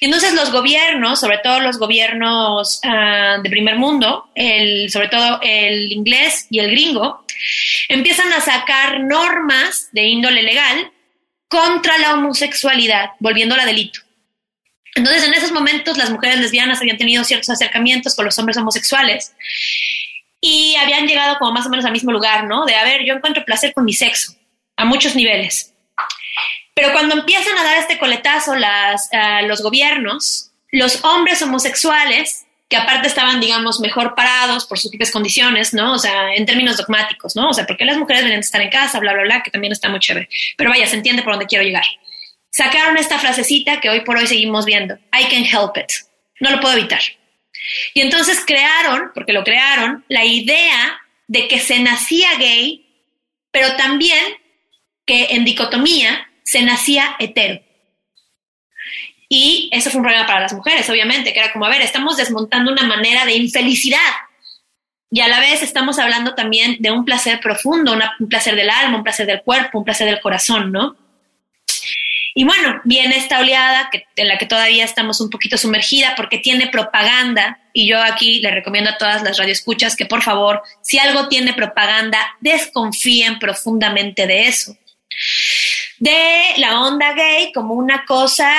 Entonces 0.00 0.34
los 0.34 0.50
gobiernos, 0.50 1.20
sobre 1.20 1.38
todo 1.38 1.60
los 1.60 1.78
gobiernos 1.78 2.80
ah, 2.84 3.38
de 3.42 3.50
primer 3.50 3.76
mundo, 3.76 4.28
sobre 4.88 5.08
todo 5.08 5.40
el 5.42 5.92
inglés 5.92 6.46
y 6.50 6.58
el 6.58 6.70
gringo, 6.70 7.24
empiezan 7.88 8.32
a 8.32 8.40
sacar 8.40 9.00
normas 9.00 9.88
de 9.92 10.02
índole 10.02 10.42
legal 10.42 10.92
contra 11.48 11.98
la 11.98 12.14
homosexualidad, 12.14 13.10
volviéndola 13.18 13.66
delito. 13.66 14.00
Entonces, 14.94 15.24
en 15.24 15.34
esos 15.34 15.52
momentos, 15.52 15.96
las 15.96 16.10
mujeres 16.10 16.38
lesbianas 16.38 16.80
habían 16.80 16.98
tenido 16.98 17.24
ciertos 17.24 17.50
acercamientos 17.50 18.14
con 18.14 18.24
los 18.24 18.38
hombres 18.38 18.56
homosexuales 18.56 19.32
y 20.40 20.76
habían 20.76 21.06
llegado 21.06 21.38
como 21.38 21.52
más 21.52 21.66
o 21.66 21.70
menos 21.70 21.84
al 21.84 21.92
mismo 21.92 22.12
lugar, 22.12 22.44
¿no? 22.44 22.66
De, 22.66 22.74
a 22.74 22.84
ver, 22.84 23.04
yo 23.04 23.14
encuentro 23.14 23.44
placer 23.44 23.72
con 23.72 23.84
mi 23.84 23.94
sexo 23.94 24.34
a 24.76 24.84
muchos 24.84 25.14
niveles. 25.14 25.72
Pero 26.74 26.92
cuando 26.92 27.14
empiezan 27.14 27.56
a 27.56 27.64
dar 27.64 27.78
este 27.78 27.98
coletazo 27.98 28.54
las, 28.56 29.08
los 29.44 29.62
gobiernos, 29.62 30.50
los 30.70 31.04
hombres 31.04 31.42
homosexuales, 31.42 32.41
que 32.72 32.78
aparte 32.78 33.06
estaban, 33.06 33.38
digamos, 33.38 33.80
mejor 33.80 34.14
parados 34.14 34.64
por 34.64 34.78
sus 34.78 34.90
propias 34.90 35.10
condiciones, 35.10 35.74
¿no? 35.74 35.92
O 35.92 35.98
sea, 35.98 36.32
en 36.32 36.46
términos 36.46 36.78
dogmáticos, 36.78 37.36
¿no? 37.36 37.50
O 37.50 37.52
sea, 37.52 37.66
porque 37.66 37.84
las 37.84 37.98
mujeres 37.98 38.24
deben 38.24 38.40
estar 38.40 38.62
en 38.62 38.70
casa, 38.70 38.98
bla, 38.98 39.12
bla, 39.12 39.24
bla, 39.24 39.42
que 39.42 39.50
también 39.50 39.74
está 39.74 39.90
muy 39.90 40.00
chévere. 40.00 40.26
Pero 40.56 40.70
vaya, 40.70 40.86
se 40.86 40.96
entiende 40.96 41.22
por 41.22 41.34
dónde 41.34 41.44
quiero 41.44 41.64
llegar. 41.64 41.84
Sacaron 42.48 42.96
esta 42.96 43.18
frasecita 43.18 43.78
que 43.78 43.90
hoy 43.90 44.00
por 44.00 44.16
hoy 44.16 44.26
seguimos 44.26 44.64
viendo, 44.64 44.94
I 45.12 45.24
can 45.24 45.44
help 45.44 45.76
it. 45.76 45.92
No 46.40 46.50
lo 46.50 46.60
puedo 46.60 46.78
evitar. 46.78 47.02
Y 47.92 48.00
entonces 48.00 48.42
crearon, 48.46 49.10
porque 49.14 49.34
lo 49.34 49.44
crearon, 49.44 50.02
la 50.08 50.24
idea 50.24 50.98
de 51.26 51.48
que 51.48 51.60
se 51.60 51.78
nacía 51.78 52.38
gay, 52.38 52.86
pero 53.50 53.76
también 53.76 54.24
que 55.04 55.26
en 55.32 55.44
dicotomía 55.44 56.26
se 56.42 56.62
nacía 56.62 57.16
hetero. 57.18 57.60
Y 59.34 59.70
eso 59.72 59.88
fue 59.88 60.00
un 60.00 60.04
problema 60.04 60.26
para 60.26 60.40
las 60.40 60.52
mujeres, 60.52 60.90
obviamente, 60.90 61.32
que 61.32 61.38
era 61.38 61.50
como, 61.54 61.64
a 61.64 61.70
ver, 61.70 61.80
estamos 61.80 62.18
desmontando 62.18 62.70
una 62.70 62.82
manera 62.82 63.24
de 63.24 63.32
infelicidad. 63.32 63.96
Y 65.10 65.22
a 65.22 65.28
la 65.28 65.40
vez 65.40 65.62
estamos 65.62 65.98
hablando 65.98 66.34
también 66.34 66.76
de 66.80 66.90
un 66.90 67.06
placer 67.06 67.40
profundo, 67.40 67.98
un 68.20 68.28
placer 68.28 68.54
del 68.56 68.68
alma, 68.68 68.98
un 68.98 69.02
placer 69.02 69.24
del 69.24 69.40
cuerpo, 69.40 69.78
un 69.78 69.86
placer 69.86 70.06
del 70.06 70.20
corazón, 70.20 70.70
¿no? 70.70 70.96
Y 72.34 72.44
bueno, 72.44 72.82
viene 72.84 73.16
esta 73.16 73.38
oleada 73.38 73.88
que, 73.90 74.04
en 74.16 74.28
la 74.28 74.36
que 74.36 74.44
todavía 74.44 74.84
estamos 74.84 75.18
un 75.22 75.30
poquito 75.30 75.56
sumergida 75.56 76.12
porque 76.14 76.36
tiene 76.36 76.66
propaganda. 76.66 77.58
Y 77.72 77.88
yo 77.88 78.02
aquí 78.02 78.40
le 78.40 78.50
recomiendo 78.50 78.90
a 78.90 78.98
todas 78.98 79.22
las 79.22 79.38
radioescuchas 79.38 79.96
que 79.96 80.04
por 80.04 80.20
favor, 80.20 80.62
si 80.82 80.98
algo 80.98 81.28
tiene 81.28 81.54
propaganda, 81.54 82.18
desconfíen 82.40 83.38
profundamente 83.38 84.26
de 84.26 84.48
eso 84.48 84.76
de 86.02 86.54
la 86.56 86.80
onda 86.80 87.12
gay 87.12 87.52
como 87.52 87.74
una 87.74 88.04
cosa, 88.04 88.52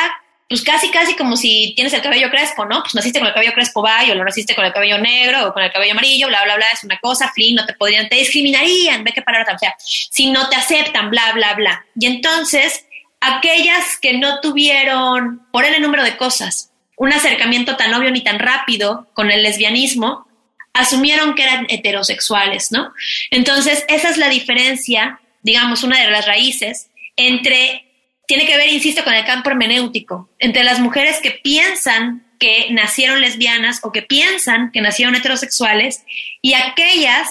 pues 0.54 0.64
casi, 0.64 0.91
casi 0.91 1.16
como 1.16 1.36
si 1.36 1.74
tienes 1.76 1.93
el 1.93 2.01
cabello 2.01 2.30
crespo, 2.30 2.64
¿no? 2.66 2.82
Pues 2.84 2.93
naciste 2.93 3.18
con 3.18 3.28
el 3.28 3.34
cabello 3.34 3.54
crespo, 3.54 3.82
va, 3.82 4.04
o 4.04 4.14
lo 4.14 4.24
naciste 4.24 4.54
con 4.54 4.64
el 4.64 4.72
cabello 4.72 4.99
negro 4.99 5.47
o 5.47 5.54
con 5.54 5.64
el 5.64 5.72
cabello 5.72 5.93
amarillo, 5.93 6.28
bla, 6.28 6.43
bla, 6.43 6.56
bla, 6.58 6.68
es 6.72 6.84
una 6.84 6.99
cosa, 6.99 7.32
flin, 7.34 7.56
no 7.56 7.66
te 7.66 7.74
podrían, 7.74 8.08
te 8.08 8.18
discriminarían, 8.18 9.04
ve 9.04 9.14
qué 9.14 9.24
palabra 9.24 9.45
tan 9.45 9.58
fea, 9.58 9.76
si 9.80 10.30
no 10.30 10.47
te 10.49 10.56
aceptan, 10.56 11.10
bla, 11.10 11.32
bla, 11.34 11.56
bla. 11.56 11.86
Y 11.99 12.06
entonces, 12.06 12.86
aquellas 13.20 13.97
que 13.99 14.14
no 14.14 14.41
tuvieron, 14.41 15.47
por 15.51 15.66
el 15.66 15.82
número 15.82 16.04
de 16.04 16.18
cosas, 16.18 16.72
un 16.97 17.12
acercamiento 17.12 17.76
tan 17.76 17.91
obvio 17.95 18.12
ni 18.12 18.22
tan 18.22 18.38
rápido 18.38 19.08
con 19.16 19.32
el 19.32 19.41
lesbianismo, 19.41 20.28
asumieron 20.74 21.34
que 21.34 21.43
eran 21.43 21.66
heterosexuales, 21.68 22.72
¿no? 22.72 22.93
Entonces, 23.32 23.86
esa 23.88 24.10
es 24.10 24.18
la 24.18 24.30
diferencia 24.30 25.20
digamos, 25.43 25.84
una 25.84 26.01
de 26.01 26.10
las 26.10 26.26
raíces 26.26 26.89
entre, 27.16 27.86
tiene 28.28 28.46
que 28.46 28.58
ver, 28.58 28.72
insisto, 28.72 29.04
con 29.04 29.14
el 29.14 29.26
campo 29.26 29.50
hermenéutico, 29.50 30.30
entre 30.40 30.64
las 30.64 30.80
mujeres 30.80 31.20
que 31.22 31.32
piensan 31.32 32.26
que 32.40 32.68
nacieron 32.72 33.22
lesbianas 33.22 33.80
o 33.84 33.92
que 33.92 34.02
piensan 34.02 34.72
que 34.72 34.82
nacieron 34.82 35.16
heterosexuales 35.16 36.04
y 36.42 36.54
aquellas 36.54 37.30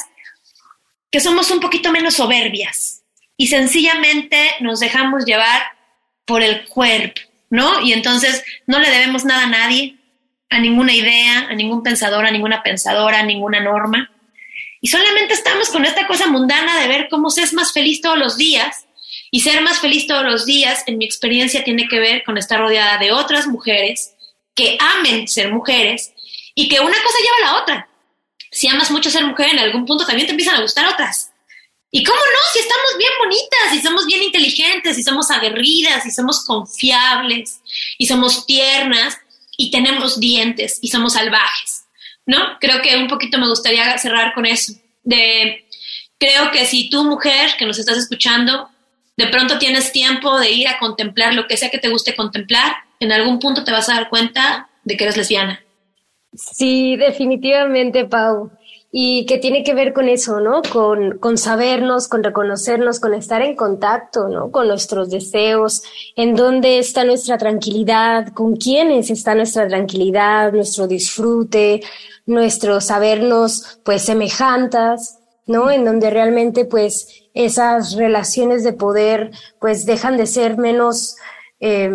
que 1.10 1.20
somos 1.20 1.50
un 1.50 1.60
poquito 1.60 1.92
menos 1.92 2.14
soberbias 2.14 3.02
y 3.36 3.48
sencillamente 3.48 4.38
nos 4.60 4.80
dejamos 4.80 5.24
llevar 5.24 5.62
por 6.24 6.42
el 6.42 6.66
cuerpo, 6.66 7.20
¿no? 7.50 7.80
Y 7.80 7.92
entonces 7.92 8.44
no 8.66 8.78
le 8.78 8.90
debemos 8.90 9.24
nada 9.24 9.44
a 9.44 9.50
nadie, 9.50 9.96
a 10.48 10.58
ninguna 10.60 10.94
idea, 10.94 11.48
a 11.50 11.54
ningún 11.54 11.82
pensador, 11.82 12.24
a 12.24 12.30
ninguna 12.30 12.62
pensadora, 12.62 13.20
a 13.20 13.24
ninguna 13.24 13.60
norma. 13.60 14.10
Y 14.80 14.88
solamente 14.88 15.34
estamos 15.34 15.70
con 15.70 15.84
esta 15.84 16.06
cosa 16.06 16.26
mundana 16.26 16.80
de 16.80 16.88
ver 16.88 17.08
cómo 17.10 17.30
se 17.30 17.42
es 17.42 17.52
más 17.52 17.72
feliz 17.72 18.00
todos 18.00 18.18
los 18.18 18.36
días. 18.36 18.86
Y 19.34 19.40
ser 19.40 19.62
más 19.62 19.80
feliz 19.80 20.06
todos 20.06 20.24
los 20.24 20.44
días, 20.44 20.84
en 20.86 20.98
mi 20.98 21.06
experiencia, 21.06 21.64
tiene 21.64 21.88
que 21.88 21.98
ver 21.98 22.22
con 22.22 22.36
estar 22.36 22.60
rodeada 22.60 22.98
de 22.98 23.12
otras 23.12 23.46
mujeres 23.48 24.14
que 24.54 24.76
amen 24.78 25.26
ser 25.26 25.50
mujeres 25.50 26.12
y 26.54 26.68
que 26.68 26.80
una 26.80 27.02
cosa 27.02 27.18
lleva 27.18 27.36
a 27.36 27.52
la 27.52 27.62
otra. 27.62 27.88
Si 28.50 28.68
amas 28.68 28.90
mucho 28.90 29.10
ser 29.10 29.24
mujer, 29.24 29.48
en 29.48 29.58
algún 29.58 29.86
punto 29.86 30.04
también 30.04 30.26
te 30.26 30.32
empiezan 30.32 30.56
a 30.56 30.60
gustar 30.60 30.86
otras. 30.86 31.32
¿Y 31.90 32.04
cómo 32.04 32.18
no? 32.18 32.52
Si 32.52 32.58
estamos 32.58 32.98
bien 32.98 33.10
bonitas, 33.18 33.70
si 33.70 33.80
somos 33.80 34.06
bien 34.06 34.22
inteligentes, 34.22 34.96
si 34.96 35.02
somos 35.02 35.30
aguerridas, 35.30 36.02
si 36.02 36.10
somos 36.10 36.44
confiables, 36.44 37.60
y 37.96 38.06
somos 38.06 38.46
tiernas, 38.46 39.18
y 39.56 39.70
tenemos 39.70 40.20
dientes, 40.20 40.78
y 40.82 40.88
somos 40.88 41.14
salvajes, 41.14 41.84
¿no? 42.26 42.58
Creo 42.60 42.82
que 42.82 42.96
un 42.96 43.08
poquito 43.08 43.38
me 43.38 43.48
gustaría 43.48 43.96
cerrar 43.98 44.34
con 44.34 44.46
eso. 44.46 44.72
De, 45.02 45.66
creo 46.18 46.50
que 46.50 46.66
si 46.66 46.88
tú, 46.88 47.04
mujer, 47.04 47.56
que 47.58 47.66
nos 47.66 47.78
estás 47.78 47.98
escuchando, 47.98 48.70
de 49.16 49.26
pronto 49.28 49.58
tienes 49.58 49.92
tiempo 49.92 50.38
de 50.38 50.50
ir 50.50 50.68
a 50.68 50.78
contemplar 50.78 51.34
lo 51.34 51.46
que 51.46 51.56
sea 51.56 51.70
que 51.70 51.78
te 51.78 51.88
guste 51.88 52.14
contemplar, 52.16 52.72
en 53.00 53.12
algún 53.12 53.38
punto 53.38 53.64
te 53.64 53.72
vas 53.72 53.88
a 53.88 53.94
dar 53.94 54.08
cuenta 54.08 54.68
de 54.84 54.96
que 54.96 55.04
eres 55.04 55.16
lesbiana. 55.16 55.60
Sí, 56.34 56.96
definitivamente, 56.96 58.04
Pau 58.04 58.50
y 58.94 59.24
que 59.24 59.38
tiene 59.38 59.64
que 59.64 59.72
ver 59.72 59.94
con 59.94 60.10
eso, 60.10 60.38
¿no? 60.40 60.60
Con, 60.70 61.18
con 61.18 61.38
sabernos, 61.38 62.08
con 62.08 62.22
reconocernos, 62.22 63.00
con 63.00 63.14
estar 63.14 63.40
en 63.40 63.56
contacto, 63.56 64.28
¿no? 64.28 64.50
Con 64.50 64.68
nuestros 64.68 65.08
deseos, 65.08 65.82
en 66.14 66.34
dónde 66.36 66.78
está 66.78 67.02
nuestra 67.02 67.38
tranquilidad, 67.38 68.28
con 68.34 68.56
quiénes 68.56 69.08
está 69.08 69.34
nuestra 69.34 69.66
tranquilidad, 69.66 70.52
nuestro 70.52 70.86
disfrute, 70.86 71.80
nuestro 72.26 72.82
sabernos, 72.82 73.80
pues, 73.82 74.02
semejantas, 74.02 75.20
¿no? 75.46 75.70
En 75.70 75.86
donde 75.86 76.10
realmente, 76.10 76.66
pues, 76.66 77.21
esas 77.34 77.94
relaciones 77.94 78.64
de 78.64 78.72
poder, 78.72 79.30
pues, 79.60 79.86
dejan 79.86 80.16
de 80.16 80.26
ser 80.26 80.58
menos 80.58 81.16
eh, 81.60 81.90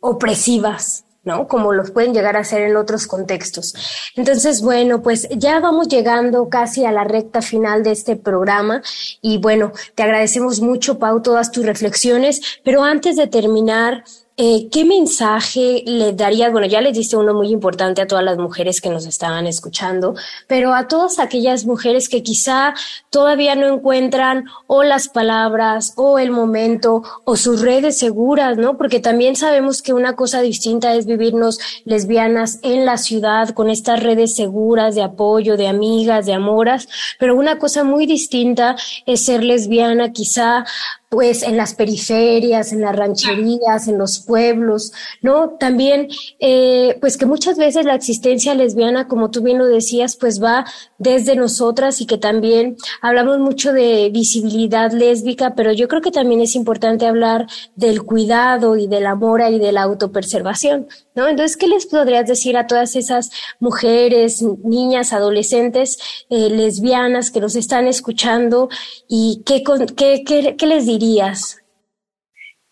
opresivas, 0.00 1.04
¿no? 1.24 1.46
Como 1.46 1.72
los 1.72 1.90
pueden 1.90 2.12
llegar 2.12 2.36
a 2.36 2.44
ser 2.44 2.62
en 2.62 2.76
otros 2.76 3.06
contextos. 3.06 3.74
Entonces, 4.16 4.62
bueno, 4.62 5.02
pues 5.02 5.28
ya 5.36 5.60
vamos 5.60 5.88
llegando 5.88 6.48
casi 6.48 6.84
a 6.84 6.92
la 6.92 7.04
recta 7.04 7.42
final 7.42 7.82
de 7.82 7.92
este 7.92 8.16
programa 8.16 8.82
y 9.20 9.38
bueno, 9.38 9.72
te 9.94 10.02
agradecemos 10.02 10.60
mucho, 10.60 10.98
Pau, 10.98 11.22
todas 11.22 11.52
tus 11.52 11.64
reflexiones, 11.64 12.60
pero 12.64 12.82
antes 12.82 13.16
de 13.16 13.26
terminar, 13.26 14.04
eh, 14.36 14.68
¿qué 14.70 14.84
mensaje 14.84 15.82
le 15.86 16.12
darías? 16.12 16.50
Bueno, 16.52 16.66
ya 16.66 16.80
les 16.80 16.96
diste 16.96 17.16
uno 17.16 17.34
muy 17.34 17.48
importante 17.48 18.00
a 18.00 18.06
todas 18.06 18.24
las 18.24 18.38
mujeres 18.38 18.80
que 18.80 18.88
nos 18.88 19.06
estaban 19.06 19.46
escuchando, 19.46 20.14
pero 20.46 20.74
a 20.74 20.88
todas 20.88 21.18
aquellas 21.18 21.66
mujeres 21.66 22.08
que 22.08 22.22
quizá 22.22 22.74
todavía 23.10 23.54
no 23.54 23.66
encuentran 23.66 24.46
o 24.66 24.84
las 24.84 25.08
palabras 25.08 25.92
o 25.96 26.18
el 26.18 26.30
momento 26.30 27.02
o 27.24 27.36
sus 27.36 27.60
redes 27.60 27.98
seguras, 27.98 28.56
¿no? 28.56 28.78
Porque 28.78 29.00
también 29.00 29.36
sabemos 29.36 29.82
que 29.82 29.92
una 29.92 30.16
cosa 30.16 30.40
distinta 30.40 30.94
es 30.94 31.04
vivirnos 31.04 31.58
lesbianas 31.84 32.58
en 32.62 32.86
la 32.86 32.96
ciudad 32.96 33.50
con 33.50 33.68
estas 33.68 34.02
redes 34.02 34.34
seguras 34.34 34.94
de 34.94 35.02
apoyo, 35.02 35.56
de 35.58 35.68
amigas, 35.68 36.24
de 36.24 36.32
amoras, 36.32 36.88
pero 37.18 37.36
una 37.36 37.58
cosa 37.58 37.84
muy 37.84 38.06
distinta 38.06 38.76
es 39.04 39.24
ser 39.24 39.44
lesbiana 39.44 40.12
quizá 40.12 40.64
pues 41.12 41.42
en 41.42 41.58
las 41.58 41.74
periferias, 41.74 42.72
en 42.72 42.80
las 42.80 42.96
rancherías, 42.96 43.86
en 43.86 43.98
los 43.98 44.18
pueblos, 44.20 44.94
¿no? 45.20 45.50
También, 45.60 46.08
eh, 46.40 46.96
pues 47.02 47.18
que 47.18 47.26
muchas 47.26 47.58
veces 47.58 47.84
la 47.84 47.94
existencia 47.94 48.54
lesbiana, 48.54 49.08
como 49.08 49.30
tú 49.30 49.42
bien 49.42 49.58
lo 49.58 49.66
decías, 49.66 50.16
pues 50.16 50.42
va 50.42 50.64
desde 50.96 51.36
nosotras 51.36 52.00
y 52.00 52.06
que 52.06 52.16
también 52.16 52.78
hablamos 53.02 53.38
mucho 53.40 53.74
de 53.74 54.08
visibilidad 54.10 54.90
lésbica, 54.90 55.54
pero 55.54 55.72
yo 55.72 55.86
creo 55.86 56.00
que 56.00 56.12
también 56.12 56.40
es 56.40 56.56
importante 56.56 57.06
hablar 57.06 57.46
del 57.76 58.04
cuidado 58.04 58.78
y 58.78 58.86
del 58.86 59.04
amor 59.04 59.42
y 59.50 59.58
de 59.58 59.70
la 59.70 59.82
autopreservación, 59.82 60.86
¿no? 61.14 61.28
Entonces, 61.28 61.56
¿qué 61.56 61.66
les 61.68 61.86
podrías 61.86 62.26
decir 62.26 62.56
a 62.56 62.66
todas 62.66 62.96
esas 62.96 63.30
mujeres, 63.60 64.42
niñas, 64.64 65.12
adolescentes 65.12 65.98
eh, 66.30 66.48
lesbianas 66.50 67.30
que 67.30 67.40
nos 67.40 67.56
están 67.56 67.86
escuchando 67.86 68.68
y 69.08 69.42
qué, 69.46 69.62
qué, 69.96 70.24
qué, 70.24 70.56
qué 70.56 70.66
les 70.66 70.86
dirías? 70.86 71.58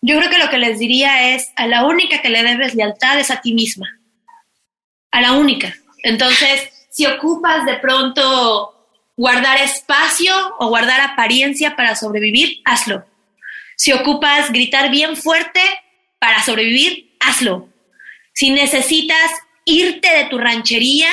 Yo 0.01 0.17
creo 0.17 0.29
que 0.31 0.39
lo 0.39 0.49
que 0.49 0.57
les 0.57 0.79
diría 0.79 1.35
es, 1.35 1.51
a 1.55 1.67
la 1.67 1.85
única 1.85 2.21
que 2.21 2.29
le 2.29 2.41
debes 2.41 2.73
lealtad 2.73 3.19
es 3.19 3.29
a 3.29 3.41
ti 3.41 3.53
misma. 3.53 3.87
A 5.11 5.21
la 5.21 5.33
única. 5.33 5.75
Entonces, 6.03 6.87
si 6.89 7.05
ocupas 7.05 7.65
de 7.65 7.75
pronto 7.75 8.87
guardar 9.15 9.59
espacio 9.61 10.33
o 10.57 10.69
guardar 10.69 10.99
apariencia 11.01 11.75
para 11.75 11.95
sobrevivir, 11.95 12.61
hazlo. 12.65 13.05
Si 13.77 13.93
ocupas 13.93 14.51
gritar 14.51 14.89
bien 14.89 15.15
fuerte 15.15 15.61
para 16.19 16.43
sobrevivir, 16.43 17.15
hazlo. 17.19 17.70
Si 18.41 18.49
necesitas 18.49 19.29
irte 19.65 20.11
de 20.11 20.25
tu 20.25 20.39
ranchería, 20.39 21.11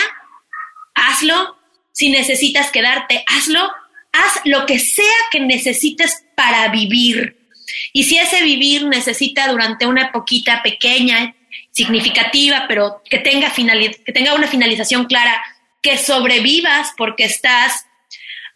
hazlo. 0.94 1.58
Si 1.92 2.08
necesitas 2.08 2.70
quedarte, 2.70 3.22
hazlo. 3.26 3.70
Haz 4.12 4.40
lo 4.46 4.64
que 4.64 4.78
sea 4.78 5.14
que 5.30 5.40
necesites 5.40 6.24
para 6.34 6.68
vivir. 6.68 7.50
Y 7.92 8.04
si 8.04 8.16
ese 8.16 8.42
vivir 8.42 8.86
necesita 8.86 9.46
durante 9.48 9.84
una 9.84 10.10
poquita 10.10 10.62
pequeña, 10.62 11.34
significativa, 11.70 12.64
pero 12.66 13.02
que 13.04 13.18
tenga, 13.18 13.52
que 13.52 14.12
tenga 14.14 14.32
una 14.32 14.46
finalización 14.46 15.04
clara, 15.04 15.38
que 15.82 15.98
sobrevivas 15.98 16.94
porque 16.96 17.24
estás 17.24 17.84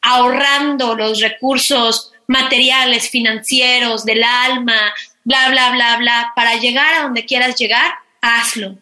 ahorrando 0.01 0.95
los 0.95 1.21
recursos 1.21 2.11
materiales, 2.27 3.11
financieros, 3.11 4.07
del 4.07 4.25
alma, 4.25 4.95
bla, 5.25 5.51
bla, 5.51 5.73
bla, 5.73 5.97
bla, 5.99 6.33
para 6.35 6.57
llegar 6.57 6.95
a 6.95 7.03
donde 7.03 7.27
quieras 7.27 7.57
llegar, 7.57 7.97
hazlo. 8.23 8.79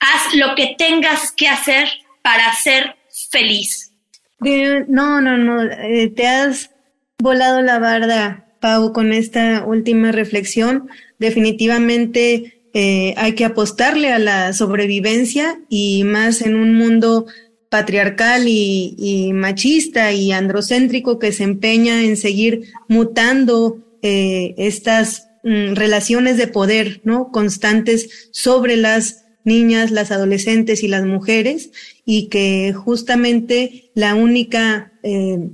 Haz 0.00 0.34
lo 0.34 0.54
que 0.56 0.74
tengas 0.76 1.30
que 1.32 1.48
hacer 1.48 1.88
para 2.22 2.52
ser 2.54 2.96
feliz. 3.30 3.92
No, 4.40 5.20
no, 5.20 5.38
no, 5.38 5.62
eh, 5.62 6.12
te 6.14 6.26
has 6.26 6.70
volado 7.18 7.62
la 7.62 7.78
barda, 7.78 8.46
Pau, 8.60 8.92
con 8.92 9.12
esta 9.12 9.64
última 9.64 10.12
reflexión. 10.12 10.88
Definitivamente 11.18 12.60
eh, 12.74 13.14
hay 13.16 13.34
que 13.34 13.44
apostarle 13.44 14.12
a 14.12 14.18
la 14.18 14.52
sobrevivencia 14.52 15.58
y 15.68 16.04
más 16.04 16.42
en 16.42 16.56
un 16.56 16.74
mundo 16.74 17.26
patriarcal 17.70 18.44
y, 18.46 19.30
machista 19.32 20.12
y 20.12 20.32
androcéntrico 20.32 21.18
que 21.18 21.32
se 21.32 21.44
empeña 21.44 22.02
en 22.02 22.16
seguir 22.16 22.72
mutando 22.88 23.78
eh, 24.02 24.54
estas 24.56 25.25
Mm, 25.48 25.76
relaciones 25.76 26.38
de 26.38 26.48
poder, 26.48 27.00
¿no? 27.04 27.30
Constantes 27.30 28.30
sobre 28.32 28.76
las 28.76 29.26
niñas, 29.44 29.92
las 29.92 30.10
adolescentes 30.10 30.82
y 30.82 30.88
las 30.88 31.04
mujeres, 31.04 31.70
y 32.04 32.26
que 32.30 32.72
justamente 32.72 33.92
la 33.94 34.16
única, 34.16 34.92
eh, 35.04 35.50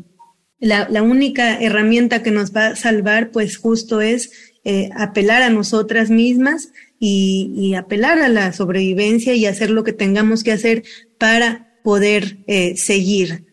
la, 0.60 1.02
única 1.02 1.60
herramienta 1.60 2.22
que 2.22 2.30
nos 2.30 2.56
va 2.56 2.68
a 2.68 2.76
salvar, 2.76 3.32
pues 3.32 3.58
justo 3.58 4.00
es 4.00 4.32
eh, 4.64 4.88
apelar 4.96 5.42
a 5.42 5.50
nosotras 5.50 6.08
mismas 6.08 6.70
y, 6.98 7.74
apelar 7.74 8.18
a 8.18 8.30
la 8.30 8.54
sobrevivencia 8.54 9.34
y 9.34 9.44
hacer 9.44 9.68
lo 9.68 9.84
que 9.84 9.92
tengamos 9.92 10.42
que 10.42 10.52
hacer 10.52 10.84
para 11.18 11.76
poder 11.84 12.38
eh, 12.46 12.78
seguir, 12.78 13.44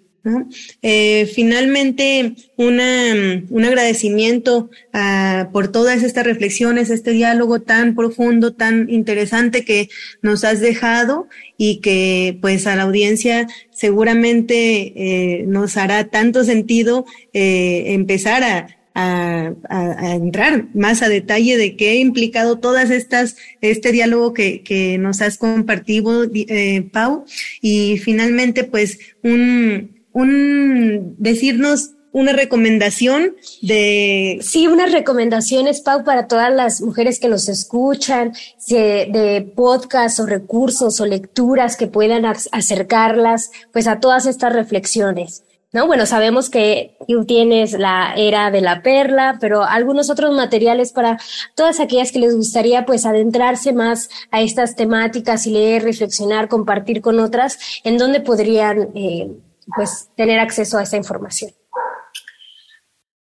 eh, 0.82 1.30
finalmente, 1.34 2.36
una, 2.58 3.44
un 3.50 3.66
agradecimiento 3.66 4.70
ah, 4.94 5.50
por 5.52 5.72
todas 5.72 6.04
estas 6.04 6.26
reflexiones, 6.26 6.90
este 6.90 7.12
diálogo 7.12 7.62
tan 7.62 7.96
profundo, 7.96 8.54
tan 8.54 8.90
interesante 8.90 9.66
que 9.66 9.90
nos 10.22 10.44
has 10.44 10.60
dejado 10.60 11.28
y 11.58 11.78
que 11.82 12.38
pues 12.42 12.68
a 12.68 12.76
la 12.76 12.84
audiencia 12.84 13.48
seguramente 13.72 14.94
eh, 14.96 15.46
nos 15.48 15.78
hará 15.78 16.10
tanto 16.10 16.44
sentido 16.44 17.06
eh, 17.34 17.94
empezar 17.94 18.44
a, 18.44 18.68
a, 18.94 20.16
entrar 20.16 20.66
más 20.74 21.02
a 21.02 21.10
detalle 21.10 21.58
de 21.58 21.76
qué 21.76 21.92
ha 21.92 21.96
implicado 21.96 22.60
todas 22.60 22.90
estas, 22.90 23.38
este 23.62 23.92
diálogo 23.92 24.34
que, 24.34 24.62
que 24.62 24.98
nos 24.98 25.22
has 25.22 25.38
compartido, 25.38 26.26
eh, 26.34 26.88
Pau. 26.92 27.26
Y 27.62 27.98
finalmente, 27.98 28.64
pues, 28.64 29.00
un, 29.24 29.99
un 30.20 31.16
decirnos 31.18 31.92
una 32.12 32.34
recomendación 32.34 33.36
de... 33.62 34.40
Sí, 34.42 34.68
unas 34.68 34.92
recomendaciones, 34.92 35.82
Pau, 35.82 36.04
para 36.04 36.28
todas 36.28 36.52
las 36.52 36.82
mujeres 36.82 37.20
que 37.20 37.28
nos 37.28 37.48
escuchan, 37.50 38.34
de, 38.68 39.52
podcasts 39.56 40.20
o 40.20 40.26
recursos 40.26 41.00
o 41.00 41.06
lecturas 41.06 41.78
que 41.78 41.88
puedan 41.88 42.26
acercarlas 42.26 43.52
pues 43.72 43.88
a 43.88 44.00
todas 44.00 44.26
estas 44.26 44.54
reflexiones. 44.54 45.44
¿no? 45.72 45.86
Bueno, 45.86 46.08
sabemos 46.08 46.50
que 46.50 46.98
tú 47.08 47.26
tienes 47.26 47.74
la 47.74 48.16
era 48.18 48.50
de 48.50 48.62
la 48.62 48.82
perla, 48.82 49.38
pero 49.40 49.64
algunos 49.64 50.10
otros 50.10 50.36
materiales 50.36 50.92
para 50.92 51.20
todas 51.56 51.80
aquellas 51.80 52.12
que 52.12 52.18
les 52.18 52.36
gustaría 52.36 52.88
pues 52.88 53.06
adentrarse 53.06 53.72
más 53.72 54.10
a 54.32 54.42
estas 54.42 54.76
temáticas 54.76 55.46
y 55.46 55.52
leer, 55.52 55.84
reflexionar, 55.84 56.48
compartir 56.48 57.02
con 57.02 57.20
otras, 57.20 57.60
¿en 57.84 58.00
dónde 58.00 58.20
podrían 58.20 58.90
eh, 58.96 59.30
pues 59.76 60.10
tener 60.16 60.40
acceso 60.40 60.78
a 60.78 60.84
esta 60.84 60.98
información? 60.98 61.52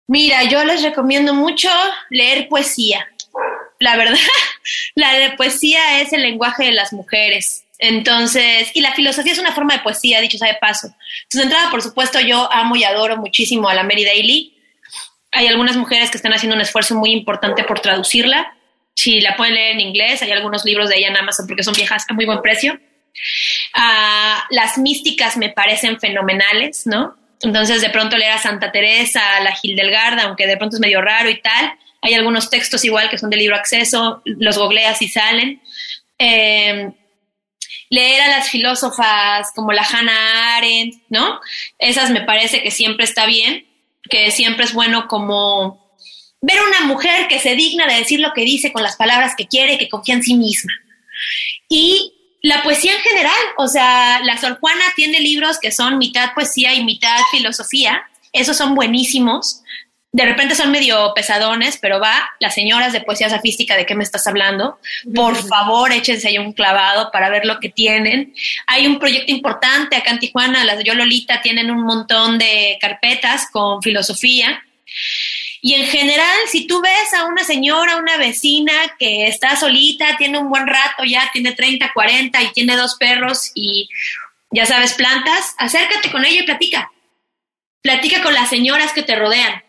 Mira, 0.07 0.45
yo 0.45 0.62
les 0.64 0.82
recomiendo 0.82 1.35
mucho 1.35 1.68
leer 2.11 2.49
poesía. 2.49 3.09
La 3.80 3.97
verdad, 3.97 4.18
la 4.95 5.14
de 5.14 5.32
poesía 5.32 6.01
es 6.01 6.12
el 6.12 6.22
lenguaje 6.22 6.64
de 6.64 6.72
las 6.72 6.93
mujeres 6.93 7.64
entonces, 7.78 8.70
y 8.74 8.80
la 8.80 8.95
filosofía 8.95 9.32
es 9.32 9.39
una 9.39 9.53
forma 9.53 9.74
de 9.74 9.82
poesía, 9.82 10.20
dicho 10.20 10.39
sea 10.39 10.49
de 10.49 10.59
paso. 10.61 10.89
Entonces, 11.24 11.41
de 11.41 11.43
entrada, 11.43 11.70
por 11.70 11.82
supuesto, 11.82 12.20
yo 12.20 12.51
amo 12.53 12.76
y 12.76 12.85
adoro 12.85 13.16
muchísimo 13.16 13.68
a 13.68 13.74
la 13.74 13.82
Mary 13.82 14.05
Daly. 14.05 14.57
Hay 15.32 15.49
algunas 15.49 15.76
mujeres 15.76 16.11
que 16.11 16.16
están 16.16 16.32
haciendo 16.32 16.55
un 16.55 16.62
esfuerzo 16.62 16.95
muy 16.95 17.11
importante 17.11 17.64
por 17.64 17.80
traducirla. 17.80 18.57
Si 18.95 19.20
la 19.20 19.37
pueden 19.37 19.55
leer 19.55 19.72
en 19.72 19.80
inglés, 19.80 20.22
hay 20.22 20.30
algunos 20.30 20.64
libros 20.64 20.89
de 20.89 20.99
ella 20.99 21.09
en 21.09 21.16
Amazon 21.16 21.47
porque 21.47 21.64
son 21.64 21.74
viejas 21.74 22.05
a 22.09 22.14
muy 22.14 22.24
buen 22.24 22.41
precio. 22.41 22.78
Ah, 23.74 24.44
las 24.50 24.78
místicas 24.78 25.36
me 25.36 25.50
parecen 25.50 25.98
fenomenales, 25.98 26.86
¿no? 26.86 27.16
Entonces, 27.42 27.80
de 27.82 27.90
pronto 27.90 28.16
leer 28.16 28.32
a 28.32 28.38
Santa 28.38 28.72
Teresa, 28.72 29.36
a 29.36 29.40
la 29.40 29.52
Gildelgarda, 29.52 30.24
aunque 30.24 30.46
de 30.46 30.56
pronto 30.56 30.76
es 30.76 30.80
medio 30.80 31.00
raro 31.00 31.28
y 31.28 31.40
tal. 31.40 31.72
Hay 32.00 32.14
algunos 32.14 32.50
textos 32.50 32.84
igual 32.84 33.08
que 33.10 33.18
son 33.18 33.30
de 33.30 33.36
libro 33.36 33.56
acceso, 33.56 34.22
los 34.24 34.58
googleas 34.58 35.00
y 35.02 35.08
salen. 35.08 35.60
Eh, 36.18 36.90
leer 37.90 38.20
a 38.22 38.28
las 38.28 38.48
filósofas 38.50 39.52
como 39.54 39.72
la 39.72 39.82
Hannah 39.82 40.56
Arendt, 40.56 41.02
¿no? 41.08 41.40
Esas 41.78 42.10
me 42.10 42.22
parece 42.22 42.62
que 42.62 42.70
siempre 42.70 43.04
está 43.04 43.26
bien, 43.26 43.66
que 44.08 44.30
siempre 44.30 44.64
es 44.64 44.72
bueno 44.72 45.06
como 45.06 45.96
ver 46.40 46.58
una 46.62 46.86
mujer 46.86 47.28
que 47.28 47.38
se 47.38 47.54
digna 47.54 47.86
de 47.86 47.94
decir 47.94 48.20
lo 48.20 48.32
que 48.32 48.44
dice 48.44 48.72
con 48.72 48.82
las 48.82 48.96
palabras 48.96 49.34
que 49.36 49.46
quiere, 49.46 49.78
que 49.78 49.88
confía 49.88 50.14
en 50.14 50.22
sí 50.22 50.34
misma. 50.34 50.72
Y 51.68 52.13
la 52.45 52.62
poesía 52.62 52.92
en 52.92 53.01
general, 53.01 53.40
o 53.57 53.66
sea, 53.66 54.20
la 54.22 54.36
Sor 54.36 54.59
Juana 54.61 54.84
tiene 54.95 55.18
libros 55.20 55.59
que 55.59 55.72
son 55.72 55.99
mitad 55.99 56.34
poesía 56.34 56.74
y 56.74 56.84
mitad 56.84 57.16
filosofía, 57.32 58.03
esos 58.32 58.57
son 58.57 58.74
buenísimos 58.74 59.62
de 60.14 60.24
repente 60.24 60.55
son 60.55 60.70
medio 60.70 61.12
pesadones, 61.12 61.76
pero 61.82 61.99
va, 61.99 62.30
las 62.38 62.55
señoras 62.55 62.92
de 62.92 63.01
poesía 63.01 63.28
sofística, 63.28 63.76
¿de 63.76 63.84
qué 63.84 63.97
me 63.97 64.05
estás 64.05 64.28
hablando? 64.28 64.78
Por 65.12 65.34
favor, 65.49 65.90
échense 65.90 66.28
ahí 66.28 66.38
un 66.38 66.53
clavado 66.53 67.11
para 67.11 67.30
ver 67.30 67.45
lo 67.45 67.59
que 67.59 67.68
tienen. 67.68 68.32
Hay 68.68 68.86
un 68.86 69.01
proyecto 69.01 69.32
importante 69.32 69.97
acá 69.97 70.12
en 70.12 70.20
Tijuana, 70.20 70.64
las 70.64 70.78
de 70.78 70.84
Yo 70.84 70.95
Lolita 70.95 71.42
tienen 71.42 71.68
un 71.68 71.82
montón 71.82 72.38
de 72.38 72.78
carpetas 72.80 73.49
con 73.51 73.82
filosofía. 73.82 74.62
Y 75.64 75.72
en 75.72 75.86
general, 75.86 76.36
si 76.52 76.66
tú 76.66 76.82
ves 76.82 77.14
a 77.14 77.24
una 77.24 77.42
señora, 77.42 77.96
una 77.96 78.18
vecina 78.18 78.72
que 78.98 79.28
está 79.28 79.56
solita, 79.56 80.18
tiene 80.18 80.36
un 80.36 80.50
buen 80.50 80.66
rato, 80.66 81.04
ya 81.06 81.30
tiene 81.32 81.52
30, 81.52 81.90
40 81.94 82.42
y 82.42 82.52
tiene 82.52 82.76
dos 82.76 82.96
perros 82.96 83.50
y 83.54 83.88
ya 84.50 84.66
sabes, 84.66 84.92
plantas, 84.92 85.54
acércate 85.56 86.10
con 86.10 86.22
ella 86.26 86.40
y 86.40 86.44
platica. 86.44 86.92
Platica 87.80 88.22
con 88.22 88.34
las 88.34 88.50
señoras 88.50 88.92
que 88.92 89.04
te 89.04 89.16
rodean 89.16 89.64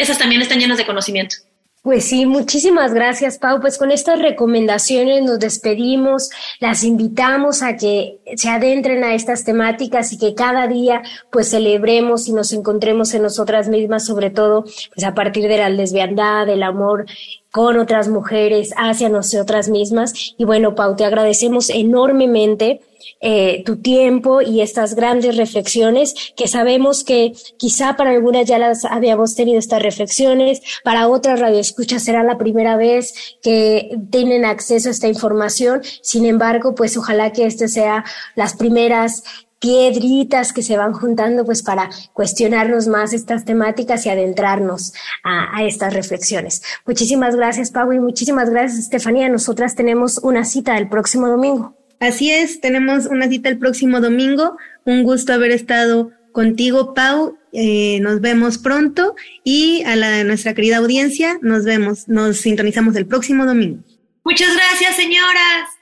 esas 0.00 0.16
también 0.16 0.40
están 0.40 0.58
llenas 0.58 0.78
de 0.78 0.86
conocimiento. 0.86 1.36
Pues 1.82 2.04
sí, 2.04 2.26
muchísimas 2.26 2.92
gracias, 2.92 3.38
Pau. 3.38 3.58
Pues 3.58 3.78
con 3.78 3.90
estas 3.90 4.18
recomendaciones 4.20 5.22
nos 5.22 5.38
despedimos, 5.38 6.28
las 6.60 6.84
invitamos 6.84 7.62
a 7.62 7.78
que 7.78 8.20
se 8.36 8.50
adentren 8.50 9.02
a 9.02 9.14
estas 9.14 9.44
temáticas 9.44 10.12
y 10.12 10.18
que 10.18 10.34
cada 10.34 10.68
día 10.68 11.00
pues 11.32 11.48
celebremos 11.48 12.28
y 12.28 12.34
nos 12.34 12.52
encontremos 12.52 13.14
en 13.14 13.22
nosotras 13.22 13.70
mismas, 13.70 14.04
sobre 14.04 14.28
todo 14.28 14.64
pues 14.94 15.06
a 15.06 15.14
partir 15.14 15.48
de 15.48 15.56
la 15.56 15.70
lesbiandad, 15.70 16.44
del 16.44 16.64
amor 16.64 17.06
con 17.50 17.78
otras 17.78 18.08
mujeres, 18.08 18.72
hacia 18.76 19.08
nosotras 19.08 19.68
mismas. 19.68 20.34
Y 20.38 20.44
bueno, 20.44 20.74
Pau, 20.74 20.96
te 20.96 21.04
agradecemos 21.04 21.70
enormemente 21.70 22.80
eh, 23.20 23.62
tu 23.64 23.76
tiempo 23.76 24.40
y 24.40 24.60
estas 24.60 24.94
grandes 24.94 25.36
reflexiones 25.36 26.14
que 26.36 26.48
sabemos 26.48 27.04
que 27.04 27.32
quizá 27.56 27.96
para 27.96 28.10
algunas 28.10 28.46
ya 28.46 28.58
las 28.58 28.84
habíamos 28.84 29.34
tenido 29.34 29.58
estas 29.58 29.82
reflexiones, 29.82 30.62
para 30.84 31.08
otras 31.08 31.40
radioescuchas 31.40 32.02
será 32.04 32.22
la 32.22 32.38
primera 32.38 32.76
vez 32.76 33.14
que 33.42 33.98
tienen 34.10 34.44
acceso 34.44 34.88
a 34.88 34.92
esta 34.92 35.08
información. 35.08 35.82
Sin 36.02 36.26
embargo, 36.26 36.74
pues 36.74 36.96
ojalá 36.96 37.32
que 37.32 37.46
este 37.46 37.68
sea 37.68 38.04
las 38.36 38.54
primeras 38.54 39.22
piedritas 39.60 40.52
que 40.52 40.62
se 40.62 40.76
van 40.76 40.92
juntando 40.92 41.44
pues 41.44 41.62
para 41.62 41.90
cuestionarnos 42.12 42.88
más 42.88 43.12
estas 43.12 43.44
temáticas 43.44 44.06
y 44.06 44.08
adentrarnos 44.08 44.94
a, 45.22 45.56
a, 45.56 45.64
estas 45.64 45.94
reflexiones. 45.94 46.62
Muchísimas 46.86 47.36
gracias, 47.36 47.70
Pau, 47.70 47.92
y 47.92 47.98
muchísimas 47.98 48.50
gracias, 48.50 48.80
Estefanía. 48.80 49.28
Nosotras 49.28 49.76
tenemos 49.76 50.18
una 50.18 50.44
cita 50.44 50.78
el 50.78 50.88
próximo 50.88 51.28
domingo. 51.28 51.76
Así 52.00 52.30
es, 52.30 52.60
tenemos 52.62 53.06
una 53.06 53.28
cita 53.28 53.50
el 53.50 53.58
próximo 53.58 54.00
domingo. 54.00 54.56
Un 54.84 55.02
gusto 55.02 55.34
haber 55.34 55.50
estado 55.50 56.10
contigo, 56.32 56.94
Pau. 56.94 57.36
Eh, 57.52 57.98
nos 58.00 58.20
vemos 58.20 58.58
pronto 58.58 59.14
y 59.44 59.82
a 59.82 59.96
la 59.96 60.24
nuestra 60.24 60.54
querida 60.54 60.78
audiencia, 60.78 61.38
nos 61.42 61.64
vemos, 61.64 62.08
nos 62.08 62.38
sintonizamos 62.38 62.96
el 62.96 63.06
próximo 63.06 63.44
domingo. 63.44 63.82
Muchas 64.24 64.54
gracias, 64.54 64.96
señoras. 64.96 65.79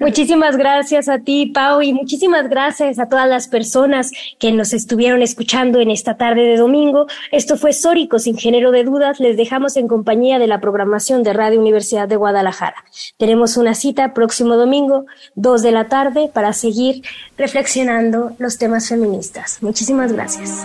Muchísimas 0.00 0.56
gracias 0.56 1.08
a 1.08 1.18
ti, 1.18 1.46
Pau, 1.46 1.80
y 1.82 1.92
muchísimas 1.92 2.48
gracias 2.48 2.98
a 2.98 3.08
todas 3.08 3.28
las 3.28 3.48
personas 3.48 4.10
que 4.38 4.52
nos 4.52 4.72
estuvieron 4.72 5.22
escuchando 5.22 5.80
en 5.80 5.90
esta 5.90 6.16
tarde 6.16 6.42
de 6.42 6.56
domingo. 6.56 7.06
Esto 7.30 7.56
fue 7.56 7.72
Sórico, 7.72 8.18
sin 8.18 8.36
género 8.36 8.70
de 8.70 8.84
dudas. 8.84 9.20
Les 9.20 9.36
dejamos 9.36 9.76
en 9.76 9.88
compañía 9.88 10.38
de 10.38 10.46
la 10.46 10.60
programación 10.60 11.22
de 11.22 11.32
Radio 11.32 11.60
Universidad 11.60 12.08
de 12.08 12.16
Guadalajara. 12.16 12.84
Tenemos 13.18 13.56
una 13.56 13.74
cita 13.74 14.14
próximo 14.14 14.56
domingo, 14.56 15.06
dos 15.34 15.62
de 15.62 15.72
la 15.72 15.88
tarde, 15.88 16.30
para 16.32 16.52
seguir 16.52 17.02
reflexionando 17.36 18.32
los 18.38 18.58
temas 18.58 18.88
feministas. 18.88 19.58
Muchísimas 19.62 20.12
gracias. 20.12 20.64